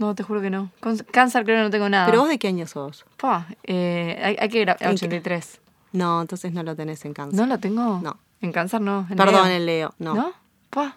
no, 0.00 0.16
te 0.16 0.24
juro 0.24 0.40
que 0.40 0.50
no. 0.50 0.72
Con 0.80 0.96
cáncer 0.98 1.44
creo 1.44 1.58
que 1.58 1.62
no 1.62 1.70
tengo 1.70 1.88
nada. 1.88 2.06
¿Pero 2.06 2.18
vos 2.22 2.28
de 2.28 2.40
qué 2.40 2.48
año 2.48 2.66
sos? 2.66 3.04
Pa, 3.18 3.46
eh, 3.62 4.20
hay, 4.20 4.36
hay 4.40 4.48
que 4.48 4.60
grabar 4.62 4.82
¿En 4.82 4.88
qué? 4.98 5.06
83. 5.06 5.60
No, 5.92 6.20
entonces 6.22 6.52
no 6.52 6.62
lo 6.62 6.74
tenés 6.74 7.04
en 7.04 7.12
cáncer. 7.14 7.38
¿No 7.38 7.46
lo 7.46 7.58
tengo? 7.58 8.00
No. 8.02 8.16
En 8.40 8.52
cáncer 8.52 8.80
no. 8.80 9.06
en 9.10 9.16
Perdón, 9.16 9.44
Leo. 9.46 9.56
en 9.56 9.66
Leo. 9.66 9.94
No. 9.98 10.14
¿No? 10.14 10.32
Pa, 10.70 10.96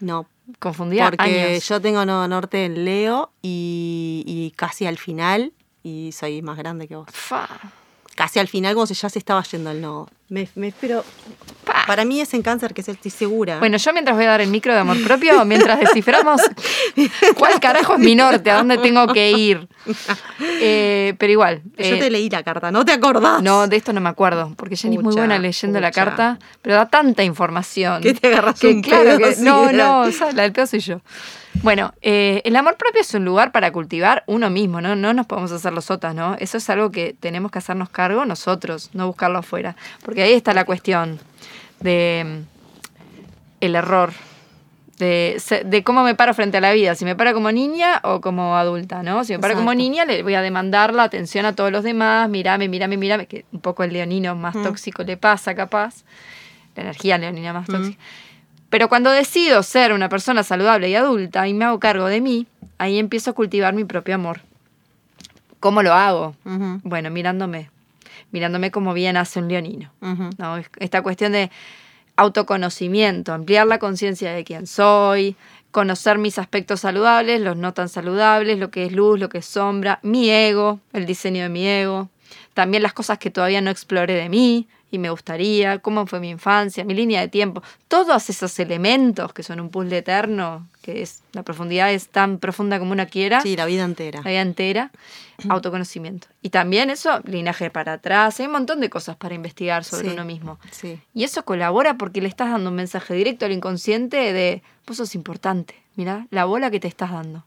No. 0.00 0.26
confundía 0.58 1.06
Porque 1.10 1.22
años. 1.50 1.68
yo 1.68 1.80
tengo 1.80 2.04
nodo 2.04 2.26
norte 2.28 2.64
en 2.64 2.84
Leo 2.84 3.30
y, 3.40 4.24
y 4.26 4.50
casi 4.56 4.86
al 4.86 4.98
final, 4.98 5.52
y 5.82 6.10
soy 6.12 6.42
más 6.42 6.58
grande 6.58 6.88
que 6.88 6.96
vos. 6.96 7.06
Fa. 7.10 7.48
Casi 8.16 8.38
al 8.40 8.48
final, 8.48 8.74
como 8.74 8.86
si 8.86 8.94
ya 8.94 9.08
se 9.08 9.18
estaba 9.18 9.42
yendo 9.44 9.70
el 9.70 9.80
nodo. 9.80 10.08
Me, 10.28 10.48
me 10.56 10.68
espero. 10.68 11.02
Pa. 11.82 11.86
Para 11.86 12.04
mí 12.04 12.20
es 12.20 12.32
en 12.34 12.42
cáncer, 12.42 12.74
que 12.74 12.80
es- 12.80 12.88
estoy 12.88 13.10
segura. 13.10 13.58
Bueno, 13.58 13.76
yo 13.76 13.92
mientras 13.92 14.16
voy 14.16 14.26
a 14.26 14.30
dar 14.30 14.40
el 14.40 14.48
micro 14.50 14.72
de 14.72 14.80
amor 14.80 15.02
propio, 15.04 15.44
mientras 15.44 15.78
desciframos 15.80 16.40
cuál 17.36 17.60
carajo 17.60 17.94
es 17.94 17.98
mi 17.98 18.14
norte, 18.14 18.50
a 18.50 18.56
dónde 18.56 18.78
tengo 18.78 19.06
que 19.08 19.30
ir. 19.32 19.68
Eh, 20.64 21.14
pero 21.18 21.32
igual. 21.32 21.62
yo 21.76 21.84
eh, 21.96 21.98
te 21.98 22.10
leí 22.10 22.28
la 22.30 22.42
carta, 22.42 22.70
¿no 22.70 22.84
te 22.84 22.92
acordás? 22.92 23.42
no, 23.42 23.66
de 23.66 23.76
esto 23.76 23.92
no 23.92 24.00
me 24.00 24.08
acuerdo, 24.08 24.52
porque 24.56 24.76
Jenny 24.76 24.96
es 24.96 25.02
muy 25.02 25.10
Pucha, 25.12 25.22
buena 25.22 25.38
leyendo 25.38 25.80
la 25.80 25.90
pucha. 25.90 26.04
carta, 26.04 26.38
pero 26.62 26.76
da 26.76 26.88
tanta 26.88 27.22
información. 27.24 28.00
Que 28.02 28.14
te 28.14 28.28
agarras 28.28 28.60
que 28.60 28.68
un 28.68 28.82
claro 28.82 29.16
pedo 29.18 29.18
que 29.18 29.36
No, 29.40 29.72
no, 29.72 30.10
¿sabes? 30.12 30.34
la 30.34 30.42
del 30.42 30.52
pedo 30.52 30.66
soy 30.66 30.80
yo. 30.80 31.00
Bueno, 31.62 31.92
eh, 32.00 32.40
el 32.44 32.56
amor 32.56 32.76
propio 32.76 33.00
es 33.00 33.12
un 33.14 33.24
lugar 33.24 33.52
para 33.52 33.72
cultivar 33.72 34.24
uno 34.26 34.50
mismo, 34.50 34.80
¿no? 34.80 34.96
No 34.96 35.12
nos 35.12 35.26
podemos 35.26 35.52
hacer 35.52 35.72
los 35.72 35.90
otras, 35.90 36.14
¿no? 36.14 36.36
Eso 36.38 36.58
es 36.58 36.70
algo 36.70 36.90
que 36.90 37.14
tenemos 37.18 37.50
que 37.50 37.58
hacernos 37.58 37.90
cargo 37.90 38.24
nosotros, 38.24 38.90
no 38.94 39.06
buscarlo 39.06 39.38
afuera. 39.40 39.76
Porque 40.04 40.22
ahí 40.22 40.32
está 40.32 40.54
la 40.54 40.64
cuestión 40.64 41.20
de 41.80 42.24
mm, 42.26 42.58
el 43.60 43.74
error, 43.76 44.12
de, 44.98 45.40
de 45.64 45.82
cómo 45.84 46.02
me 46.04 46.14
paro 46.14 46.34
frente 46.34 46.58
a 46.58 46.60
la 46.60 46.72
vida, 46.72 46.94
si 46.94 47.04
me 47.04 47.16
paro 47.16 47.32
como 47.34 47.50
niña 47.52 48.00
o 48.04 48.20
como 48.20 48.56
adulta, 48.56 49.02
¿no? 49.02 49.24
Si 49.24 49.32
me 49.32 49.38
paro 49.40 49.54
como 49.56 49.74
niña, 49.74 50.04
le 50.04 50.22
voy 50.22 50.34
a 50.34 50.42
demandar 50.42 50.94
la 50.94 51.04
atención 51.04 51.44
a 51.46 51.54
todos 51.54 51.72
los 51.72 51.82
demás, 51.84 52.28
mirame, 52.28 52.68
mirame, 52.68 52.96
mirame, 52.96 53.26
que 53.26 53.44
un 53.52 53.60
poco 53.60 53.82
el 53.84 53.92
leonino 53.92 54.34
más 54.36 54.54
Mm. 54.54 54.62
tóxico 54.62 55.02
le 55.02 55.16
pasa, 55.16 55.54
capaz, 55.54 56.04
la 56.76 56.82
energía 56.82 57.18
leonina 57.18 57.52
más 57.52 57.66
tóxica. 57.66 57.98
Pero 58.70 58.88
cuando 58.88 59.10
decido 59.10 59.62
ser 59.62 59.92
una 59.92 60.08
persona 60.08 60.42
saludable 60.44 60.88
y 60.88 60.94
adulta 60.94 61.46
y 61.46 61.52
me 61.52 61.64
hago 61.66 61.78
cargo 61.78 62.06
de 62.06 62.20
mí, 62.20 62.46
ahí 62.78 62.98
empiezo 62.98 63.30
a 63.30 63.34
cultivar 63.34 63.74
mi 63.74 63.84
propio 63.84 64.14
amor. 64.14 64.40
¿Cómo 65.60 65.82
lo 65.82 65.92
hago? 65.92 66.34
Bueno, 66.82 67.10
mirándome, 67.10 67.70
mirándome 68.32 68.70
como 68.70 68.92
bien 68.94 69.16
hace 69.16 69.38
un 69.38 69.48
leonino. 69.48 69.92
¿no? 70.38 70.56
Es- 70.56 70.70
Esta 70.78 71.02
cuestión 71.02 71.32
de 71.32 71.50
autoconocimiento, 72.16 73.32
ampliar 73.32 73.66
la 73.66 73.78
conciencia 73.78 74.32
de 74.32 74.44
quién 74.44 74.66
soy, 74.66 75.36
conocer 75.70 76.18
mis 76.18 76.38
aspectos 76.38 76.80
saludables, 76.80 77.40
los 77.40 77.56
no 77.56 77.72
tan 77.72 77.88
saludables, 77.88 78.58
lo 78.58 78.70
que 78.70 78.84
es 78.84 78.92
luz, 78.92 79.18
lo 79.18 79.28
que 79.28 79.38
es 79.38 79.46
sombra, 79.46 79.98
mi 80.02 80.28
ego, 80.30 80.80
el 80.92 81.06
diseño 81.06 81.42
de 81.42 81.48
mi 81.48 81.66
ego, 81.66 82.10
también 82.54 82.82
las 82.82 82.92
cosas 82.92 83.18
que 83.18 83.30
todavía 83.30 83.60
no 83.60 83.70
exploré 83.70 84.14
de 84.14 84.28
mí 84.28 84.68
y 84.92 84.98
me 84.98 85.10
gustaría, 85.10 85.78
cómo 85.80 86.06
fue 86.06 86.20
mi 86.20 86.28
infancia, 86.30 86.84
mi 86.84 86.94
línea 86.94 87.20
de 87.22 87.28
tiempo, 87.28 87.62
todos 87.88 88.28
esos 88.30 88.56
elementos 88.60 89.32
que 89.32 89.42
son 89.42 89.58
un 89.58 89.70
puzzle 89.70 89.96
eterno, 89.98 90.68
que 90.82 91.02
es 91.02 91.22
la 91.32 91.42
profundidad 91.42 91.90
es 91.92 92.08
tan 92.08 92.38
profunda 92.38 92.78
como 92.78 92.92
una 92.92 93.06
quiera. 93.06 93.40
Sí, 93.40 93.56
la 93.56 93.64
vida 93.66 93.84
entera. 93.84 94.20
La 94.22 94.30
vida 94.30 94.42
entera, 94.42 94.90
autoconocimiento. 95.48 96.28
Y 96.42 96.50
también 96.50 96.90
eso, 96.90 97.20
linaje 97.24 97.70
para 97.70 97.94
atrás, 97.94 98.38
hay 98.38 98.46
un 98.46 98.52
montón 98.52 98.80
de 98.80 98.90
cosas 98.90 99.16
para 99.16 99.34
investigar 99.34 99.82
sobre 99.84 100.08
Sí. 100.08 100.14
uno 100.14 100.24
mismo. 100.24 100.58
Sí. 100.70 101.00
Y 101.14 101.24
eso 101.24 101.44
colabora 101.44 101.96
porque 101.96 102.20
le 102.20 102.28
estás 102.28 102.50
dando 102.50 102.70
un 102.70 102.76
mensaje 102.76 103.14
directo 103.14 103.46
al 103.46 103.52
inconsciente 103.52 104.32
de 104.32 104.62
vos 104.86 104.98
sos 104.98 105.14
importante, 105.14 105.74
mirá 105.96 106.26
la 106.30 106.44
bola 106.44 106.70
que 106.70 106.80
te 106.80 106.88
estás 106.88 107.10
dando. 107.12 107.44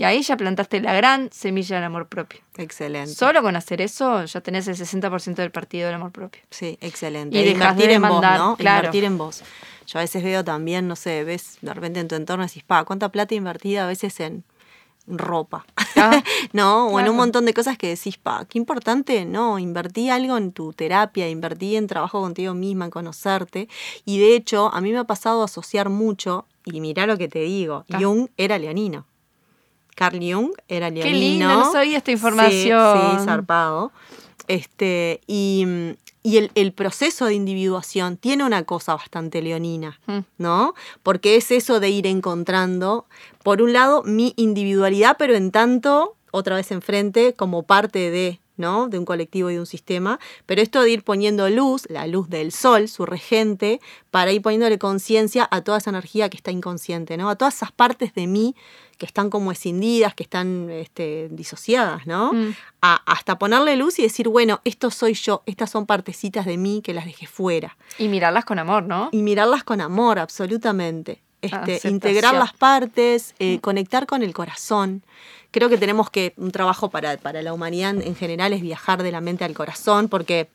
Y 0.00 0.04
ahí 0.04 0.22
ya 0.22 0.34
plantaste 0.34 0.80
la 0.80 0.94
gran 0.94 1.28
semilla 1.30 1.76
del 1.76 1.84
amor 1.84 2.08
propio. 2.08 2.40
Excelente. 2.56 3.12
Solo 3.12 3.42
con 3.42 3.54
hacer 3.54 3.82
eso 3.82 4.24
ya 4.24 4.40
tenés 4.40 4.66
el 4.66 4.74
60% 4.76 5.34
del 5.34 5.50
partido 5.50 5.88
del 5.88 5.96
amor 5.96 6.10
propio. 6.10 6.40
Sí, 6.50 6.78
excelente. 6.80 7.36
Y 7.36 7.42
E 7.42 7.44
dejas 7.44 7.76
de 7.76 7.84
invertir 7.84 7.90
en 7.96 8.02
vos, 8.08 8.22
¿no? 8.22 8.56
claro. 8.56 8.78
Invertir 8.78 9.04
en 9.04 9.18
vos. 9.18 9.42
Yo 9.86 9.98
a 9.98 10.02
veces 10.02 10.22
veo 10.24 10.42
también, 10.42 10.88
no 10.88 10.96
sé, 10.96 11.22
ves 11.24 11.58
de 11.60 11.74
repente 11.74 12.00
en 12.00 12.08
tu 12.08 12.14
entorno 12.14 12.44
y 12.44 12.46
decís, 12.46 12.62
pa, 12.64 12.82
¿cuánta 12.84 13.10
plata 13.10 13.34
invertida 13.34 13.84
a 13.84 13.88
veces 13.88 14.18
en 14.20 14.42
ropa? 15.06 15.66
Ah, 15.96 16.22
¿No? 16.54 16.86
O 16.86 16.98
en 16.98 17.06
un 17.10 17.16
montón 17.16 17.44
de 17.44 17.52
cosas 17.52 17.76
que 17.76 17.88
decís, 17.88 18.16
pa, 18.16 18.46
qué 18.48 18.56
importante, 18.56 19.26
no, 19.26 19.58
invertí 19.58 20.08
algo 20.08 20.38
en 20.38 20.52
tu 20.52 20.72
terapia, 20.72 21.28
invertí 21.28 21.76
en 21.76 21.86
trabajo 21.86 22.22
contigo 22.22 22.54
misma, 22.54 22.86
en 22.86 22.90
conocerte. 22.90 23.68
Y 24.06 24.18
de 24.18 24.34
hecho, 24.34 24.72
a 24.72 24.80
mí 24.80 24.92
me 24.92 24.98
ha 24.98 25.04
pasado 25.04 25.42
a 25.42 25.44
asociar 25.44 25.90
mucho, 25.90 26.46
y 26.64 26.80
mirá 26.80 27.06
lo 27.06 27.18
que 27.18 27.28
te 27.28 27.40
digo, 27.40 27.84
Ah. 27.92 27.98
Jung 28.00 28.28
era 28.38 28.58
leonino. 28.58 29.04
Carl 30.00 30.18
Jung 30.18 30.52
era 30.66 30.88
leonino. 30.88 31.04
Qué 31.04 31.12
lindo, 31.14 31.46
no 31.48 31.70
sabía 31.72 31.98
esta 31.98 32.06
Sí, 32.06 32.12
información. 32.12 33.18
Sí, 33.18 33.24
zarpado. 33.26 33.92
Este, 34.48 35.20
y, 35.26 35.66
y 36.22 36.38
el, 36.38 36.50
el 36.54 36.72
proceso 36.72 37.26
de 37.26 37.34
individuación 37.34 38.16
tiene 38.16 38.44
una 38.44 38.64
cosa 38.64 38.94
bastante 38.94 39.42
leonina, 39.42 40.00
Mm. 40.06 40.20
¿no? 40.38 40.74
Porque 41.02 41.36
es 41.36 41.50
eso 41.50 41.80
de 41.80 41.90
ir 41.90 42.06
encontrando, 42.06 43.04
por 43.42 43.60
un 43.60 43.74
lado, 43.74 44.02
mi 44.04 44.32
individualidad, 44.36 45.16
pero 45.18 45.34
en 45.34 45.50
tanto, 45.50 46.16
otra 46.30 46.56
vez 46.56 46.70
enfrente, 46.70 47.34
como 47.34 47.64
parte 47.64 48.10
de, 48.10 48.40
¿no? 48.56 48.88
De 48.88 48.98
un 48.98 49.04
colectivo 49.04 49.50
y 49.50 49.54
de 49.54 49.60
un 49.60 49.66
sistema. 49.66 50.18
Pero 50.46 50.62
esto 50.62 50.80
de 50.82 50.90
ir 50.90 51.04
poniendo 51.04 51.48
luz, 51.50 51.84
la 51.90 52.06
luz 52.06 52.30
del 52.30 52.52
sol, 52.52 52.88
su 52.88 53.04
regente, 53.04 53.80
para 54.10 54.32
ir 54.32 54.40
poniéndole 54.40 54.78
conciencia 54.78 55.46
a 55.50 55.60
toda 55.60 55.76
esa 55.76 55.90
energía 55.90 56.30
que 56.30 56.38
está 56.38 56.50
inconsciente, 56.50 57.18
¿no? 57.18 57.28
A 57.28 57.36
todas 57.36 57.54
esas 57.56 57.70
partes 57.72 58.14
de 58.14 58.26
mí 58.26 58.54
que 59.00 59.06
están 59.06 59.30
como 59.30 59.50
escindidas, 59.50 60.14
que 60.14 60.22
están 60.22 60.68
este, 60.68 61.28
disociadas, 61.30 62.06
¿no? 62.06 62.34
Mm. 62.34 62.54
A- 62.82 63.02
hasta 63.06 63.38
ponerle 63.38 63.74
luz 63.76 63.98
y 63.98 64.02
decir, 64.02 64.28
bueno, 64.28 64.60
esto 64.64 64.90
soy 64.90 65.14
yo, 65.14 65.42
estas 65.46 65.70
son 65.70 65.86
partecitas 65.86 66.44
de 66.44 66.58
mí 66.58 66.82
que 66.84 66.92
las 66.92 67.06
dejé 67.06 67.26
fuera. 67.26 67.78
Y 67.98 68.08
mirarlas 68.08 68.44
con 68.44 68.58
amor, 68.58 68.82
¿no? 68.82 69.08
Y 69.10 69.22
mirarlas 69.22 69.64
con 69.64 69.80
amor, 69.80 70.18
absolutamente. 70.18 71.22
Este, 71.40 71.80
integrar 71.88 72.34
las 72.34 72.52
partes, 72.52 73.34
eh, 73.38 73.58
conectar 73.60 74.04
con 74.06 74.22
el 74.22 74.34
corazón. 74.34 75.02
Creo 75.50 75.70
que 75.70 75.78
tenemos 75.78 76.10
que, 76.10 76.34
un 76.36 76.50
trabajo 76.52 76.90
para, 76.90 77.16
para 77.16 77.40
la 77.40 77.54
humanidad 77.54 77.94
en 78.02 78.14
general 78.14 78.52
es 78.52 78.60
viajar 78.60 79.02
de 79.02 79.12
la 79.12 79.22
mente 79.22 79.46
al 79.46 79.54
corazón, 79.54 80.10
porque 80.10 80.50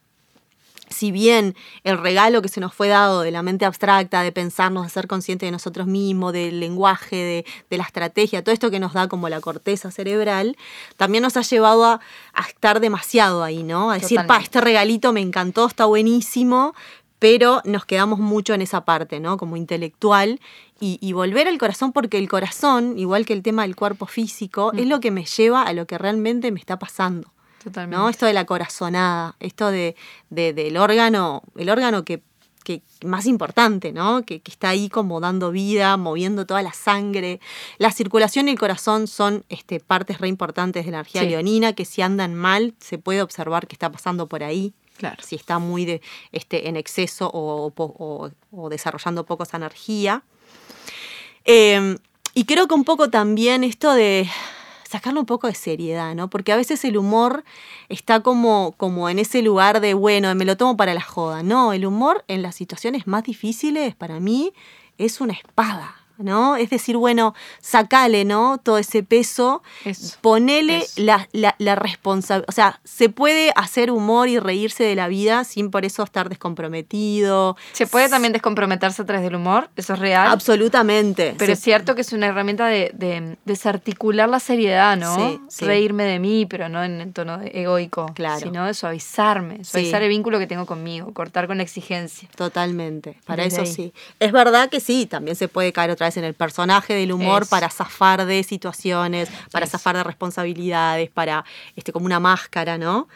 si 0.89 1.11
bien 1.11 1.55
el 1.83 1.97
regalo 1.97 2.41
que 2.41 2.47
se 2.47 2.59
nos 2.59 2.73
fue 2.73 2.87
dado 2.87 3.21
de 3.21 3.31
la 3.31 3.41
mente 3.41 3.65
abstracta, 3.65 4.21
de 4.21 4.31
pensarnos, 4.31 4.83
de 4.83 4.89
ser 4.89 5.07
conscientes 5.07 5.47
de 5.47 5.51
nosotros 5.51 5.87
mismos, 5.87 6.33
del 6.33 6.59
lenguaje, 6.59 7.15
de, 7.15 7.45
de 7.69 7.77
la 7.77 7.83
estrategia, 7.83 8.43
todo 8.43 8.53
esto 8.53 8.71
que 8.71 8.79
nos 8.79 8.93
da 8.93 9.07
como 9.07 9.29
la 9.29 9.41
corteza 9.41 9.91
cerebral, 9.91 10.57
también 10.97 11.23
nos 11.23 11.37
ha 11.37 11.41
llevado 11.41 11.85
a, 11.85 12.01
a 12.33 12.41
estar 12.47 12.79
demasiado 12.79 13.43
ahí, 13.43 13.63
¿no? 13.63 13.91
A 13.91 13.95
decir, 13.95 14.19
pa, 14.27 14.37
este 14.37 14.61
regalito 14.61 15.13
me 15.13 15.21
encantó, 15.21 15.65
está 15.65 15.85
buenísimo, 15.85 16.73
pero 17.19 17.61
nos 17.65 17.85
quedamos 17.85 18.19
mucho 18.19 18.53
en 18.53 18.61
esa 18.61 18.85
parte, 18.85 19.19
¿no? 19.19 19.37
Como 19.37 19.57
intelectual. 19.57 20.39
Y, 20.79 20.97
y 21.01 21.13
volver 21.13 21.47
al 21.47 21.57
corazón, 21.57 21.93
porque 21.93 22.17
el 22.17 22.27
corazón, 22.27 22.99
igual 22.99 23.25
que 23.25 23.31
el 23.31 23.43
tema 23.43 23.61
del 23.61 23.77
cuerpo 23.77 24.07
físico, 24.07 24.73
es 24.75 24.85
lo 24.85 24.99
que 24.99 25.09
me 25.09 25.23
lleva 25.23 25.63
a 25.63 25.71
lo 25.71 25.87
que 25.87 25.97
realmente 25.97 26.51
me 26.51 26.59
está 26.59 26.77
pasando. 26.77 27.31
Totalmente. 27.65 27.97
¿no? 27.97 28.07
Esto 28.07 28.25
de 28.25 28.31
la 28.33 28.45
corazonada, 28.45 29.35
esto 29.41 29.69
de, 29.71 29.97
de- 30.29 30.53
del 30.53 30.77
órgano, 30.77 31.41
el 31.57 31.69
órgano 31.69 32.05
que, 32.05 32.21
que 32.63 32.81
más 33.03 33.25
importante, 33.25 33.91
¿no? 33.91 34.23
Que, 34.25 34.39
que 34.41 34.51
está 34.51 34.69
ahí 34.69 34.87
como 34.87 35.19
dando 35.19 35.51
vida, 35.51 35.97
moviendo 35.97 36.45
toda 36.45 36.61
la 36.63 36.71
sangre. 36.73 37.39
La 37.77 37.91
circulación 37.91 38.47
y 38.47 38.51
el 38.51 38.57
corazón 38.59 39.07
son 39.07 39.43
este, 39.49 39.79
partes 39.79 40.19
re 40.19 40.27
importantes 40.29 40.85
de 40.85 40.91
la 40.91 40.99
energía 40.99 41.21
Sí. 41.23 41.27
leonina, 41.29 41.73
que 41.73 41.83
si 41.85 42.01
andan 42.01 42.33
mal, 42.35 42.73
se 42.79 42.97
puede 42.97 43.21
observar 43.21 43.67
que 43.67 43.75
está 43.75 43.91
pasando 43.91 44.27
por 44.27 44.43
ahí. 44.43 44.73
Claro. 44.97 45.21
Si 45.21 45.35
está 45.35 45.59
muy 45.59 45.83
de, 45.85 46.01
este, 46.31 46.69
en 46.69 46.77
exceso 46.77 47.29
o, 47.33 47.69
po- 47.71 47.93
o- 47.99 48.31
o 48.51 48.69
desarrollando 48.69 49.25
poco 49.25 49.43
esa 49.43 49.57
energía. 49.57 50.23
Eh, 51.43 51.97
y 52.33 52.45
creo 52.45 52.67
que 52.67 52.73
un 52.73 52.83
poco 52.83 53.09
también 53.09 53.63
esto 53.63 53.93
de 53.93 54.27
sacarle 54.95 55.19
un 55.19 55.25
poco 55.25 55.47
de 55.47 55.55
seriedad, 55.55 56.15
¿no? 56.15 56.29
Porque 56.29 56.51
a 56.51 56.55
veces 56.55 56.83
el 56.85 56.97
humor 56.97 57.43
está 57.89 58.21
como, 58.21 58.73
como 58.77 59.09
en 59.09 59.19
ese 59.19 59.41
lugar 59.41 59.81
de, 59.81 59.93
bueno, 59.93 60.33
me 60.35 60.45
lo 60.45 60.57
tomo 60.57 60.77
para 60.77 60.93
la 60.93 61.01
joda. 61.01 61.43
No, 61.43 61.73
el 61.73 61.85
humor 61.85 62.23
en 62.27 62.41
las 62.41 62.55
situaciones 62.55 63.05
más 63.07 63.23
difíciles 63.23 63.95
para 63.95 64.19
mí 64.19 64.53
es 64.97 65.19
una 65.19 65.33
espada, 65.33 65.95
¿no? 66.17 66.55
Es 66.57 66.69
decir, 66.69 66.97
bueno, 66.97 67.33
sacale, 67.61 68.25
¿no? 68.25 68.57
Todo 68.57 68.77
ese 68.77 69.03
peso, 69.03 69.61
Eso, 69.83 70.17
ponele 70.21 70.77
eso. 70.79 70.93
la, 71.01 71.27
la, 71.31 71.55
la 71.59 71.75
responsabilidad. 71.75 72.45
O 72.49 72.51
sea, 72.51 72.79
se 72.83 73.09
puede 73.09 73.51
hacer 73.55 73.91
humor 73.91 74.29
y 74.29 74.39
reírse 74.39 74.83
de 74.83 74.95
la 74.95 75.07
vida 75.07 75.43
sin 75.43 75.71
por 75.71 75.85
eso 75.85 76.03
estar 76.03 76.29
descomprometido. 76.29 77.57
Se 77.73 77.87
puede 77.87 78.09
también 78.09 78.33
descomprometerse 78.33 79.01
a 79.01 79.05
través 79.05 79.23
del 79.23 79.35
humor, 79.35 79.69
eso 79.75 79.93
es 79.93 79.99
real. 79.99 80.27
Absolutamente. 80.31 81.35
Pero 81.37 81.53
es 81.53 81.59
cierto 81.59 81.95
que 81.95 82.01
es 82.01 82.13
una 82.13 82.27
herramienta 82.27 82.67
de, 82.67 82.91
de 82.93 83.37
desarticular 83.45 84.29
la 84.29 84.39
seriedad, 84.39 84.97
¿no? 84.97 85.15
Sí, 85.15 85.39
sí. 85.49 85.65
Reírme 85.65 86.03
de 86.03 86.19
mí, 86.19 86.45
pero 86.45 86.69
no 86.69 86.83
en 86.83 87.01
el 87.01 87.13
tono 87.13 87.37
de- 87.37 87.51
egoico. 87.53 88.11
Claro. 88.13 88.39
Sino 88.39 88.65
de 88.65 88.73
suavizarme, 88.73 89.63
suavizar 89.63 90.01
el 90.03 90.09
vínculo 90.09 90.39
que 90.39 90.47
tengo 90.47 90.65
conmigo, 90.65 91.13
cortar 91.13 91.47
con 91.47 91.57
la 91.57 91.63
exigencia. 91.63 92.29
Totalmente, 92.35 93.17
para 93.25 93.43
Desde 93.43 93.61
eso 93.63 93.69
ahí. 93.69 93.73
sí. 93.75 93.93
Es 94.19 94.31
verdad 94.31 94.69
que 94.69 94.79
sí, 94.79 95.05
también 95.05 95.35
se 95.35 95.47
puede 95.47 95.73
caer 95.73 95.91
otra 95.91 96.04
vez 96.05 96.17
en 96.17 96.23
el 96.23 96.33
personaje 96.33 96.93
del 96.93 97.11
humor 97.11 97.47
para 97.47 97.69
zafar 97.69 98.25
de 98.25 98.43
situaciones, 98.43 99.29
para 99.51 99.67
zafar 99.67 99.95
de 99.97 100.03
responsabilidades, 100.03 101.09
para 101.09 101.45
este 101.75 101.91
como 101.91 102.05
una 102.05 102.19
máscara, 102.19 102.77
¿no? 102.77 103.07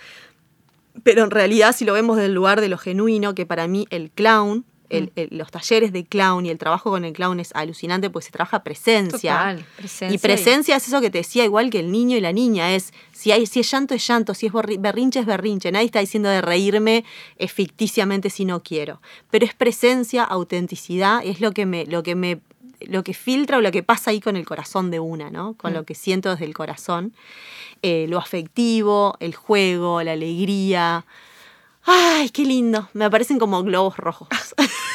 Pero 1.04 1.24
en 1.24 1.32
realidad 1.32 1.76
si 1.76 1.86
lo 1.86 1.94
vemos 1.94 2.18
del 2.18 2.34
lugar 2.34 2.62
de 2.62 2.68
lo 2.70 2.78
genuino, 2.78 3.34
que 3.36 3.46
para 3.46 3.68
mí 3.68 3.88
el 3.90 4.12
clown, 4.12 4.66
el- 4.90 5.06
Mm. 5.06 5.10
el- 5.18 5.30
los 5.38 5.52
talleres 5.52 5.94
de 5.94 6.04
clown 6.04 6.48
y 6.48 6.50
el 6.50 6.58
trabajo 6.58 6.90
con 6.90 7.06
el 7.06 7.14
clown 7.14 7.40
es 7.40 7.52
alucinante 7.54 8.10
porque 8.10 8.26
se 8.26 8.32
trabaja 8.32 8.64
presencia. 8.64 9.34
Total, 9.34 9.66
presencia 9.78 10.16
Y 10.16 10.18
presencia 10.18 10.76
es 10.76 10.88
eso 10.88 11.00
que 11.00 11.12
te 11.12 11.20
decía, 11.20 11.46
igual 11.46 11.70
que 11.70 11.80
el 11.80 11.92
niño 11.92 12.18
y 12.18 12.22
la 12.22 12.32
niña, 12.34 12.74
es 12.76 12.92
si, 13.12 13.32
hay, 13.32 13.46
si 13.46 13.60
es 13.60 13.70
llanto 13.72 13.94
es 13.94 14.06
llanto, 14.08 14.34
si 14.34 14.48
es 14.48 14.52
berrinche 14.80 15.20
es 15.20 15.26
berrinche. 15.28 15.72
Nadie 15.72 15.86
está 15.86 16.00
diciendo 16.00 16.28
de 16.28 16.42
reírme 16.42 17.06
ficticiamente 17.48 18.32
si 18.32 18.46
no 18.46 18.64
quiero. 18.64 19.00
Pero 19.30 19.46
es 19.46 19.54
presencia, 19.54 20.24
autenticidad, 20.24 21.22
es 21.24 21.40
lo 21.40 21.52
que 21.52 21.68
me, 21.68 21.86
lo 21.86 22.02
que 22.02 22.16
me, 22.16 22.40
lo 22.82 23.04
que 23.04 23.14
filtra 23.14 23.58
o 23.58 23.62
lo 23.62 23.72
que 23.72 23.84
pasa 23.84 24.12
ahí 24.12 24.20
con 24.22 24.36
el 24.36 24.46
corazón 24.46 24.92
de 24.92 25.00
una, 25.00 25.30
¿no? 25.30 25.54
Con 25.56 25.72
Mm. 25.72 25.76
lo 25.76 25.84
que 25.86 25.96
siento 25.96 26.30
desde 26.32 26.46
el 26.46 26.54
corazón. 26.54 27.14
Eh, 27.82 28.06
lo 28.10 28.18
afectivo, 28.18 29.16
el 29.20 29.36
juego, 29.36 30.02
la 30.04 30.12
alegría. 30.14 31.06
Ay, 31.86 32.30
qué 32.30 32.44
lindo. 32.44 32.90
Me 32.94 33.06
aparecen 33.06 33.40
como 33.40 33.64
globos 33.64 33.98
rojos. 33.98 34.28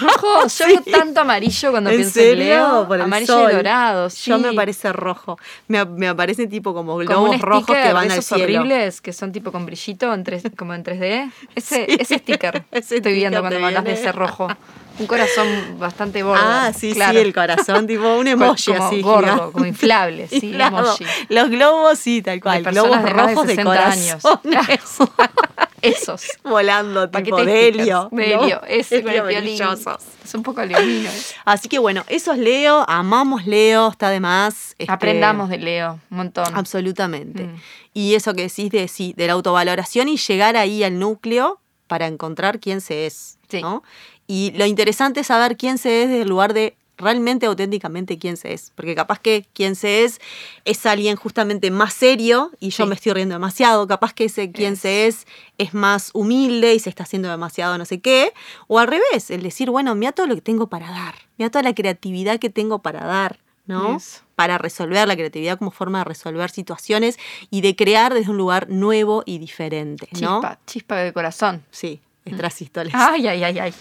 Rojo, 0.00 0.46
yo 0.46 0.66
veo 0.66 0.82
tanto 0.98 1.20
amarillo 1.20 1.70
cuando 1.72 1.90
¿En 1.90 1.96
pienso 1.96 2.14
serio? 2.14 2.32
en 2.32 2.38
Leo. 2.48 2.86
Por 2.88 2.96
el 2.96 3.02
amarillo 3.02 3.34
sol. 3.34 3.50
y 3.52 3.54
dorado, 3.56 4.08
sí. 4.08 4.30
Yo 4.30 4.38
me 4.38 4.54
parece 4.54 4.90
rojo. 4.94 5.38
Me, 5.68 5.84
me 5.84 6.08
aparecen 6.08 6.48
tipo 6.48 6.72
como 6.72 6.96
globos 6.96 7.38
rojos 7.42 7.66
que 7.76 7.92
van 7.92 8.08
de 8.08 8.14
al 8.14 8.18
esos 8.20 8.24
cielo. 8.38 8.44
horribles 8.60 9.02
que 9.02 9.12
son 9.12 9.30
tipo 9.30 9.52
con 9.52 9.66
brillito, 9.66 10.12
en 10.14 10.24
tres, 10.24 10.44
como 10.56 10.72
en 10.72 10.84
3D. 10.84 11.30
Ese, 11.54 11.84
Sí. 11.86 11.96
ese 12.00 12.18
sticker 12.18 12.64
Ese 12.70 12.96
estoy 12.96 13.12
viendo 13.12 13.40
cuando 13.40 13.62
hablas 13.64 13.84
de 13.84 13.92
ese 13.92 14.10
rojo. 14.12 14.48
Un 14.98 15.06
corazón 15.06 15.46
bastante 15.78 16.22
gordo. 16.22 16.42
Ah, 16.44 16.72
sí, 16.76 16.92
claro. 16.92 17.12
sí, 17.12 17.18
el 17.24 17.32
corazón, 17.32 17.86
tipo 17.86 18.16
un 18.16 18.26
emoji 18.28 18.72
como 18.72 18.84
así. 18.86 19.00
gordo, 19.00 19.30
gigante. 19.32 19.52
como 19.52 19.66
inflable, 19.66 20.28
sí, 20.28 20.40
Inflado. 20.48 20.78
emoji. 20.78 21.04
Los 21.28 21.48
globos, 21.50 21.98
sí, 21.98 22.20
tal 22.22 22.34
De 22.36 22.40
cual. 22.40 22.62
Globos 22.64 22.98
de 22.98 23.04
de 23.04 23.10
rojos 23.10 23.46
de, 23.46 23.54
60 23.54 23.90
años. 23.90 24.22
corazón. 24.22 25.10
Esos. 25.82 26.22
Volando, 26.44 27.08
tipo 27.08 27.42
de 27.42 27.68
helio. 27.68 28.08
De 28.12 28.36
violín. 29.02 29.40
brillosos. 29.40 30.02
Es 30.22 30.34
un 30.34 30.42
poco 30.42 30.62
leonino. 30.62 31.08
Así 31.46 31.68
que 31.70 31.78
bueno, 31.78 32.04
eso 32.08 32.32
es 32.32 32.38
Leo, 32.38 32.84
amamos 32.86 33.46
Leo, 33.46 33.88
está 33.88 34.10
de 34.10 34.20
más. 34.20 34.74
este, 34.78 34.92
Aprendamos 34.92 35.48
de 35.48 35.56
Leo, 35.56 35.98
un 36.10 36.16
montón. 36.18 36.54
Absolutamente. 36.54 37.44
Mm. 37.44 37.54
Y 37.94 38.14
eso 38.14 38.34
que 38.34 38.42
decís 38.42 38.70
de, 38.70 38.88
sí, 38.88 39.14
de 39.16 39.26
la 39.26 39.32
autovaloración 39.32 40.08
y 40.08 40.18
llegar 40.18 40.56
ahí 40.58 40.84
al 40.84 40.98
núcleo 40.98 41.60
para 41.86 42.06
encontrar 42.06 42.60
quién 42.60 42.82
se 42.82 43.06
es. 43.06 43.38
Sí. 43.48 43.62
¿no? 43.62 43.82
Y 44.30 44.52
lo 44.56 44.64
interesante 44.64 45.20
es 45.20 45.26
saber 45.26 45.56
quién 45.56 45.76
se 45.78 46.02
es 46.04 46.08
desde 46.08 46.22
el 46.22 46.28
lugar 46.28 46.54
de 46.54 46.76
realmente 46.96 47.46
auténticamente 47.46 48.18
quién 48.18 48.36
se 48.36 48.52
es. 48.52 48.72
Porque 48.76 48.94
capaz 48.94 49.18
que 49.18 49.46
quién 49.54 49.74
se 49.74 50.04
es 50.04 50.20
es 50.64 50.84
alguien 50.86 51.16
justamente 51.16 51.70
más 51.70 51.94
serio 51.94 52.50
y 52.60 52.70
yo 52.70 52.84
Sí. 52.84 52.88
me 52.90 52.94
estoy 52.94 53.12
riendo 53.14 53.34
demasiado. 53.34 53.86
Capaz 53.88 54.12
que 54.12 54.26
ese 54.26 54.52
quién 54.52 54.74
Es. 54.74 54.80
se 54.80 55.06
es 55.08 55.26
es 55.58 55.74
más 55.74 56.10
humilde 56.14 56.74
y 56.74 56.78
se 56.78 56.90
está 56.90 57.02
haciendo 57.04 57.28
demasiado 57.30 57.76
no 57.78 57.84
sé 57.86 58.00
qué. 58.00 58.32
O 58.68 58.78
al 58.78 58.86
revés, 58.86 59.30
el 59.30 59.42
decir, 59.42 59.68
bueno, 59.70 59.94
mira 59.94 60.12
todo 60.12 60.26
lo 60.28 60.34
que 60.36 60.42
tengo 60.42 60.68
para 60.68 60.90
dar. 60.90 61.14
Mira 61.38 61.50
toda 61.50 61.62
la 61.62 61.74
creatividad 61.74 62.38
que 62.38 62.50
tengo 62.50 62.80
para 62.80 63.04
dar, 63.06 63.40
¿no? 63.66 63.98
Para 64.36 64.58
resolver 64.58 65.08
la 65.08 65.16
creatividad 65.16 65.58
como 65.58 65.70
forma 65.70 65.98
de 65.98 66.04
resolver 66.04 66.50
situaciones 66.50 67.18
y 67.50 67.62
de 67.62 67.74
crear 67.76 68.12
desde 68.14 68.30
un 68.30 68.36
lugar 68.36 68.68
nuevo 68.68 69.22
y 69.26 69.38
diferente, 69.38 70.06
¿no? 70.20 70.40
Chispa, 70.40 70.58
chispa 70.66 70.96
de 70.98 71.12
corazón. 71.14 71.64
Sí, 71.70 72.00
extrasístoles. 72.30 72.92
Ay, 72.96 73.26
ay, 73.28 73.44
ay, 73.44 73.58
ay. 73.58 73.74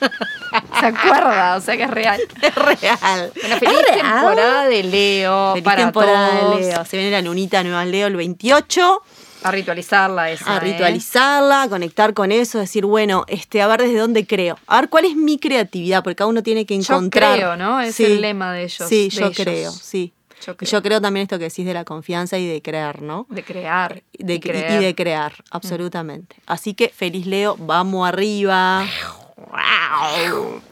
Se 0.79 0.85
acuerda, 0.85 1.55
o 1.57 1.61
sea 1.61 1.77
que 1.77 1.83
es 1.83 1.91
real. 1.91 2.19
Es 2.41 2.55
real. 2.55 3.31
Bueno, 3.39 3.55
feliz 3.57 3.79
Es 3.79 3.95
real. 3.95 4.11
temporada 4.11 4.65
de 4.67 4.83
Leo 4.83 5.51
Feliz 5.53 5.63
para 5.63 5.83
temporada 5.83 6.39
todos. 6.39 6.59
de 6.59 6.65
Leo. 6.65 6.85
Se 6.85 6.97
viene 6.97 7.11
la 7.11 7.21
lunita 7.21 7.63
nueva 7.63 7.85
Leo 7.85 8.07
el 8.07 8.15
28. 8.15 9.01
A 9.43 9.51
ritualizarla 9.51 10.31
esa. 10.31 10.53
a 10.53 10.57
¿eh? 10.57 10.59
ritualizarla, 10.59 11.61
a 11.63 11.69
conectar 11.69 12.13
con 12.13 12.31
eso, 12.33 12.59
decir, 12.59 12.85
bueno, 12.85 13.23
este, 13.29 13.61
a 13.61 13.67
ver 13.67 13.81
desde 13.83 13.97
dónde 13.97 14.27
creo, 14.27 14.57
a 14.67 14.81
ver 14.81 14.89
cuál 14.89 15.05
es 15.05 15.15
mi 15.15 15.39
creatividad, 15.39 16.03
porque 16.03 16.17
cada 16.17 16.27
uno 16.27 16.43
tiene 16.43 16.65
que 16.65 16.77
Yo 16.81 16.93
encontrar. 16.95 17.35
creo, 17.37 17.55
¿no? 17.55 17.79
Es 17.79 17.97
el 18.01 18.19
lema 18.19 18.51
de 18.51 18.63
ellos, 18.63 18.89
Sí, 18.89 19.03
de 19.03 19.09
yo 19.09 19.25
ellos. 19.27 19.37
creo, 19.37 19.71
sí. 19.71 20.13
Yo 20.45 20.53
Y 20.53 20.55
creo. 20.55 20.71
yo 20.71 20.81
creo 20.83 21.01
también 21.01 21.23
esto 21.23 21.37
que 21.37 21.45
decís 21.45 21.65
de 21.65 21.73
la 21.73 21.83
confianza 21.85 22.37
y 22.37 22.47
de 22.47 22.61
creer, 22.61 23.01
¿no? 23.01 23.25
De 23.29 23.43
crear. 23.43 24.03
De, 24.17 24.35
y 24.35 24.39
creer. 24.39 24.79
Mm. 24.79 24.83
de 24.83 24.95
crear, 24.95 25.33
absolutamente. 25.51 26.35
Así 26.45 26.73
que 26.73 26.89
feliz 26.89 27.25
Leo, 27.25 27.55
vamos 27.57 28.07
arriba. 28.07 28.85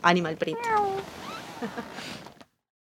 Animal 0.01 0.38
print. 0.38 0.59